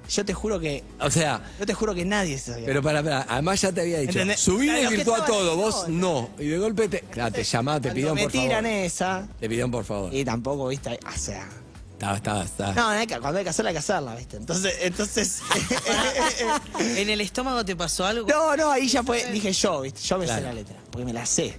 yo 0.08 0.24
te 0.24 0.34
juro 0.34 0.58
que. 0.60 0.84
O 1.00 1.10
sea, 1.10 1.40
Yo 1.58 1.66
te 1.66 1.74
juro 1.74 1.94
que 1.94 2.04
nadie 2.04 2.38
se 2.38 2.52
sabía. 2.52 2.66
pero 2.66 2.82
para, 2.82 3.02
para, 3.02 3.22
además 3.28 3.60
ya 3.60 3.72
te 3.72 3.80
había 3.82 3.98
dicho, 3.98 4.12
¿Entendés? 4.12 4.40
subí 4.40 4.66
Claro, 4.66 4.82
y 4.82 4.88
que 4.88 4.96
virtual 4.96 5.24
todo, 5.24 5.56
vos 5.56 5.88
no. 5.88 6.30
Y 6.38 6.46
de 6.46 6.58
golpe 6.58 6.88
te, 6.88 7.00
claro, 7.00 7.32
te 7.32 7.44
llamaba, 7.44 7.80
te 7.80 7.90
pidieron 7.90 8.14
me 8.14 8.22
por 8.22 8.32
tiran 8.32 8.64
favor. 8.64 8.78
esa. 8.80 9.28
Te 9.40 9.48
pidieron 9.48 9.70
por 9.70 9.84
favor. 9.84 10.14
Y 10.14 10.24
tampoco, 10.24 10.68
viste, 10.68 10.98
o 11.14 11.18
sea. 11.18 11.48
Estaba, 11.92 12.16
estaba, 12.16 12.44
estaba. 12.44 12.72
No, 12.74 12.88
hay 12.88 13.06
que- 13.06 13.18
cuando 13.20 13.38
hay 13.38 13.44
que 13.44 13.48
hacerla, 13.50 13.70
hay 13.70 13.74
que 13.74 13.78
hacerla, 13.78 14.14
viste. 14.16 14.36
Entonces, 14.36 14.74
entonces. 14.82 15.40
¿En 16.78 17.08
el 17.08 17.20
estómago 17.20 17.64
te 17.64 17.74
pasó 17.74 18.04
algo? 18.04 18.28
no, 18.28 18.56
no, 18.56 18.70
ahí 18.70 18.86
ya 18.88 19.02
fue, 19.02 19.24
dije 19.32 19.52
yo, 19.52 19.80
viste, 19.80 20.00
yo 20.02 20.18
me 20.18 20.26
sé 20.26 20.32
Claro. 20.32 20.46
la 20.48 20.52
letra, 20.52 20.76
porque 20.90 21.04
me 21.06 21.12
la 21.12 21.24
sé. 21.24 21.58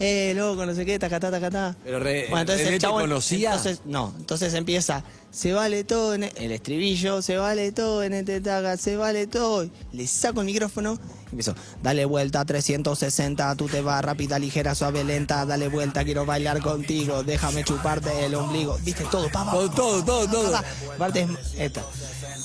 Eh, 0.00 0.32
loco, 0.34 0.66
no 0.66 0.74
sé 0.74 0.84
qué, 0.84 0.98
tacatá, 0.98 1.30
tacatá. 1.30 1.76
Pero 1.84 2.00
re- 2.00 2.26
bueno, 2.28 2.40
entonces 2.40 2.66
el 2.68 2.78
chabón, 2.80 3.02
conocía. 3.02 3.50
Entonces, 3.50 3.80
no, 3.84 4.12
entonces 4.18 4.52
empieza, 4.54 5.04
se 5.30 5.52
vale 5.52 5.84
todo 5.84 6.14
en 6.14 6.24
e-", 6.24 6.32
el 6.36 6.50
estribillo, 6.50 7.22
se 7.22 7.36
vale 7.36 7.70
todo 7.72 8.02
en 8.02 8.12
este 8.12 8.40
taca, 8.40 8.76
se 8.76 8.96
vale 8.96 9.26
todo. 9.28 9.68
Le 9.92 10.06
saco 10.08 10.40
el 10.40 10.46
micrófono 10.46 10.98
empiezo, 11.34 11.54
dale 11.82 12.04
vuelta 12.04 12.44
360, 12.44 13.54
tú 13.56 13.66
te 13.68 13.80
vas 13.80 14.04
rápida, 14.04 14.38
ligera, 14.38 14.74
suave, 14.74 15.04
lenta, 15.04 15.44
dale 15.46 15.68
vuelta, 15.68 16.04
quiero 16.04 16.24
bailar 16.26 16.60
contigo, 16.60 17.22
déjame 17.22 17.64
chuparte 17.64 18.24
el 18.26 18.34
ombligo. 18.34 18.78
Viste 18.82 19.04
todo, 19.10 19.28
pa, 19.30 19.44
pa, 19.44 19.52
Todo, 19.52 19.70
todo, 19.70 20.04
todo, 20.04 20.28
todo. 20.28 20.52
pa, 20.52 20.62
pa. 20.62 20.94
Aparte 20.94 21.22
es 21.22 21.28
esta. 21.58 21.82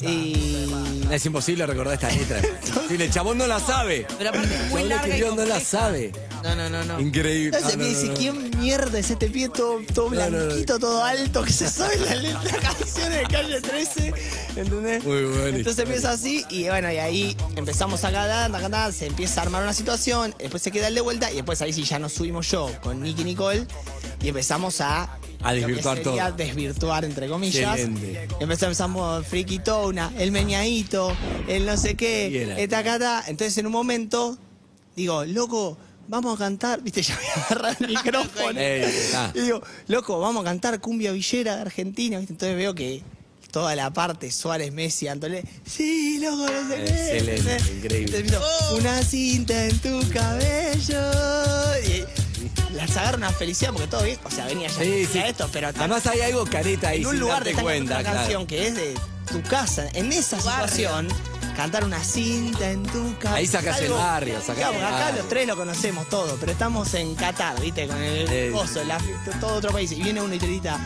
Y 0.01 1.03
Es 1.11 1.25
imposible 1.25 1.65
recordar 1.65 1.95
esta 1.95 2.09
letra. 2.09 2.41
Si 2.89 2.95
el 2.95 3.11
chabón 3.11 3.37
no 3.37 3.45
la 3.45 3.59
sabe. 3.59 4.07
Pero 4.17 4.29
aparte 4.31 4.47
es 4.55 4.61
El 4.61 4.69
muy 4.69 4.81
chabón 4.81 4.89
larga 4.89 5.07
y 5.07 5.11
escribió, 5.11 5.35
no 5.35 5.45
la 5.45 5.59
sabe. 5.59 6.11
No, 6.43 6.55
no, 6.55 6.69
no, 6.69 6.83
no. 6.85 6.99
Increíble. 6.99 7.55
Entonces 7.57 7.73
Ah, 7.73 7.77
me 7.77 7.85
dice, 7.89 8.05
no, 8.05 8.11
no. 8.13 8.17
¿quién 8.17 8.59
mierda 8.59 8.97
es 8.99 9.11
este 9.11 9.29
pie 9.29 9.49
todo, 9.49 9.79
todo 9.93 10.09
No, 10.09 10.15
no, 10.15 10.29
no. 10.29 10.45
blanquito, 10.45 10.79
todo 10.79 11.03
alto, 11.03 11.43
que 11.43 11.51
se 11.53 11.69
sabe 11.69 11.97
la 11.97 12.15
letra 12.15 12.57
canciones 12.61 13.19
de 13.19 13.23
calle 13.25 13.61
13? 13.61 14.13
¿Entendés? 14.55 15.03
Muy 15.03 15.23
buena 15.25 15.57
Entonces 15.57 15.83
empieza 15.83 16.11
así 16.11 16.45
y 16.49 16.67
bueno, 16.69 16.91
y 16.91 16.97
ahí 16.97 17.37
empezamos 17.55 18.03
a 18.05 18.11
cantar, 18.11 18.55
a 18.55 18.59
cantar, 18.61 18.78
se 18.91 19.05
empieza 19.05 19.41
a 19.41 19.43
armar 19.43 19.63
una 19.63 19.73
situación, 19.73 20.33
después 20.39 20.63
se 20.63 20.71
queda 20.71 20.87
el 20.87 20.95
de 20.95 21.01
vuelta 21.01 21.31
y 21.31 21.35
después 21.35 21.61
ahí 21.61 21.73
sí 21.73 21.83
ya 21.83 21.99
nos 21.99 22.13
subimos 22.13 22.49
yo 22.49 22.69
con 22.81 23.01
Nicky 23.01 23.23
Nicole 23.23 23.65
y 24.21 24.29
empezamos 24.29 24.81
a... 24.81 25.17
Desvirtuar 25.39 25.99
todo. 25.99 26.17
desvirtuar, 26.35 27.05
entre 27.05 27.29
comillas. 27.29 27.79
Excelente. 27.79 28.27
Empezamos 28.41 29.25
friquitona, 29.25 30.11
el 30.17 30.31
meñadito, 30.31 31.15
el 31.47 31.65
no 31.65 31.77
sé 31.77 31.95
qué, 31.95 32.43
era. 32.43 32.59
esta 32.59 32.83
cata. 32.83 33.23
Entonces 33.25 33.57
en 33.57 33.65
un 33.65 33.71
momento 33.71 34.37
digo, 34.97 35.23
loco, 35.23 35.77
vamos 36.09 36.35
a 36.35 36.37
cantar, 36.37 36.81
viste, 36.81 37.01
ya 37.03 37.15
voy 37.15 37.25
a 37.25 37.45
agarrar 37.45 37.77
el 37.79 37.87
micrófono. 37.87 38.59
Está. 38.59 39.31
y 39.33 39.41
digo, 39.41 39.61
loco, 39.87 40.19
vamos 40.19 40.41
a 40.41 40.45
cantar 40.45 40.79
cumbia 40.81 41.11
villera 41.11 41.55
de 41.55 41.61
Argentina, 41.61 42.17
viste. 42.17 42.33
Entonces 42.33 42.57
veo 42.57 42.75
que 42.75 43.03
toda 43.51 43.75
la 43.75 43.91
parte 43.91 44.31
Suárez, 44.31 44.71
Messi, 44.71 45.07
Antolé, 45.07 45.43
sí, 45.65 46.19
loco, 46.19 46.45
no 46.51 46.69
sé 46.69 46.83
qué. 46.85 47.17
Excelente, 47.17 47.57
increíble. 47.73 48.17
Empiezo, 48.19 48.75
una 48.75 49.01
cinta 49.03 49.65
en 49.65 49.79
tu 49.79 49.99
cabello. 50.09 51.01
Y 51.85 52.03
las 52.75 52.95
agarro 52.97 53.17
una 53.17 53.31
felicidad 53.31 53.71
porque 53.71 53.87
todo 53.87 54.03
bien, 54.03 54.19
o 54.23 54.31
sea, 54.31 54.45
venía 54.45 54.67
ya 54.69 54.75
Sí, 54.79 55.05
sí. 55.11 55.19
esto, 55.19 55.49
pero 55.51 55.69
Además 55.69 56.05
hay 56.07 56.21
algo 56.21 56.45
careta 56.45 56.89
ahí 56.89 57.01
en 57.01 57.05
un 57.07 57.11
sin 57.13 57.19
lugar 57.21 57.37
darte 57.43 57.55
de 57.55 57.61
cuenta, 57.61 57.93
una 57.95 58.01
claro. 58.03 58.17
canción 58.19 58.47
que 58.47 58.67
es 58.67 58.75
de 58.75 58.95
tu 59.31 59.41
casa, 59.43 59.87
en 59.93 60.11
esa 60.11 60.37
Tu 60.37 60.45
barrio. 60.45 60.67
situación, 60.75 61.07
cantar 61.55 61.83
una 61.83 62.03
cinta 62.03 62.71
en 62.71 62.83
tu 62.83 63.17
casa. 63.19 63.35
Ahí 63.35 63.47
sacás 63.47 63.81
el 63.81 63.91
barrio, 63.91 64.39
Claro, 64.39 64.39
el 64.39 64.45
porque 64.45 64.85
acá 64.85 64.99
barrio. 65.05 65.19
los 65.21 65.29
tres 65.29 65.47
lo 65.47 65.55
conocemos 65.57 66.07
todo, 66.09 66.37
pero 66.39 66.51
estamos 66.51 66.93
en 66.93 67.15
Qatar, 67.15 67.59
¿viste? 67.61 67.87
Con 67.87 67.97
el 68.01 68.51
la- 68.87 68.99
todo 69.41 69.55
otro 69.55 69.71
país. 69.71 69.91
Y 69.91 70.01
viene 70.01 70.21
uno 70.21 70.33
y 70.33 70.39
te 70.39 70.45
grita 70.47 70.79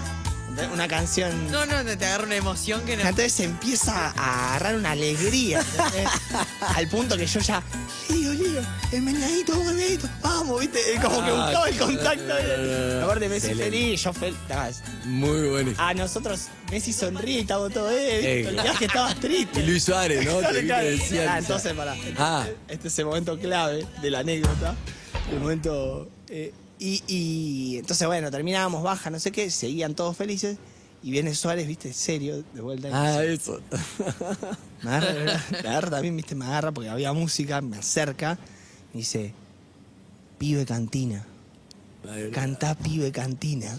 una 0.73 0.87
canción. 0.87 1.51
No, 1.51 1.65
no, 1.65 1.83
no, 1.83 1.97
te 1.97 2.05
agarra 2.05 2.23
una 2.25 2.35
emoción 2.35 2.81
que 2.85 2.95
no. 2.95 3.01
Entonces 3.03 3.31
se 3.33 3.43
empieza 3.45 4.13
a 4.15 4.49
agarrar 4.55 4.75
una 4.75 4.91
alegría, 4.91 5.59
¿entendés? 5.59 6.09
Al 6.75 6.87
punto 6.87 7.17
que 7.17 7.25
yo 7.25 7.39
ya, 7.39 7.61
Lío, 8.09 8.33
Lío, 8.33 8.61
el 8.91 9.01
meñadito, 9.01 9.53
el 9.53 9.75
meñadito, 9.75 10.09
vamos, 10.21 10.59
¿viste? 10.61 10.79
Como 11.01 11.23
que 11.23 11.31
Ah, 11.31 11.33
buscaba 11.45 11.69
el 11.69 11.77
contacto. 11.77 12.23
no. 12.99 13.05
Aparte, 13.05 13.29
Messi 13.29 13.47
Excelente. 13.47 13.63
feliz, 13.77 14.03
yo 14.03 14.13
feliz. 14.13 14.37
Muy 15.05 15.47
bueno. 15.49 15.71
A 15.77 15.93
nosotros, 15.93 16.47
Messi 16.71 16.93
sonríe 16.93 17.37
y 17.37 17.41
estamos 17.41 17.71
todos, 17.73 17.91
eh. 17.91 18.41
Eh. 18.41 18.47
Olvidás 18.47 18.77
que 18.77 18.85
estabas 18.85 19.15
triste. 19.19 19.59
Y 19.61 19.65
Luis 19.67 19.83
Suárez, 19.83 20.25
¿no? 20.25 20.37
Te 20.47 20.65
Claro, 20.65 20.87
decía 20.87 21.33
Ah, 21.33 21.39
entonces, 21.39 21.73
pará. 21.73 21.95
Ah. 22.17 22.45
Este 22.67 22.87
es 22.87 22.99
el 22.99 23.05
momento 23.05 23.37
clave 23.39 23.85
de 24.01 24.11
la 24.11 24.19
anécdota. 24.19 24.75
El 25.31 25.39
momento. 25.39 26.09
eh, 26.29 26.53
y, 26.85 27.03
y 27.07 27.77
entonces, 27.77 28.05
bueno, 28.07 28.29
terminábamos, 28.31 28.83
baja, 28.83 29.09
no 29.09 29.19
sé 29.19 29.31
qué, 29.31 29.49
seguían 29.49 29.95
todos 29.95 30.17
felices. 30.17 30.57
Y 31.01 31.11
viene 31.11 31.35
Suárez, 31.35 31.67
viste, 31.67 31.91
serio, 31.93 32.43
de 32.53 32.61
vuelta. 32.61 32.89
Ah, 32.93 33.19
dice, 33.21 33.33
eso. 33.33 33.59
me 34.83 34.89
agarra, 34.91 35.43
me 35.51 35.57
agarra 35.59 35.89
también, 35.89 36.15
viste, 36.15 36.33
me 36.35 36.45
agarra 36.45 36.71
porque 36.71 36.89
había 36.89 37.11
música, 37.13 37.59
me 37.61 37.77
acerca. 37.77 38.37
Me 38.93 38.99
dice, 38.99 39.33
pibe 40.37 40.65
cantina. 40.65 41.25
Cantá 42.31 42.75
pibe 42.75 43.11
cantina. 43.11 43.77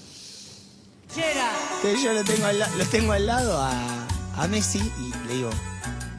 Entonces 1.76 2.02
yo 2.02 2.12
lo 2.12 2.24
tengo 2.24 2.46
al, 2.46 2.58
la- 2.58 2.68
lo 2.76 2.84
tengo 2.86 3.12
al 3.12 3.26
lado 3.26 3.56
a, 3.58 4.06
a 4.36 4.48
Messi 4.48 4.78
y 4.80 5.26
le 5.28 5.34
digo, 5.34 5.50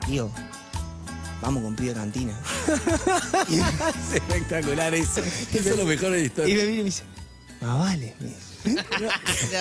tío, 0.07 0.29
vamos 1.41 1.63
con 1.63 1.75
pibe 1.75 1.93
cantina. 1.93 2.33
y, 3.49 3.55
Es 3.59 4.13
espectacular 4.15 4.93
eso. 4.93 5.21
Eso 5.53 5.69
es 5.69 5.77
lo 5.77 5.85
mejor 5.85 6.11
de 6.11 6.17
la 6.17 6.23
y 6.23 6.25
historia. 6.25 6.55
me 6.55 6.61
mira 6.63 6.73
y 6.73 6.77
me 6.79 6.83
dice, 6.85 7.03
ah, 7.61 7.75
vale. 7.75 8.13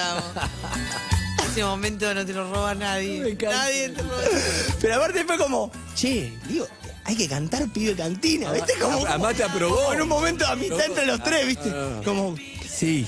amo. 0.00 0.22
Ese 1.50 1.62
momento 1.64 2.12
no 2.14 2.24
te 2.26 2.32
lo 2.32 2.50
roba 2.52 2.74
nadie. 2.74 3.20
Me 3.20 3.30
encanta. 3.30 3.56
Nadie 3.58 3.88
te 3.90 4.02
roba. 4.02 4.16
Pero 4.80 4.94
aparte 4.96 5.24
fue 5.24 5.38
como, 5.38 5.70
che, 5.94 6.32
digo, 6.48 6.66
hay 7.04 7.16
que 7.16 7.28
cantar 7.28 7.68
pibe 7.68 7.94
cantina, 7.94 8.50
¿viste? 8.52 8.72
Como, 8.80 9.06
Además 9.06 9.36
te 9.36 9.44
aprobó. 9.44 9.76
como 9.76 9.92
en 9.92 10.02
un 10.02 10.08
momento 10.08 10.44
de 10.46 10.52
amistad 10.52 10.86
entre 10.86 11.06
los 11.06 11.22
tres, 11.22 11.46
¿viste? 11.46 11.70
Ah. 11.72 12.00
Como, 12.04 12.34
Sí. 12.68 13.06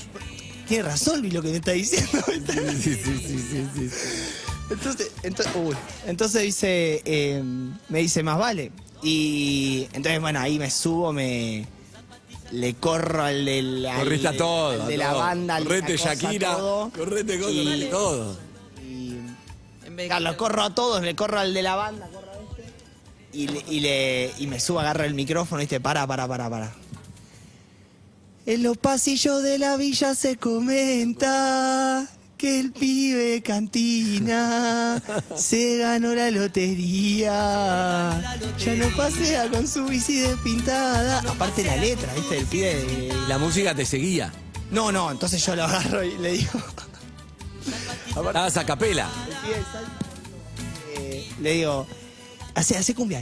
tiene 0.67 0.83
razón 0.83 1.19
Luis 1.21 1.33
lo 1.33 1.41
que 1.41 1.49
me 1.49 1.57
está 1.57 1.71
diciendo, 1.71 2.23
sí, 2.25 2.95
sí, 3.03 3.21
sí, 3.25 3.47
sí, 3.49 3.67
sí. 3.75 3.89
Entonces, 4.69 5.11
entonces, 5.23 5.53
uy. 5.55 5.75
entonces 6.05 6.41
dice, 6.43 7.01
eh, 7.05 7.41
me 7.89 7.99
dice, 7.99 8.21
más 8.23 8.37
vale. 8.37 8.71
Y 9.01 9.87
entonces, 9.93 10.19
bueno, 10.19 10.39
ahí 10.39 10.59
me 10.59 10.69
subo, 10.69 11.13
me 11.13 11.65
le 12.51 12.73
corro 12.75 13.23
al 13.23 13.45
de 13.45 13.61
la, 13.61 13.95
Corriste 13.97 14.27
a 14.29 14.37
todo. 14.37 14.71
al 14.71 14.81
a 14.81 14.87
de 14.87 14.97
la 14.97 15.09
todo. 15.09 15.19
banda, 15.19 15.59
la 15.59 15.65
Correte 15.65 15.97
cosa, 15.97 16.13
Shakira. 16.15 16.55
todo. 16.55 16.89
Correte 16.91 17.39
con 17.39 17.51
Y- 17.53 17.85
todo. 17.89 18.37
Y, 18.85 20.07
claro, 20.07 20.37
corro 20.37 20.63
a 20.63 20.75
todos, 20.75 21.01
le 21.01 21.15
corro 21.15 21.39
al 21.39 21.53
de 21.53 21.61
la 21.61 21.75
banda, 21.75 22.07
corro 22.07 22.31
a 22.31 22.35
este. 22.35 22.63
Y, 23.37 23.47
le, 23.47 23.63
y, 23.69 23.79
le- 23.79 24.31
y 24.39 24.47
me 24.47 24.59
subo, 24.59 24.79
agarro 24.79 25.03
el 25.05 25.13
micrófono 25.13 25.61
y 25.61 25.65
dice, 25.65 25.79
para, 25.79 26.05
para, 26.07 26.27
para, 26.27 26.49
para. 26.49 26.73
En 28.45 28.63
los 28.63 28.77
pasillos 28.77 29.43
de 29.43 29.59
la 29.59 29.75
villa 29.77 30.15
se 30.15 30.37
comenta 30.37 32.07
que 32.37 32.59
el 32.59 32.71
pibe 32.71 33.41
cantina 33.41 35.01
se 35.35 35.77
ganó 35.77 36.13
la 36.13 36.29
lotería. 36.29 37.31
Ya 38.59 38.75
no 38.75 38.95
pasea 38.95 39.49
con 39.49 39.67
su 39.67 39.85
bici 39.85 40.19
despintada. 40.19 41.19
Aparte 41.29 41.63
la 41.63 41.75
letra, 41.77 42.13
¿viste? 42.13 42.35
Del 42.35 42.45
pibe 42.45 42.75
de... 42.75 43.13
La 43.27 43.37
música 43.39 43.73
te 43.73 43.85
seguía. 43.85 44.31
No, 44.71 44.91
no, 44.91 45.09
entonces 45.11 45.43
yo 45.45 45.55
lo 45.55 45.63
agarro 45.63 46.03
y 46.03 46.17
le 46.17 46.33
digo... 46.33 46.61
Estabas 48.09 48.57
a 48.57 48.65
capela. 48.65 49.09
el 50.95 51.03
eh, 51.03 51.27
le 51.39 51.51
digo, 51.53 51.87
hace, 52.55 52.77
hace 52.77 52.93
cumbia. 52.95 53.21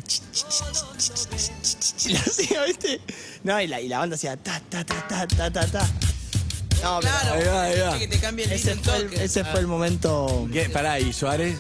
Lo 2.10 2.20
hacía, 2.20 2.64
¿viste? 2.66 3.02
No, 3.44 3.60
y 3.62 3.68
la, 3.68 3.82
y 3.82 3.88
la 3.88 4.00
banda 4.00 4.16
hacía 4.16 4.38
ta, 4.38 4.62
ta, 4.70 4.84
ta, 4.86 5.08
ta, 5.08 5.28
ta, 5.28 5.52
ta, 5.52 5.68
ta. 5.68 5.90
No, 6.86 7.00
pero 7.02 7.14
Claro, 7.14 7.34
Ahí 7.34 7.44
va, 7.48 7.64
ahí 7.64 7.80
va. 7.80 8.00
que 8.00 8.08
te 8.08 8.20
cambie 8.20 8.46
el 8.46 8.52
ese, 8.52 8.76
fue 8.76 8.96
en 8.96 9.02
el, 9.02 9.10
toque. 9.10 9.24
ese 9.24 9.44
fue 9.44 9.60
el 9.60 9.68
momento. 9.68 10.48
¿Qué? 10.54 10.70
Pará, 10.70 11.00
¿y 11.00 11.12
Suárez? 11.12 11.58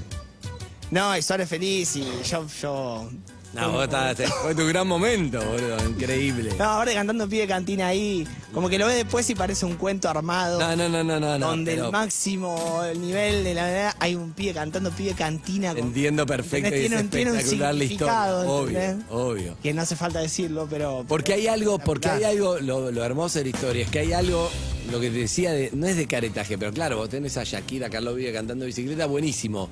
No, 0.92 1.18
y 1.18 1.22
Suárez 1.24 1.50
feliz 1.50 1.96
y 1.96 2.06
yo, 2.24 2.46
yo. 2.62 3.10
No, 3.54 3.72
vos 3.72 3.86
estabas- 3.86 4.18
fue 4.44 4.54
tu 4.54 4.68
gran 4.68 4.86
momento, 4.86 5.40
boludo. 5.44 5.78
Increíble. 5.88 6.54
No, 6.60 6.66
ahora 6.66 6.94
cantando 6.94 7.28
pie 7.28 7.48
cantina 7.48 7.88
ahí, 7.88 8.28
como 8.54 8.68
que 8.70 8.78
lo 8.78 8.86
ves 8.86 8.98
después 8.98 9.28
y 9.30 9.34
parece 9.36 9.66
un 9.66 9.78
cuento 9.78 10.10
armado. 10.10 10.60
No, 10.60 10.76
no, 10.76 10.90
no, 10.90 11.04
no, 11.06 11.20
no. 11.22 11.40
no, 11.40 11.48
donde 11.48 11.72
pero 11.72 11.86
el 11.86 11.92
máximo, 11.94 12.84
el 12.84 13.00
nivel 13.02 13.46
de 13.46 13.54
la 13.54 13.64
verdad, 13.66 13.96
hay 14.00 14.14
un 14.16 14.34
pibe 14.34 14.54
cantando 14.54 14.92
pibe 14.92 15.14
cantina. 15.14 15.70
con- 15.74 15.86
Entiendo 15.86 16.26
perfecto 16.26 16.70
y 16.70 16.74
es 16.74 16.80
Tiene 16.82 16.98
un- 17.02 17.10
tiene 17.10 17.32
un 17.32 17.38
espectacular 17.38 17.76
la 17.76 17.84
historia. 17.86 18.14
significado, 18.14 18.60
Obvio, 18.62 18.80
¿entendés? 18.80 19.06
obvio. 19.10 19.58
Que 19.64 19.74
no 19.74 19.82
hace 19.82 19.96
falta 19.96 20.20
decirlo, 20.20 20.68
pero. 20.70 21.06
Porque 21.08 21.34
hay 21.34 21.48
algo, 21.48 21.80
porque 21.80 22.10
hay 22.10 22.26
algo, 22.26 22.60
lo, 22.60 22.92
lo 22.92 23.04
hermoso 23.06 23.40
de 23.40 23.46
la 23.46 23.50
historia 23.52 23.86
es 23.86 23.90
que 23.90 24.00
hay 24.00 24.12
algo 24.14 24.52
lo 24.92 25.00
que 25.00 25.10
te 25.10 25.18
decía, 25.20 25.52
de, 25.52 25.72
no 25.74 25.88
es 25.88 25.96
de 25.98 26.08
caretaje, 26.08 26.58
pero 26.58 26.72
claro, 26.72 26.98
vos 26.98 27.10
tenés 27.10 27.38
a 27.38 27.44
Shakira, 27.44 27.90
Carlos 27.90 28.16
Vive 28.16 28.32
cantando 28.34 28.66
bicicleta, 28.66 29.06
buenísimo. 29.08 29.70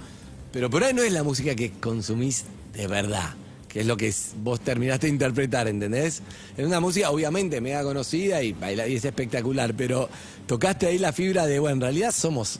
Pero 0.51 0.69
por 0.69 0.83
ahí 0.83 0.93
no 0.93 1.03
es 1.03 1.11
la 1.11 1.23
música 1.23 1.55
que 1.55 1.71
consumís 1.71 2.45
de 2.73 2.87
verdad, 2.87 3.33
que 3.67 3.81
es 3.81 3.85
lo 3.85 3.97
que 3.97 4.13
vos 4.43 4.59
terminaste 4.59 5.07
de 5.07 5.13
interpretar, 5.13 5.67
¿entendés? 5.67 6.21
Es 6.57 6.65
una 6.65 6.79
música 6.79 7.09
obviamente 7.11 7.61
mega 7.61 7.83
conocida 7.83 8.41
y, 8.43 8.53
baila- 8.53 8.87
y 8.87 8.95
es 8.95 9.05
espectacular, 9.05 9.73
pero 9.75 10.09
tocaste 10.47 10.87
ahí 10.87 10.97
la 10.99 11.13
fibra 11.13 11.45
de, 11.45 11.59
bueno, 11.59 11.75
en 11.75 11.81
realidad 11.81 12.11
somos 12.11 12.59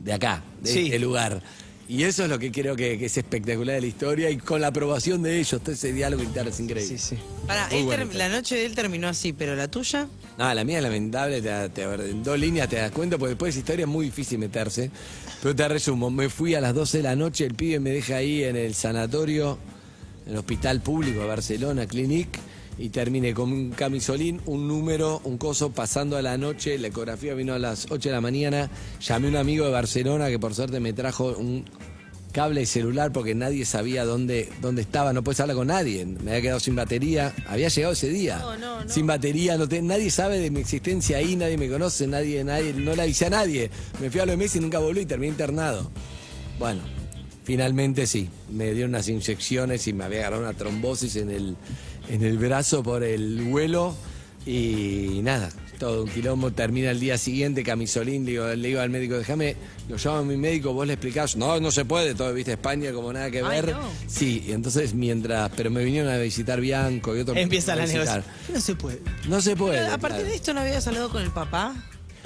de 0.00 0.12
acá, 0.12 0.42
de 0.62 0.72
Sí. 0.72 0.84
este 0.86 0.98
lugar. 0.98 1.42
Y 1.88 2.02
eso 2.02 2.24
es 2.24 2.28
lo 2.28 2.38
que 2.38 2.52
creo 2.52 2.76
que, 2.76 2.98
que 2.98 3.06
es 3.06 3.16
espectacular 3.16 3.76
de 3.76 3.80
la 3.80 3.86
historia 3.86 4.28
y 4.30 4.36
con 4.36 4.60
la 4.60 4.66
aprobación 4.66 5.22
de 5.22 5.38
ellos, 5.40 5.58
todo 5.62 5.72
ese 5.72 5.90
diálogo 5.92 6.22
interno 6.22 6.50
es 6.50 6.60
increíble. 6.60 6.98
Sí, 6.98 7.16
sí. 7.16 7.16
Bueno, 7.46 7.90
term- 8.04 8.12
la 8.12 8.28
noche 8.28 8.56
de 8.56 8.66
él 8.66 8.74
terminó 8.74 9.08
así, 9.08 9.32
pero 9.32 9.56
la 9.56 9.68
tuya. 9.68 10.06
No, 10.36 10.52
la 10.52 10.64
mía 10.64 10.76
es 10.78 10.82
lamentable, 10.82 11.40
te, 11.40 11.68
te- 11.70 11.82
en 11.84 12.22
dos 12.22 12.38
líneas 12.38 12.68
te 12.68 12.76
das 12.76 12.92
cuenta, 12.92 13.16
porque 13.16 13.30
después 13.30 13.54
de 13.54 13.60
esa 13.60 13.64
historia 13.64 13.82
es 13.84 13.88
muy 13.88 14.04
difícil 14.06 14.38
meterse. 14.38 14.90
Pero 15.42 15.56
te 15.56 15.66
resumo, 15.66 16.10
me 16.10 16.28
fui 16.28 16.54
a 16.54 16.60
las 16.60 16.74
12 16.74 16.98
de 16.98 17.02
la 17.04 17.16
noche, 17.16 17.46
el 17.46 17.54
pibe 17.54 17.80
me 17.80 17.90
deja 17.90 18.16
ahí 18.16 18.44
en 18.44 18.56
el 18.56 18.74
sanatorio, 18.74 19.58
en 20.26 20.32
el 20.32 20.38
hospital 20.38 20.82
público 20.82 21.20
de 21.20 21.26
Barcelona, 21.26 21.86
Clinic, 21.86 22.28
y 22.78 22.90
terminé 22.90 23.34
con 23.34 23.52
un 23.52 23.70
camisolín, 23.70 24.40
un 24.46 24.68
número, 24.68 25.20
un 25.24 25.36
coso, 25.38 25.70
pasando 25.72 26.16
a 26.16 26.22
la 26.22 26.38
noche, 26.38 26.78
la 26.78 26.88
ecografía 26.88 27.34
vino 27.34 27.54
a 27.54 27.58
las 27.58 27.86
8 27.90 28.08
de 28.08 28.14
la 28.14 28.20
mañana, 28.20 28.70
llamé 29.00 29.26
a 29.26 29.30
un 29.30 29.36
amigo 29.36 29.64
de 29.66 29.72
Barcelona 29.72 30.28
que 30.28 30.38
por 30.38 30.54
suerte 30.54 30.78
me 30.80 30.92
trajo 30.92 31.34
un 31.36 31.64
cable 32.30 32.66
celular 32.66 33.10
porque 33.10 33.34
nadie 33.34 33.64
sabía 33.64 34.04
dónde, 34.04 34.48
dónde 34.60 34.82
estaba, 34.82 35.12
no 35.12 35.24
puedes 35.24 35.40
hablar 35.40 35.56
con 35.56 35.66
nadie, 35.68 36.04
me 36.06 36.30
había 36.30 36.42
quedado 36.42 36.60
sin 36.60 36.76
batería, 36.76 37.34
había 37.48 37.68
llegado 37.68 37.94
ese 37.94 38.10
día, 38.10 38.38
No, 38.38 38.56
no, 38.56 38.84
no. 38.84 38.88
sin 38.88 39.06
batería, 39.06 39.56
no 39.56 39.66
te- 39.66 39.82
nadie 39.82 40.10
sabe 40.10 40.38
de 40.38 40.50
mi 40.50 40.60
existencia 40.60 41.16
ahí, 41.16 41.34
nadie 41.36 41.56
me 41.56 41.68
conoce, 41.68 42.06
nadie, 42.06 42.44
nadie, 42.44 42.74
no 42.74 42.94
le 42.94 43.02
avisé 43.02 43.26
a 43.26 43.30
nadie, 43.30 43.70
me 44.00 44.10
fui 44.10 44.20
a 44.20 44.26
los 44.26 44.36
meses 44.36 44.56
y 44.56 44.60
nunca 44.60 44.78
volví 44.78 45.00
y 45.00 45.06
terminé 45.06 45.32
internado. 45.32 45.90
Bueno, 46.60 46.82
finalmente 47.44 48.06
sí, 48.06 48.28
me 48.52 48.72
dieron 48.72 48.90
unas 48.90 49.08
inyecciones 49.08 49.88
y 49.88 49.92
me 49.94 50.04
había 50.04 50.20
agarrado 50.20 50.42
una 50.42 50.52
trombosis 50.52 51.16
en 51.16 51.30
el, 51.30 51.56
en 52.08 52.22
el 52.22 52.38
brazo 52.38 52.82
por 52.82 53.02
el 53.02 53.42
vuelo 53.42 53.94
y 54.46 55.20
nada, 55.22 55.50
todo 55.78 56.04
un 56.04 56.10
quilombo, 56.10 56.50
termina 56.50 56.90
el 56.90 57.00
día 57.00 57.18
siguiente, 57.18 57.62
camisolín, 57.62 58.24
digo, 58.24 58.46
le 58.48 58.68
digo 58.68 58.80
al 58.80 58.90
médico, 58.90 59.16
déjame, 59.16 59.56
lo 59.88 59.96
llamo 59.96 60.18
a 60.18 60.22
mi 60.22 60.36
médico, 60.36 60.72
vos 60.72 60.86
le 60.86 60.94
explicás, 60.94 61.36
no, 61.36 61.60
no 61.60 61.70
se 61.70 61.84
puede, 61.84 62.14
todo, 62.14 62.32
viste, 62.32 62.52
España 62.52 62.92
como 62.92 63.12
nada 63.12 63.30
que 63.30 63.38
Ay, 63.40 63.62
ver. 63.62 63.72
no. 63.72 63.80
Sí, 64.06 64.44
y 64.46 64.52
entonces 64.52 64.94
mientras, 64.94 65.50
pero 65.56 65.70
me 65.70 65.84
vinieron 65.84 66.10
a 66.10 66.18
visitar 66.18 66.60
Bianco 66.60 67.16
y 67.16 67.20
otros. 67.20 67.36
Empieza 67.36 67.76
la 67.76 67.84
a 67.84 67.86
negociación. 67.86 68.24
No 68.52 68.60
se 68.60 68.74
puede. 68.74 69.00
No 69.28 69.40
se 69.40 69.56
puede. 69.56 69.78
Pero, 69.78 69.92
aparte 69.92 70.16
claro. 70.16 70.30
de 70.30 70.34
esto, 70.34 70.54
¿no 70.54 70.60
habías 70.60 70.86
hablado 70.86 71.10
con 71.10 71.22
el 71.22 71.30
papá? 71.30 71.74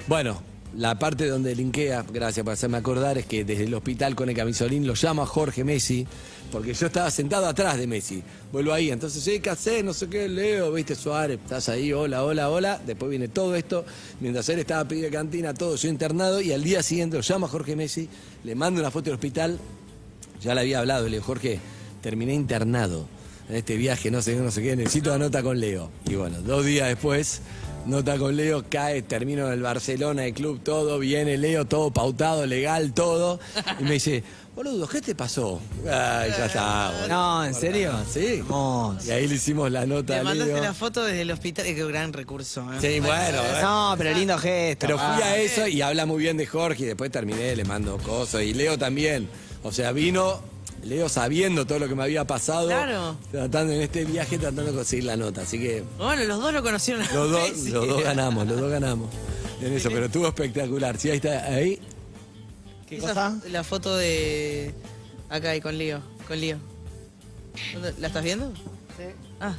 Bueno, 0.07 0.41
la 0.77 0.99
parte 0.99 1.27
donde 1.27 1.55
linkea, 1.55 2.05
gracias 2.13 2.45
por 2.45 2.55
hacerme 2.55 2.79
acordar, 2.79 3.19
es 3.19 3.27
que 3.27 3.45
desde 3.45 3.65
el 3.65 3.75
hospital 3.75 4.15
con 4.15 4.29
el 4.29 4.37
camisolín 4.37 4.87
lo 4.87 4.95
llamo 4.95 5.23
a 5.23 5.27
Jorge 5.27 5.65
Messi, 5.65 6.07
porque 6.53 6.75
yo 6.75 6.87
estaba 6.87 7.11
sentado 7.11 7.47
atrás 7.47 7.79
de 7.79 7.87
Messi. 7.87 8.23
Vuelvo 8.53 8.75
ahí, 8.75 8.91
entonces, 8.91 9.41
¿qué 9.41 9.51
hacés? 9.51 9.83
No 9.83 9.95
sé 9.95 10.07
qué, 10.09 10.29
Leo, 10.29 10.71
viste, 10.71 10.95
Suárez, 10.95 11.41
estás 11.43 11.71
ahí, 11.71 11.93
hola, 11.93 12.23
hola, 12.23 12.51
hola. 12.51 12.81
Después 12.87 13.09
viene 13.11 13.29
todo 13.29 13.57
esto, 13.57 13.87
mientras 14.21 14.47
él 14.51 14.59
estaba 14.59 14.87
pidiendo 14.87 15.11
cantina, 15.11 15.55
todo, 15.55 15.75
yo 15.77 15.89
internado, 15.89 16.43
y 16.43 16.53
al 16.53 16.63
día 16.63 16.83
siguiente 16.83 17.17
lo 17.17 17.23
llamo 17.27 17.47
a 17.47 17.49
Jorge 17.49 17.75
Messi, 17.75 18.07
le 18.45 18.55
mando 18.55 18.81
una 18.81 18.91
foto 18.91 19.07
del 19.07 19.15
hospital, 19.15 19.59
ya 20.43 20.55
le 20.55 20.61
había 20.61 20.81
hablado, 20.81 21.05
le 21.05 21.13
digo, 21.13 21.25
Jorge, 21.25 21.59
terminé 22.03 22.35
internado 22.35 23.07
en 23.49 23.57
este 23.57 23.77
viaje, 23.77 24.11
no 24.11 24.21
sé 24.21 24.35
qué, 24.35 24.41
no 24.41 24.51
sé 24.51 24.63
qué, 24.63 24.77
necesito 24.77 25.11
la 25.11 25.19
nota 25.19 25.43
con 25.43 25.59
Leo. 25.59 25.91
Y 26.05 26.17
bueno, 26.17 26.43
dos 26.43 26.67
días 26.67 26.89
después, 26.89 27.41
nota 27.87 28.19
con 28.19 28.37
Leo, 28.37 28.65
cae, 28.69 29.03
termino 29.03 29.47
en 29.47 29.55
el 29.55 29.63
Barcelona, 29.63 30.27
el 30.27 30.35
club, 30.35 30.61
todo, 30.63 30.99
viene 30.99 31.39
Leo, 31.39 31.65
todo 31.65 31.91
pautado, 31.91 32.47
legal, 32.47 32.93
todo. 32.93 33.41
Y 33.81 33.85
me 33.85 33.93
dice, 33.93 34.23
boludo, 34.55 34.87
¿qué 34.89 35.01
te 35.01 35.15
pasó? 35.15 35.61
Ay, 35.85 36.31
ya 36.31 36.47
está. 36.47 36.91
boludo. 36.93 37.09
No, 37.09 37.45
¿en 37.45 37.55
serio? 37.55 37.93
Sí. 38.13 38.27
Hermoso. 38.41 39.07
Y 39.07 39.11
ahí 39.11 39.27
le 39.29 39.35
hicimos 39.35 39.71
la 39.71 39.87
nota 39.87 40.19
Te 40.19 40.23
mandaste 40.23 40.53
Leo. 40.55 40.63
la 40.63 40.75
foto 40.75 41.05
desde 41.05 41.23
el 41.23 41.31
hospital. 41.31 41.65
Qué 41.65 41.75
gran 41.87 42.13
recurso. 42.13 42.61
¿eh? 42.73 42.77
Sí, 42.81 43.01
bueno, 43.01 43.39
eh. 43.43 43.61
No, 43.63 43.95
pero 43.99 44.13
lindo 44.17 44.37
gesto. 44.39 44.87
Pero 44.87 44.99
fui 44.99 45.23
Ah. 45.23 45.27
a 45.27 45.37
eso 45.37 45.67
y 45.67 45.81
habla 45.83 46.07
muy 46.07 46.23
bien 46.23 46.37
de 46.37 46.47
Jorge 46.47 46.83
y 46.83 46.87
después 46.87 47.11
terminé, 47.11 47.57
le 47.57 47.65
mando 47.65 47.97
cosas. 47.99 48.43
Y 48.43 48.55
Leo 48.55 48.79
también. 48.79 49.29
O 49.63 49.73
sea, 49.73 49.93
vino 49.93 50.41
Leo 50.85 51.09
sabiendo 51.09 51.65
todo 51.65 51.79
lo 51.79 51.89
que 51.89 51.95
me 51.95 52.03
había 52.03 52.27
pasado. 52.27 52.67
Claro. 52.67 53.17
Tratando 53.31 53.73
en 53.73 53.83
este 53.83 54.05
viaje, 54.05 54.37
tratando 54.37 54.65
de 54.65 54.73
conseguir 54.73 55.05
la 55.05 55.17
nota. 55.17 55.43
Así 55.43 55.59
que 55.59 55.85
Bueno, 55.97 56.25
los 56.25 56.41
dos 56.41 56.53
lo 56.53 56.63
conocieron. 56.63 57.07
los 57.15 57.31
dos, 57.31 57.59
los 57.69 57.87
dos 57.89 58.03
ganamos, 58.03 58.47
los 58.47 58.61
dos 58.61 58.71
ganamos. 58.71 59.09
En 59.61 59.73
eso, 59.73 59.91
pero 59.91 60.07
estuvo 60.07 60.27
espectacular. 60.27 60.99
Sí, 60.99 61.09
ahí 61.11 61.17
está, 61.19 61.45
ahí. 61.47 61.81
¿Qué 62.93 62.99
Esa- 62.99 63.09
cosa? 63.09 63.39
La 63.51 63.65
foto 63.65 63.97
de. 63.97 64.75
Acá 65.31 65.51
ahí 65.53 65.63
con 65.63 65.79
Lío. 65.79 66.01
Con 66.29 66.39
Lío. 66.39 66.59
¿Dónde- 67.73 67.95
¿La 67.99 68.09
estás 68.09 68.23
viendo? 68.23 68.53
Sí. 68.99 69.05
Ah. 69.41 69.55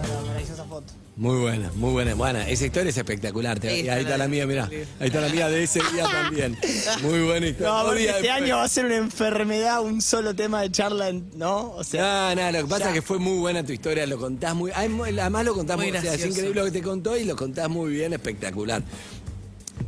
Está 0.00 0.08
la 0.14 0.20
maravillosa 0.22 0.64
foto. 0.64 0.86
Muy 1.14 1.38
buena, 1.38 1.70
muy 1.74 1.90
buena. 1.92 2.14
Buena, 2.14 2.48
esa 2.48 2.64
historia 2.64 2.88
es 2.88 2.96
espectacular. 2.96 3.60
Te- 3.60 3.68
Ahí 3.68 3.76
y 3.76 3.80
está 3.80 3.92
ahí 3.92 3.98
está 4.00 4.12
la 4.12 4.24
la 4.24 4.28
mía, 4.28 4.46
mirá. 4.46 4.64
Ahí 4.98 5.08
está 5.08 5.20
la 5.20 5.28
mía 5.28 5.50
de 5.50 5.62
ese 5.64 5.80
día 5.92 6.04
también. 6.10 6.56
Muy 7.02 7.20
buena 7.24 7.46
historia. 7.48 7.68
No, 7.70 7.84
porque 7.84 8.08
este 8.08 8.30
año 8.30 8.56
va 8.56 8.64
a 8.64 8.68
ser 8.68 8.86
una 8.86 8.96
enfermedad, 8.96 9.82
un 9.82 10.00
solo 10.00 10.34
tema 10.34 10.62
de 10.62 10.70
charla, 10.72 11.10
en- 11.10 11.30
¿no? 11.36 11.72
O 11.72 11.84
sea, 11.84 12.34
No, 12.34 12.42
no, 12.42 12.52
lo 12.52 12.64
que 12.64 12.70
pasa 12.70 12.84
Ya. 12.84 12.88
es 12.88 12.94
que 12.94 13.02
fue 13.02 13.18
muy 13.18 13.36
buena 13.38 13.62
tu 13.62 13.72
historia, 13.74 14.06
lo 14.06 14.16
contás 14.18 14.54
muy. 14.54 14.70
ay, 14.74 14.88
muy- 14.88 15.10
Además 15.20 15.44
lo 15.44 15.52
contás 15.54 15.76
Muy 15.76 15.88
muy, 15.90 15.98
o 15.98 16.00
sea, 16.00 16.12
es 16.14 16.16
gracioso. 16.20 16.30
increíble 16.38 16.60
lo 16.60 16.64
que 16.64 16.72
te 16.72 16.82
contó 16.82 17.14
y 17.18 17.24
lo 17.24 17.36
contás 17.36 17.68
muy 17.68 17.92
bien, 17.92 18.14
espectacular. 18.14 18.82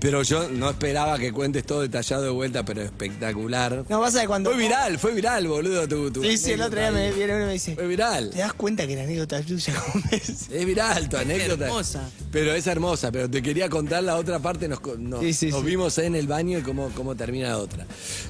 Pero 0.05 0.23
yo 0.23 0.51
no 0.51 0.69
esperaba 0.69 1.19
que 1.19 1.33
cuentes 1.33 1.65
todo 1.65 1.81
detallado 1.81 2.25
de 2.25 2.29
vuelta, 2.29 2.63
pero 2.63 2.83
espectacular. 2.83 3.87
no 3.89 4.01
pasa 4.03 4.21
que 4.21 4.27
cuando. 4.27 4.51
Fue 4.51 4.59
viral, 4.59 4.99
fue 4.99 5.15
viral, 5.15 5.49
boludo. 5.49 5.89
Tu, 5.89 6.11
tu 6.11 6.23
Sí, 6.23 6.37
sí, 6.37 6.51
el 6.53 6.61
otro 6.61 6.79
día 6.79 6.91
me 6.91 7.11
viene 7.11 7.35
uno 7.35 7.45
y 7.45 7.47
me 7.47 7.53
dice. 7.55 7.75
Fue 7.75 7.87
viral. 7.87 8.29
¿Te 8.29 8.41
das 8.41 8.53
cuenta 8.53 8.87
que 8.87 8.97
la 8.97 9.05
anécdota 9.05 9.39
es 9.39 9.47
tuya, 9.47 9.73
Gómez? 9.95 10.51
Es 10.51 10.67
viral 10.67 11.09
tu 11.09 11.17
anécdota. 11.17 11.65
hermosa. 11.65 12.11
Pero 12.31 12.53
es 12.53 12.67
hermosa, 12.67 13.11
pero 13.11 13.31
te 13.31 13.41
quería 13.41 13.71
contar 13.71 14.03
la 14.05 14.17
otra 14.17 14.41
parte, 14.41 14.69
nos, 14.69 14.81
co- 14.81 14.97
nos, 14.99 15.21
Sí, 15.21 15.33
sí, 15.33 15.49
nos 15.49 15.61
sí. 15.61 15.67
vimos 15.67 15.97
en 15.97 16.15
el 16.17 16.27
baño 16.27 16.59
y 16.59 16.61
cómo, 16.63 16.91
cómo 16.95 17.15
termina 17.17 17.49
la 17.49 17.57
otra. 17.59 17.87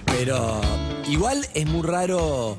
Pero 0.06 0.60
igual 1.08 1.44
es 1.54 1.66
muy 1.66 1.82
raro. 1.82 2.56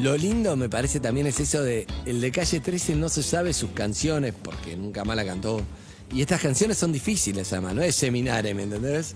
Lo 0.00 0.16
lindo 0.16 0.54
me 0.54 0.68
parece 0.68 1.00
también 1.00 1.26
es 1.26 1.40
eso 1.40 1.60
de 1.62 1.88
el 2.06 2.20
de 2.20 2.30
calle 2.30 2.60
13 2.60 2.94
no 2.94 3.08
se 3.08 3.24
sabe 3.24 3.52
sus 3.52 3.70
canciones 3.70 4.32
porque 4.40 4.76
nunca 4.76 5.02
más 5.04 5.16
la 5.16 5.24
cantó. 5.24 5.60
Y 6.14 6.20
estas 6.22 6.40
canciones 6.40 6.78
son 6.78 6.92
difíciles, 6.92 7.52
además, 7.52 7.74
no 7.74 7.82
es 7.82 7.96
seminario, 7.96 8.54
¿me 8.54 8.62
entendés? 8.62 9.14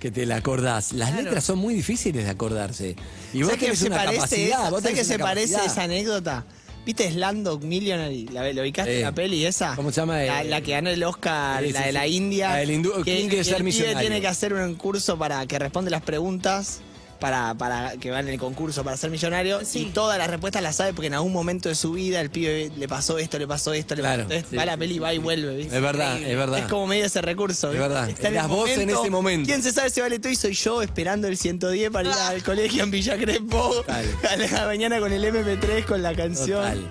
Que 0.00 0.10
te 0.10 0.26
la 0.26 0.36
acordás. 0.36 0.92
Las 0.92 1.10
Claro. 1.10 1.24
letras 1.24 1.44
son 1.44 1.58
muy 1.58 1.74
difíciles 1.74 2.24
de 2.24 2.30
acordarse. 2.30 2.96
Y 3.32 3.38
vos 3.42 3.48
¿Sabés 3.52 3.58
qué 3.60 3.64
tenés 3.66 3.82
una 3.82 3.96
parece 3.96 4.16
capacidad. 4.16 4.48
esa- 4.48 4.70
vos 4.70 4.82
¿Sabés 4.82 4.82
tenés 4.82 4.98
qué 4.98 5.04
se 5.12 5.18
parece 5.18 5.56
esa 5.64 5.82
anécdota? 5.84 6.44
¿Viste 6.86 7.10
Slumdog 7.12 7.62
Millionary? 7.64 8.28
¿La, 8.28 8.50
¿Lo 8.52 8.62
ubicaste 8.62 8.96
Sí. 8.96 9.02
la 9.02 9.12
peli 9.12 9.44
esa? 9.44 9.76
¿Cómo 9.76 9.90
se 9.92 10.00
llama? 10.00 10.18
La, 10.22 10.42
Eh, 10.42 10.44
la 10.48 10.60
que 10.62 10.70
ganó 10.72 10.88
el 10.90 11.02
Oscar, 11.04 11.62
sí, 11.64 11.72
la 11.72 11.82
de 11.86 11.92
la. 11.92 12.06
India. 12.06 12.48
La 12.50 12.56
del 12.56 12.70
hindú- 12.70 13.02
¿Quién 13.04 13.28
quiere 13.28 13.36
que 13.36 13.44
ser 13.44 13.56
el 13.58 13.64
millonario? 13.64 13.98
tiene 14.00 14.20
que 14.20 14.28
hacer 14.28 14.54
un 14.54 14.74
curso 14.76 15.18
para 15.18 15.44
que 15.46 15.58
responde 15.58 15.90
las 15.90 16.02
preguntas 16.02 16.80
para, 17.18 17.54
para 17.54 17.92
que 17.96 18.10
van 18.10 18.26
en 18.28 18.34
el 18.34 18.40
concurso 18.40 18.84
para 18.84 18.96
ser 18.96 19.10
millonario. 19.10 19.60
Sí. 19.64 19.80
Y 19.80 19.84
todas 19.86 20.18
las 20.18 20.28
respuestas 20.28 20.62
las 20.62 20.76
sabe 20.76 20.92
porque 20.92 21.08
en 21.08 21.14
algún 21.14 21.32
momento 21.32 21.68
de 21.68 21.74
su 21.74 21.92
vida 21.92 22.20
el 22.20 22.30
pibe 22.30 22.70
le 22.76 22.88
pasó 22.88 23.18
esto, 23.18 23.38
le 23.38 23.46
pasó 23.46 23.72
esto, 23.72 23.94
le 23.94 24.02
Claro, 24.02 24.24
pasó 24.24 24.34
esto. 24.34 24.50
sí, 24.50 24.56
va 24.56 24.62
a 24.62 24.66
la 24.66 24.76
peli, 24.76 24.94
sí, 24.94 24.98
va 25.00 25.14
y 25.14 25.18
vuelve. 25.18 25.56
¿viste? 25.56 25.76
Es 25.76 25.82
verdad, 25.82 26.20
es 26.22 26.36
verdad. 26.36 26.58
Es 26.60 26.66
como 26.66 26.86
medio 26.86 27.04
ese 27.06 27.20
recurso. 27.22 27.72
Es 27.72 27.78
verdad. 27.78 28.08
Está 28.08 28.28
en 28.28 28.34
Eras 28.34 28.44
el 28.46 28.50
vos 28.50 28.70
en 28.70 28.90
ese 28.90 29.10
momento. 29.10 29.46
¿Quién 29.46 29.62
se 29.62 29.72
sabe 29.72 29.90
si 29.90 30.00
vale 30.00 30.18
todo? 30.18 30.32
Y 30.32 30.36
soy 30.36 30.52
yo 30.54 30.82
esperando 30.82 31.28
el 31.28 31.36
110 31.36 31.90
para 31.90 32.08
ir 32.08 32.14
al 32.14 32.42
colegio 32.42 32.82
en 32.84 32.90
Villa 32.90 33.16
Crespo. 33.16 33.84
A 33.88 34.36
la 34.36 34.66
mañana 34.66 35.00
con 35.00 35.12
el 35.12 35.24
MP3, 35.24 35.84
con 35.84 36.02
la 36.02 36.14
canción. 36.14 36.60
Total. 36.62 36.90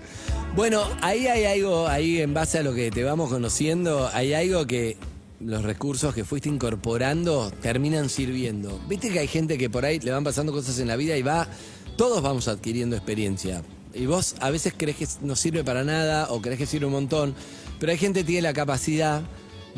Bueno, 0.55 0.83
ahí 1.01 1.27
hay 1.27 1.45
algo, 1.45 1.87
ahí 1.87 2.19
en 2.19 2.33
base 2.33 2.57
a 2.57 2.63
lo 2.63 2.73
que 2.73 2.89
te 2.89 3.03
vamos 3.03 3.29
conociendo, 3.29 4.09
hay 4.11 4.33
algo 4.33 4.65
que 4.65 4.97
los 5.39 5.63
recursos 5.63 6.13
que 6.13 6.23
fuiste 6.23 6.49
incorporando 6.49 7.51
terminan 7.61 8.09
sirviendo. 8.09 8.79
Viste 8.87 9.09
que 9.09 9.19
hay 9.19 9.27
gente 9.27 9.57
que 9.57 9.69
por 9.69 9.85
ahí 9.85 9.99
le 9.99 10.11
van 10.11 10.23
pasando 10.23 10.51
cosas 10.51 10.79
en 10.79 10.87
la 10.87 10.95
vida 10.95 11.15
y 11.17 11.21
va, 11.21 11.47
todos 11.95 12.21
vamos 12.21 12.47
adquiriendo 12.47 12.95
experiencia. 12.95 13.63
Y 13.93 14.05
vos 14.05 14.35
a 14.39 14.49
veces 14.49 14.73
crees 14.75 14.97
que 14.97 15.07
no 15.21 15.35
sirve 15.35 15.63
para 15.63 15.83
nada 15.83 16.27
o 16.29 16.41
crees 16.41 16.57
que 16.57 16.65
sirve 16.65 16.87
un 16.87 16.93
montón, 16.93 17.35
pero 17.79 17.91
hay 17.91 17.97
gente 17.97 18.21
que 18.21 18.27
tiene 18.27 18.41
la 18.43 18.53
capacidad 18.53 19.21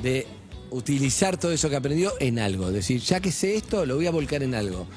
de 0.01 0.27
utilizar 0.71 1.37
todo 1.37 1.51
eso 1.51 1.69
que 1.69 1.75
aprendió 1.75 2.13
en 2.19 2.39
algo. 2.39 2.71
Decir, 2.71 3.01
ya 3.01 3.19
que 3.19 3.31
sé 3.31 3.55
esto, 3.55 3.85
lo 3.85 3.95
voy 3.95 4.07
a 4.07 4.11
volcar 4.11 4.43
en 4.43 4.55
algo. 4.55 4.87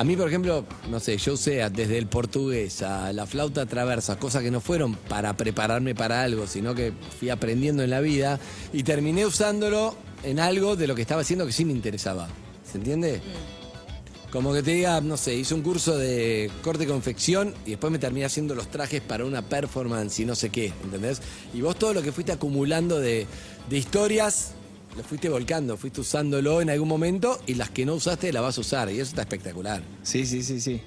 A 0.00 0.04
mí, 0.04 0.16
por 0.16 0.28
ejemplo, 0.28 0.64
no 0.90 0.98
sé, 0.98 1.18
yo 1.18 1.34
usé 1.34 1.68
desde 1.68 1.98
el 1.98 2.06
portugués 2.06 2.80
a 2.80 3.12
la 3.12 3.26
flauta 3.26 3.66
traversa, 3.66 4.18
cosas 4.18 4.42
que 4.42 4.50
no 4.50 4.62
fueron 4.62 4.94
para 4.94 5.36
prepararme 5.36 5.94
para 5.94 6.22
algo, 6.22 6.46
sino 6.46 6.74
que 6.74 6.94
fui 7.18 7.28
aprendiendo 7.28 7.82
en 7.82 7.90
la 7.90 8.00
vida 8.00 8.40
y 8.72 8.82
terminé 8.82 9.26
usándolo 9.26 9.94
en 10.22 10.40
algo 10.40 10.74
de 10.74 10.86
lo 10.86 10.94
que 10.94 11.02
estaba 11.02 11.20
haciendo 11.20 11.44
que 11.44 11.52
sí 11.52 11.66
me 11.66 11.72
interesaba. 11.72 12.28
¿Se 12.64 12.78
entiende? 12.78 13.20
Como 14.32 14.54
que 14.54 14.62
te 14.62 14.70
diga, 14.70 15.02
no 15.02 15.18
sé, 15.18 15.34
hice 15.34 15.52
un 15.52 15.60
curso 15.60 15.98
de 15.98 16.50
corte 16.62 16.84
y 16.84 16.86
confección 16.86 17.52
y 17.66 17.72
después 17.72 17.92
me 17.92 17.98
terminé 17.98 18.24
haciendo 18.24 18.54
los 18.54 18.68
trajes 18.68 19.02
para 19.02 19.26
una 19.26 19.42
performance 19.42 20.18
y 20.18 20.24
no 20.24 20.34
sé 20.34 20.48
qué, 20.48 20.72
¿entendés? 20.82 21.20
Y 21.52 21.60
vos 21.60 21.78
todo 21.78 21.92
lo 21.92 22.00
que 22.00 22.10
fuiste 22.10 22.32
acumulando 22.32 22.98
de, 22.98 23.26
de 23.68 23.76
historias 23.76 24.54
lo 24.96 25.02
fuiste 25.04 25.28
volcando, 25.28 25.76
fuiste 25.76 26.00
usándolo 26.00 26.60
en 26.60 26.70
algún 26.70 26.88
momento 26.88 27.40
y 27.46 27.54
las 27.54 27.70
que 27.70 27.86
no 27.86 27.94
usaste 27.94 28.32
las 28.32 28.42
vas 28.42 28.58
a 28.58 28.60
usar. 28.60 28.90
Y 28.90 28.94
eso 29.00 29.10
está 29.10 29.22
espectacular. 29.22 29.82
Sí, 30.02 30.26
sí, 30.26 30.42
sí, 30.42 30.60
sí. 30.60 30.80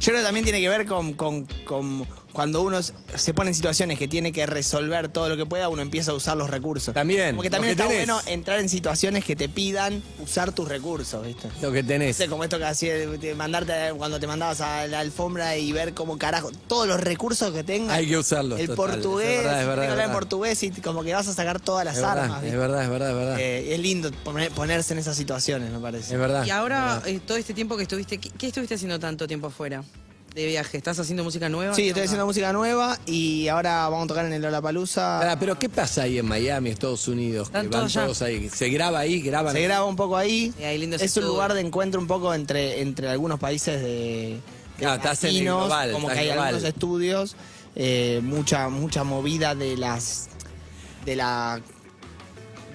Yo 0.00 0.06
creo 0.12 0.16
que 0.18 0.22
también 0.24 0.44
tiene 0.44 0.60
que 0.60 0.68
ver 0.68 0.86
con, 0.86 1.12
con- 1.14 1.46
con 1.66 2.06
cuando 2.38 2.62
uno 2.62 2.78
se 2.82 3.34
pone 3.34 3.50
en 3.50 3.54
situaciones 3.56 3.98
que 3.98 4.06
tiene 4.06 4.30
que 4.30 4.46
resolver 4.46 5.08
todo 5.08 5.28
lo 5.28 5.36
que 5.36 5.44
pueda, 5.44 5.68
uno 5.68 5.82
empieza 5.82 6.12
a 6.12 6.14
usar 6.14 6.36
los 6.36 6.48
recursos. 6.48 6.94
También, 6.94 7.34
Porque 7.34 7.50
también 7.50 7.72
está 7.72 7.88
tenés. 7.88 8.06
bueno 8.06 8.22
entrar 8.26 8.60
en 8.60 8.68
situaciones 8.68 9.24
que 9.24 9.34
te 9.34 9.48
pidan 9.48 10.00
usar 10.20 10.52
tus 10.52 10.68
recursos, 10.68 11.26
¿viste? 11.26 11.48
Lo 11.60 11.72
que 11.72 11.82
No 11.82 11.88
tenés. 11.88 12.14
sé, 12.16 12.28
como 12.28 12.44
esto 12.44 12.56
que 12.58 12.64
hacía, 12.66 12.94
mandarte 13.34 13.72
cuando 13.96 14.20
te 14.20 14.28
mandabas 14.28 14.60
a 14.60 14.86
la 14.86 15.00
alfombra 15.00 15.56
y 15.56 15.72
ver 15.72 15.94
cómo 15.94 16.16
carajo, 16.16 16.52
todos 16.68 16.86
los 16.86 17.00
recursos 17.00 17.52
que 17.52 17.64
tengas. 17.64 17.96
Hay 17.96 18.06
que 18.06 18.16
usarlos, 18.16 18.60
El 18.60 18.68
total. 18.68 18.92
portugués, 18.92 19.38
Es 19.38 19.42
verdad, 19.44 19.60
es 19.62 19.66
verdad, 19.66 19.90
hablar 19.90 20.06
en 20.06 20.12
portugués 20.12 20.62
y 20.62 20.70
como 20.70 21.02
que 21.02 21.14
vas 21.14 21.26
a 21.26 21.34
sacar 21.34 21.58
todas 21.58 21.84
las 21.84 21.96
Es 21.98 22.04
armas. 22.04 22.40
verdad, 22.40 22.44
es 22.44 22.56
verdad, 22.56 22.82
es 22.84 22.88
verdad, 22.90 23.10
es 23.10 23.16
verdad. 23.16 23.40
Eh, 23.40 23.74
es 23.74 23.80
lindo 23.80 24.12
poner- 24.24 24.52
ponerse 24.52 24.92
en 24.92 25.00
esas 25.00 25.16
situaciones, 25.16 25.72
me 25.72 25.80
parece. 25.80 26.14
Es 26.14 26.20
verdad. 26.20 26.44
Y 26.46 26.50
ahora, 26.50 27.02
eh, 27.04 27.18
todo 27.18 27.36
este 27.36 27.52
tiempo 27.52 27.76
que 27.76 27.82
estuviste, 27.82 28.18
¿qué, 28.18 28.30
qué 28.30 28.46
estuviste 28.46 28.76
haciendo 28.76 29.00
tanto 29.00 29.26
tiempo 29.26 29.48
afuera 29.48 29.82
de 30.38 30.46
viaje? 30.46 30.76
¿Estás 30.76 30.98
haciendo 30.98 31.24
música 31.24 31.48
nueva? 31.48 31.74
Sí, 31.74 31.82
¿Qué 31.82 31.88
estoy 31.88 32.04
haciendo 32.04 32.24
música 32.26 32.52
nueva 32.52 32.98
y 33.06 33.48
ahora 33.48 33.88
vamos 33.88 34.04
a 34.04 34.08
tocar 34.08 34.24
en 34.26 34.32
el 34.32 34.42
Lollapalooza. 34.42 35.18
Pará, 35.18 35.38
pero 35.38 35.58
¿qué 35.58 35.68
pasa 35.68 36.02
ahí 36.02 36.18
en 36.18 36.26
Miami, 36.26 36.70
Estados 36.70 37.08
Unidos? 37.08 37.48
Están 37.48 37.68
que 37.68 37.76
van 37.76 37.92
todos 37.92 38.22
ahí. 38.22 38.48
¿Se 38.48 38.68
graba 38.68 39.00
ahí? 39.00 39.20
¿Graban? 39.20 39.52
Se 39.52 39.60
graba 39.62 39.84
un 39.86 39.96
poco 39.96 40.16
ahí. 40.16 40.52
Y 40.58 40.94
es 40.94 41.16
un 41.16 41.24
lugar 41.24 41.54
de 41.54 41.60
encuentro 41.60 42.00
un 42.00 42.06
poco 42.06 42.32
entre, 42.32 42.80
entre 42.80 43.08
algunos 43.08 43.40
países 43.40 43.80
de, 43.80 44.38
de 44.78 44.86
Ah, 44.86 44.94
estás 44.94 45.24
en 45.24 45.30
el 45.30 45.34
latinos, 45.34 45.66
global, 45.66 45.92
como 45.92 46.06
que 46.06 46.12
estás 46.12 46.22
hay 46.22 46.26
global. 46.30 46.48
algunos 46.48 46.68
estudios, 46.68 47.36
eh, 47.74 48.20
mucha, 48.22 48.68
mucha 48.68 49.04
movida 49.04 49.54
de 49.54 49.76
las 49.76 50.28
de 51.04 51.16
la 51.16 51.60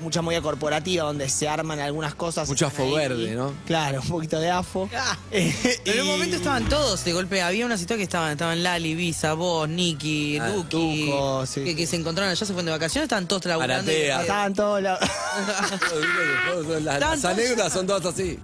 mucha 0.03 0.21
movida 0.21 0.41
corporativa 0.41 1.05
donde 1.05 1.27
se 1.29 1.47
arman 1.49 1.79
algunas 1.79 2.13
cosas. 2.15 2.47
Mucho 2.47 2.67
afo 2.67 2.83
ahí. 2.83 2.93
verde, 2.93 3.35
¿no? 3.35 3.53
Claro, 3.65 4.01
un 4.01 4.07
poquito 4.09 4.39
de 4.39 4.49
afo. 4.51 4.89
Ah, 4.95 5.17
Eh, 5.31 5.53
En 5.85 6.01
un 6.01 6.07
momento 6.07 6.35
estaban 6.35 6.67
todos 6.69 7.03
de 7.03 7.13
golpe. 7.13 7.41
Había 7.41 7.65
una 7.65 7.77
situación 7.77 7.99
que 7.99 8.03
estaban, 8.03 8.31
estaban 8.33 8.61
Lali, 8.63 8.93
Visa, 8.95 9.33
vos, 9.33 9.67
Nicky, 9.67 10.37
Ah, 10.39 10.49
Duki, 10.49 11.05
Tuco, 11.07 11.45
sí. 11.45 11.63
que, 11.63 11.75
que 11.75 11.87
se 11.87 11.95
encontraron 11.95 12.31
allá, 12.31 12.39
se 12.45 12.53
fueron 12.53 12.65
de 12.65 12.71
vacaciones, 12.73 13.05
estaban 13.05 13.27
todos 13.27 13.45
Maratea. 13.45 14.21
Estaban 14.21 14.53
todos 14.53 14.81
la- 14.81 14.99
Las, 16.99 17.25
anécdotas 17.25 17.73
son 17.73 17.87
todas 17.87 18.05
así. 18.13 18.39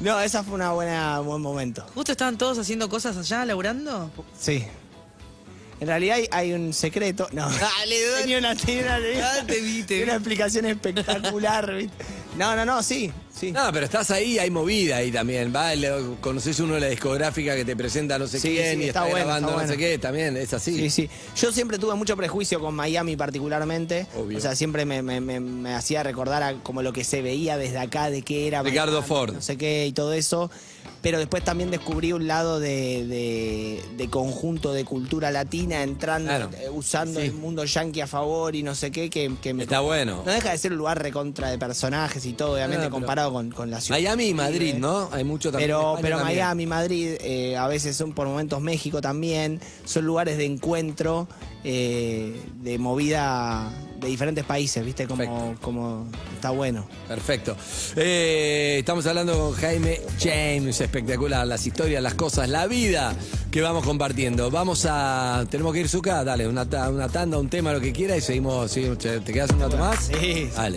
No, 0.00 0.18
esa 0.20 0.42
fue 0.42 0.54
una 0.54 0.72
buena 0.72 1.20
buen 1.20 1.42
momento. 1.42 1.84
Justo 1.94 2.12
estaban 2.12 2.38
todos 2.38 2.58
haciendo 2.58 2.88
cosas 2.88 3.16
allá, 3.16 3.44
laburando. 3.44 4.10
Sí. 4.38 4.64
En 5.80 5.86
realidad 5.86 6.16
hay, 6.16 6.28
hay 6.30 6.52
un 6.52 6.72
secreto. 6.72 7.26
No. 7.32 7.48
Dale, 7.48 7.96
tenía 8.20 8.38
una, 8.38 8.54
tenía 8.54 8.82
una, 8.82 8.98
tenía- 9.00 9.86
tenía 9.86 10.04
una 10.04 10.14
explicación 10.14 10.66
espectacular. 10.66 11.74
¿viste? 11.76 12.04
No, 12.36 12.54
no, 12.54 12.64
no, 12.64 12.82
sí. 12.82 13.10
Sí. 13.34 13.52
No, 13.52 13.70
pero 13.72 13.84
estás 13.86 14.10
ahí, 14.10 14.38
hay 14.38 14.50
movida 14.50 14.96
ahí 14.96 15.10
también. 15.10 15.52
Va, 15.54 15.70
conoces 16.20 16.58
uno 16.60 16.74
de 16.74 16.80
la 16.80 16.86
discográfica 16.88 17.54
que 17.56 17.64
te 17.64 17.76
presenta 17.76 18.18
no 18.18 18.26
sé 18.26 18.40
Sí, 18.40 18.48
quién 18.50 18.78
sí, 18.78 18.84
y 18.84 18.88
está 18.88 19.00
está, 19.00 19.10
bueno, 19.10 19.26
grabando 19.26 19.48
está 19.50 19.62
no 19.62 19.68
sé 19.68 19.76
qué, 19.78 19.98
también 19.98 20.36
es 20.36 20.52
así. 20.54 20.76
Sí, 20.76 20.90
sí. 20.90 21.10
Yo 21.36 21.52
siempre 21.52 21.78
tuve 21.78 21.94
mucho 21.94 22.16
prejuicio 22.16 22.60
con 22.60 22.74
Miami 22.74 23.16
particularmente. 23.16 24.06
Obvio. 24.16 24.38
O 24.38 24.40
sea, 24.40 24.54
siempre 24.56 24.84
me, 24.84 25.02
me- 25.02 25.20
me- 25.20 25.40
me 25.40 25.74
hacía 25.74 26.02
recordar 26.02 26.42
a 26.42 26.54
como 26.62 26.82
lo 26.82 26.92
que 26.92 27.04
se 27.04 27.22
veía 27.22 27.56
desde 27.56 27.78
acá, 27.78 28.10
de 28.10 28.22
qué 28.22 28.46
era. 28.46 28.62
Ricardo 28.62 28.92
Miami, 28.92 29.08
Ford. 29.08 29.32
No 29.34 29.42
sé 29.42 29.56
qué 29.56 29.86
y 29.86 29.92
todo 29.92 30.12
eso. 30.12 30.50
Pero 31.02 31.18
después 31.18 31.42
también 31.42 31.70
descubrí 31.70 32.12
un 32.12 32.26
lado 32.26 32.60
de, 32.60 33.06
de- 33.06 33.82
de 33.96 34.10
conjunto 34.10 34.74
de 34.74 34.84
cultura 34.84 35.30
latina 35.30 35.82
entrando, 35.82 36.28
Claro. 36.28 36.50
eh, 36.60 36.68
usando 36.70 37.20
el 37.20 37.32
mundo 37.32 37.64
yankee 37.64 38.02
a 38.02 38.06
favor 38.06 38.54
y 38.54 38.62
no 38.62 38.74
sé 38.74 38.90
qué, 38.90 39.08
que, 39.08 39.32
que 39.40 39.54
me... 39.54 39.62
Está 39.62 39.80
bueno. 39.80 40.22
No 40.26 40.30
deja 40.32 40.50
de 40.50 40.58
ser 40.58 40.72
un 40.72 40.78
lugar 40.78 41.02
recontra 41.02 41.48
de 41.50 41.56
personajes 41.58 42.26
y 42.26 42.34
todo, 42.34 42.52
obviamente, 42.52 42.84
Ah, 42.84 42.88
pero- 42.90 43.06
comparado 43.20 43.32
con, 43.32 43.50
con 43.50 43.70
la 43.70 43.80
ciudad. 43.80 44.00
Miami 44.00 44.26
y 44.26 44.34
Madrid, 44.34 44.74
¿no? 44.74 45.08
Hay 45.12 45.24
mucho 45.24 45.50
también. 45.50 45.68
pero, 45.68 45.98
pero. 46.00 46.18
Miami, 46.20 46.66
Madrid, 46.66 47.14
eh, 47.20 47.56
a 47.56 47.66
veces 47.68 47.96
son 47.96 48.12
por 48.12 48.26
momentos 48.26 48.60
México 48.60 49.00
también, 49.00 49.60
son 49.84 50.04
lugares 50.06 50.38
de 50.38 50.44
encuentro, 50.44 51.28
eh, 51.64 52.40
de 52.56 52.78
movida 52.78 53.70
de 54.00 54.08
diferentes 54.08 54.44
países, 54.44 54.84
¿viste? 54.84 55.06
Como, 55.06 55.54
como 55.60 56.06
está 56.34 56.50
bueno. 56.50 56.86
Perfecto. 57.06 57.54
Eh, 57.96 58.76
estamos 58.78 59.06
hablando 59.06 59.38
con 59.38 59.52
Jaime 59.52 60.00
James, 60.18 60.80
espectacular, 60.80 61.46
las 61.46 61.66
historias, 61.66 62.02
las 62.02 62.14
cosas, 62.14 62.48
la 62.48 62.66
vida 62.66 63.14
que 63.50 63.60
vamos 63.60 63.84
compartiendo. 63.84 64.50
Vamos 64.50 64.86
a. 64.88 65.44
Tenemos 65.50 65.74
que 65.74 65.80
ir, 65.80 65.88
Zuka, 65.88 66.24
dale, 66.24 66.48
una, 66.48 66.62
una 66.88 67.08
tanda, 67.08 67.38
un 67.38 67.48
tema, 67.48 67.72
lo 67.72 67.80
que 67.80 67.92
quiera 67.92 68.16
y 68.16 68.20
seguimos. 68.20 68.70
seguimos. 68.70 68.98
¿Te 68.98 69.20
quedas 69.20 69.50
un 69.50 69.60
rato 69.60 69.76
más? 69.76 70.10
Sí. 70.12 70.48
Dale. 70.56 70.76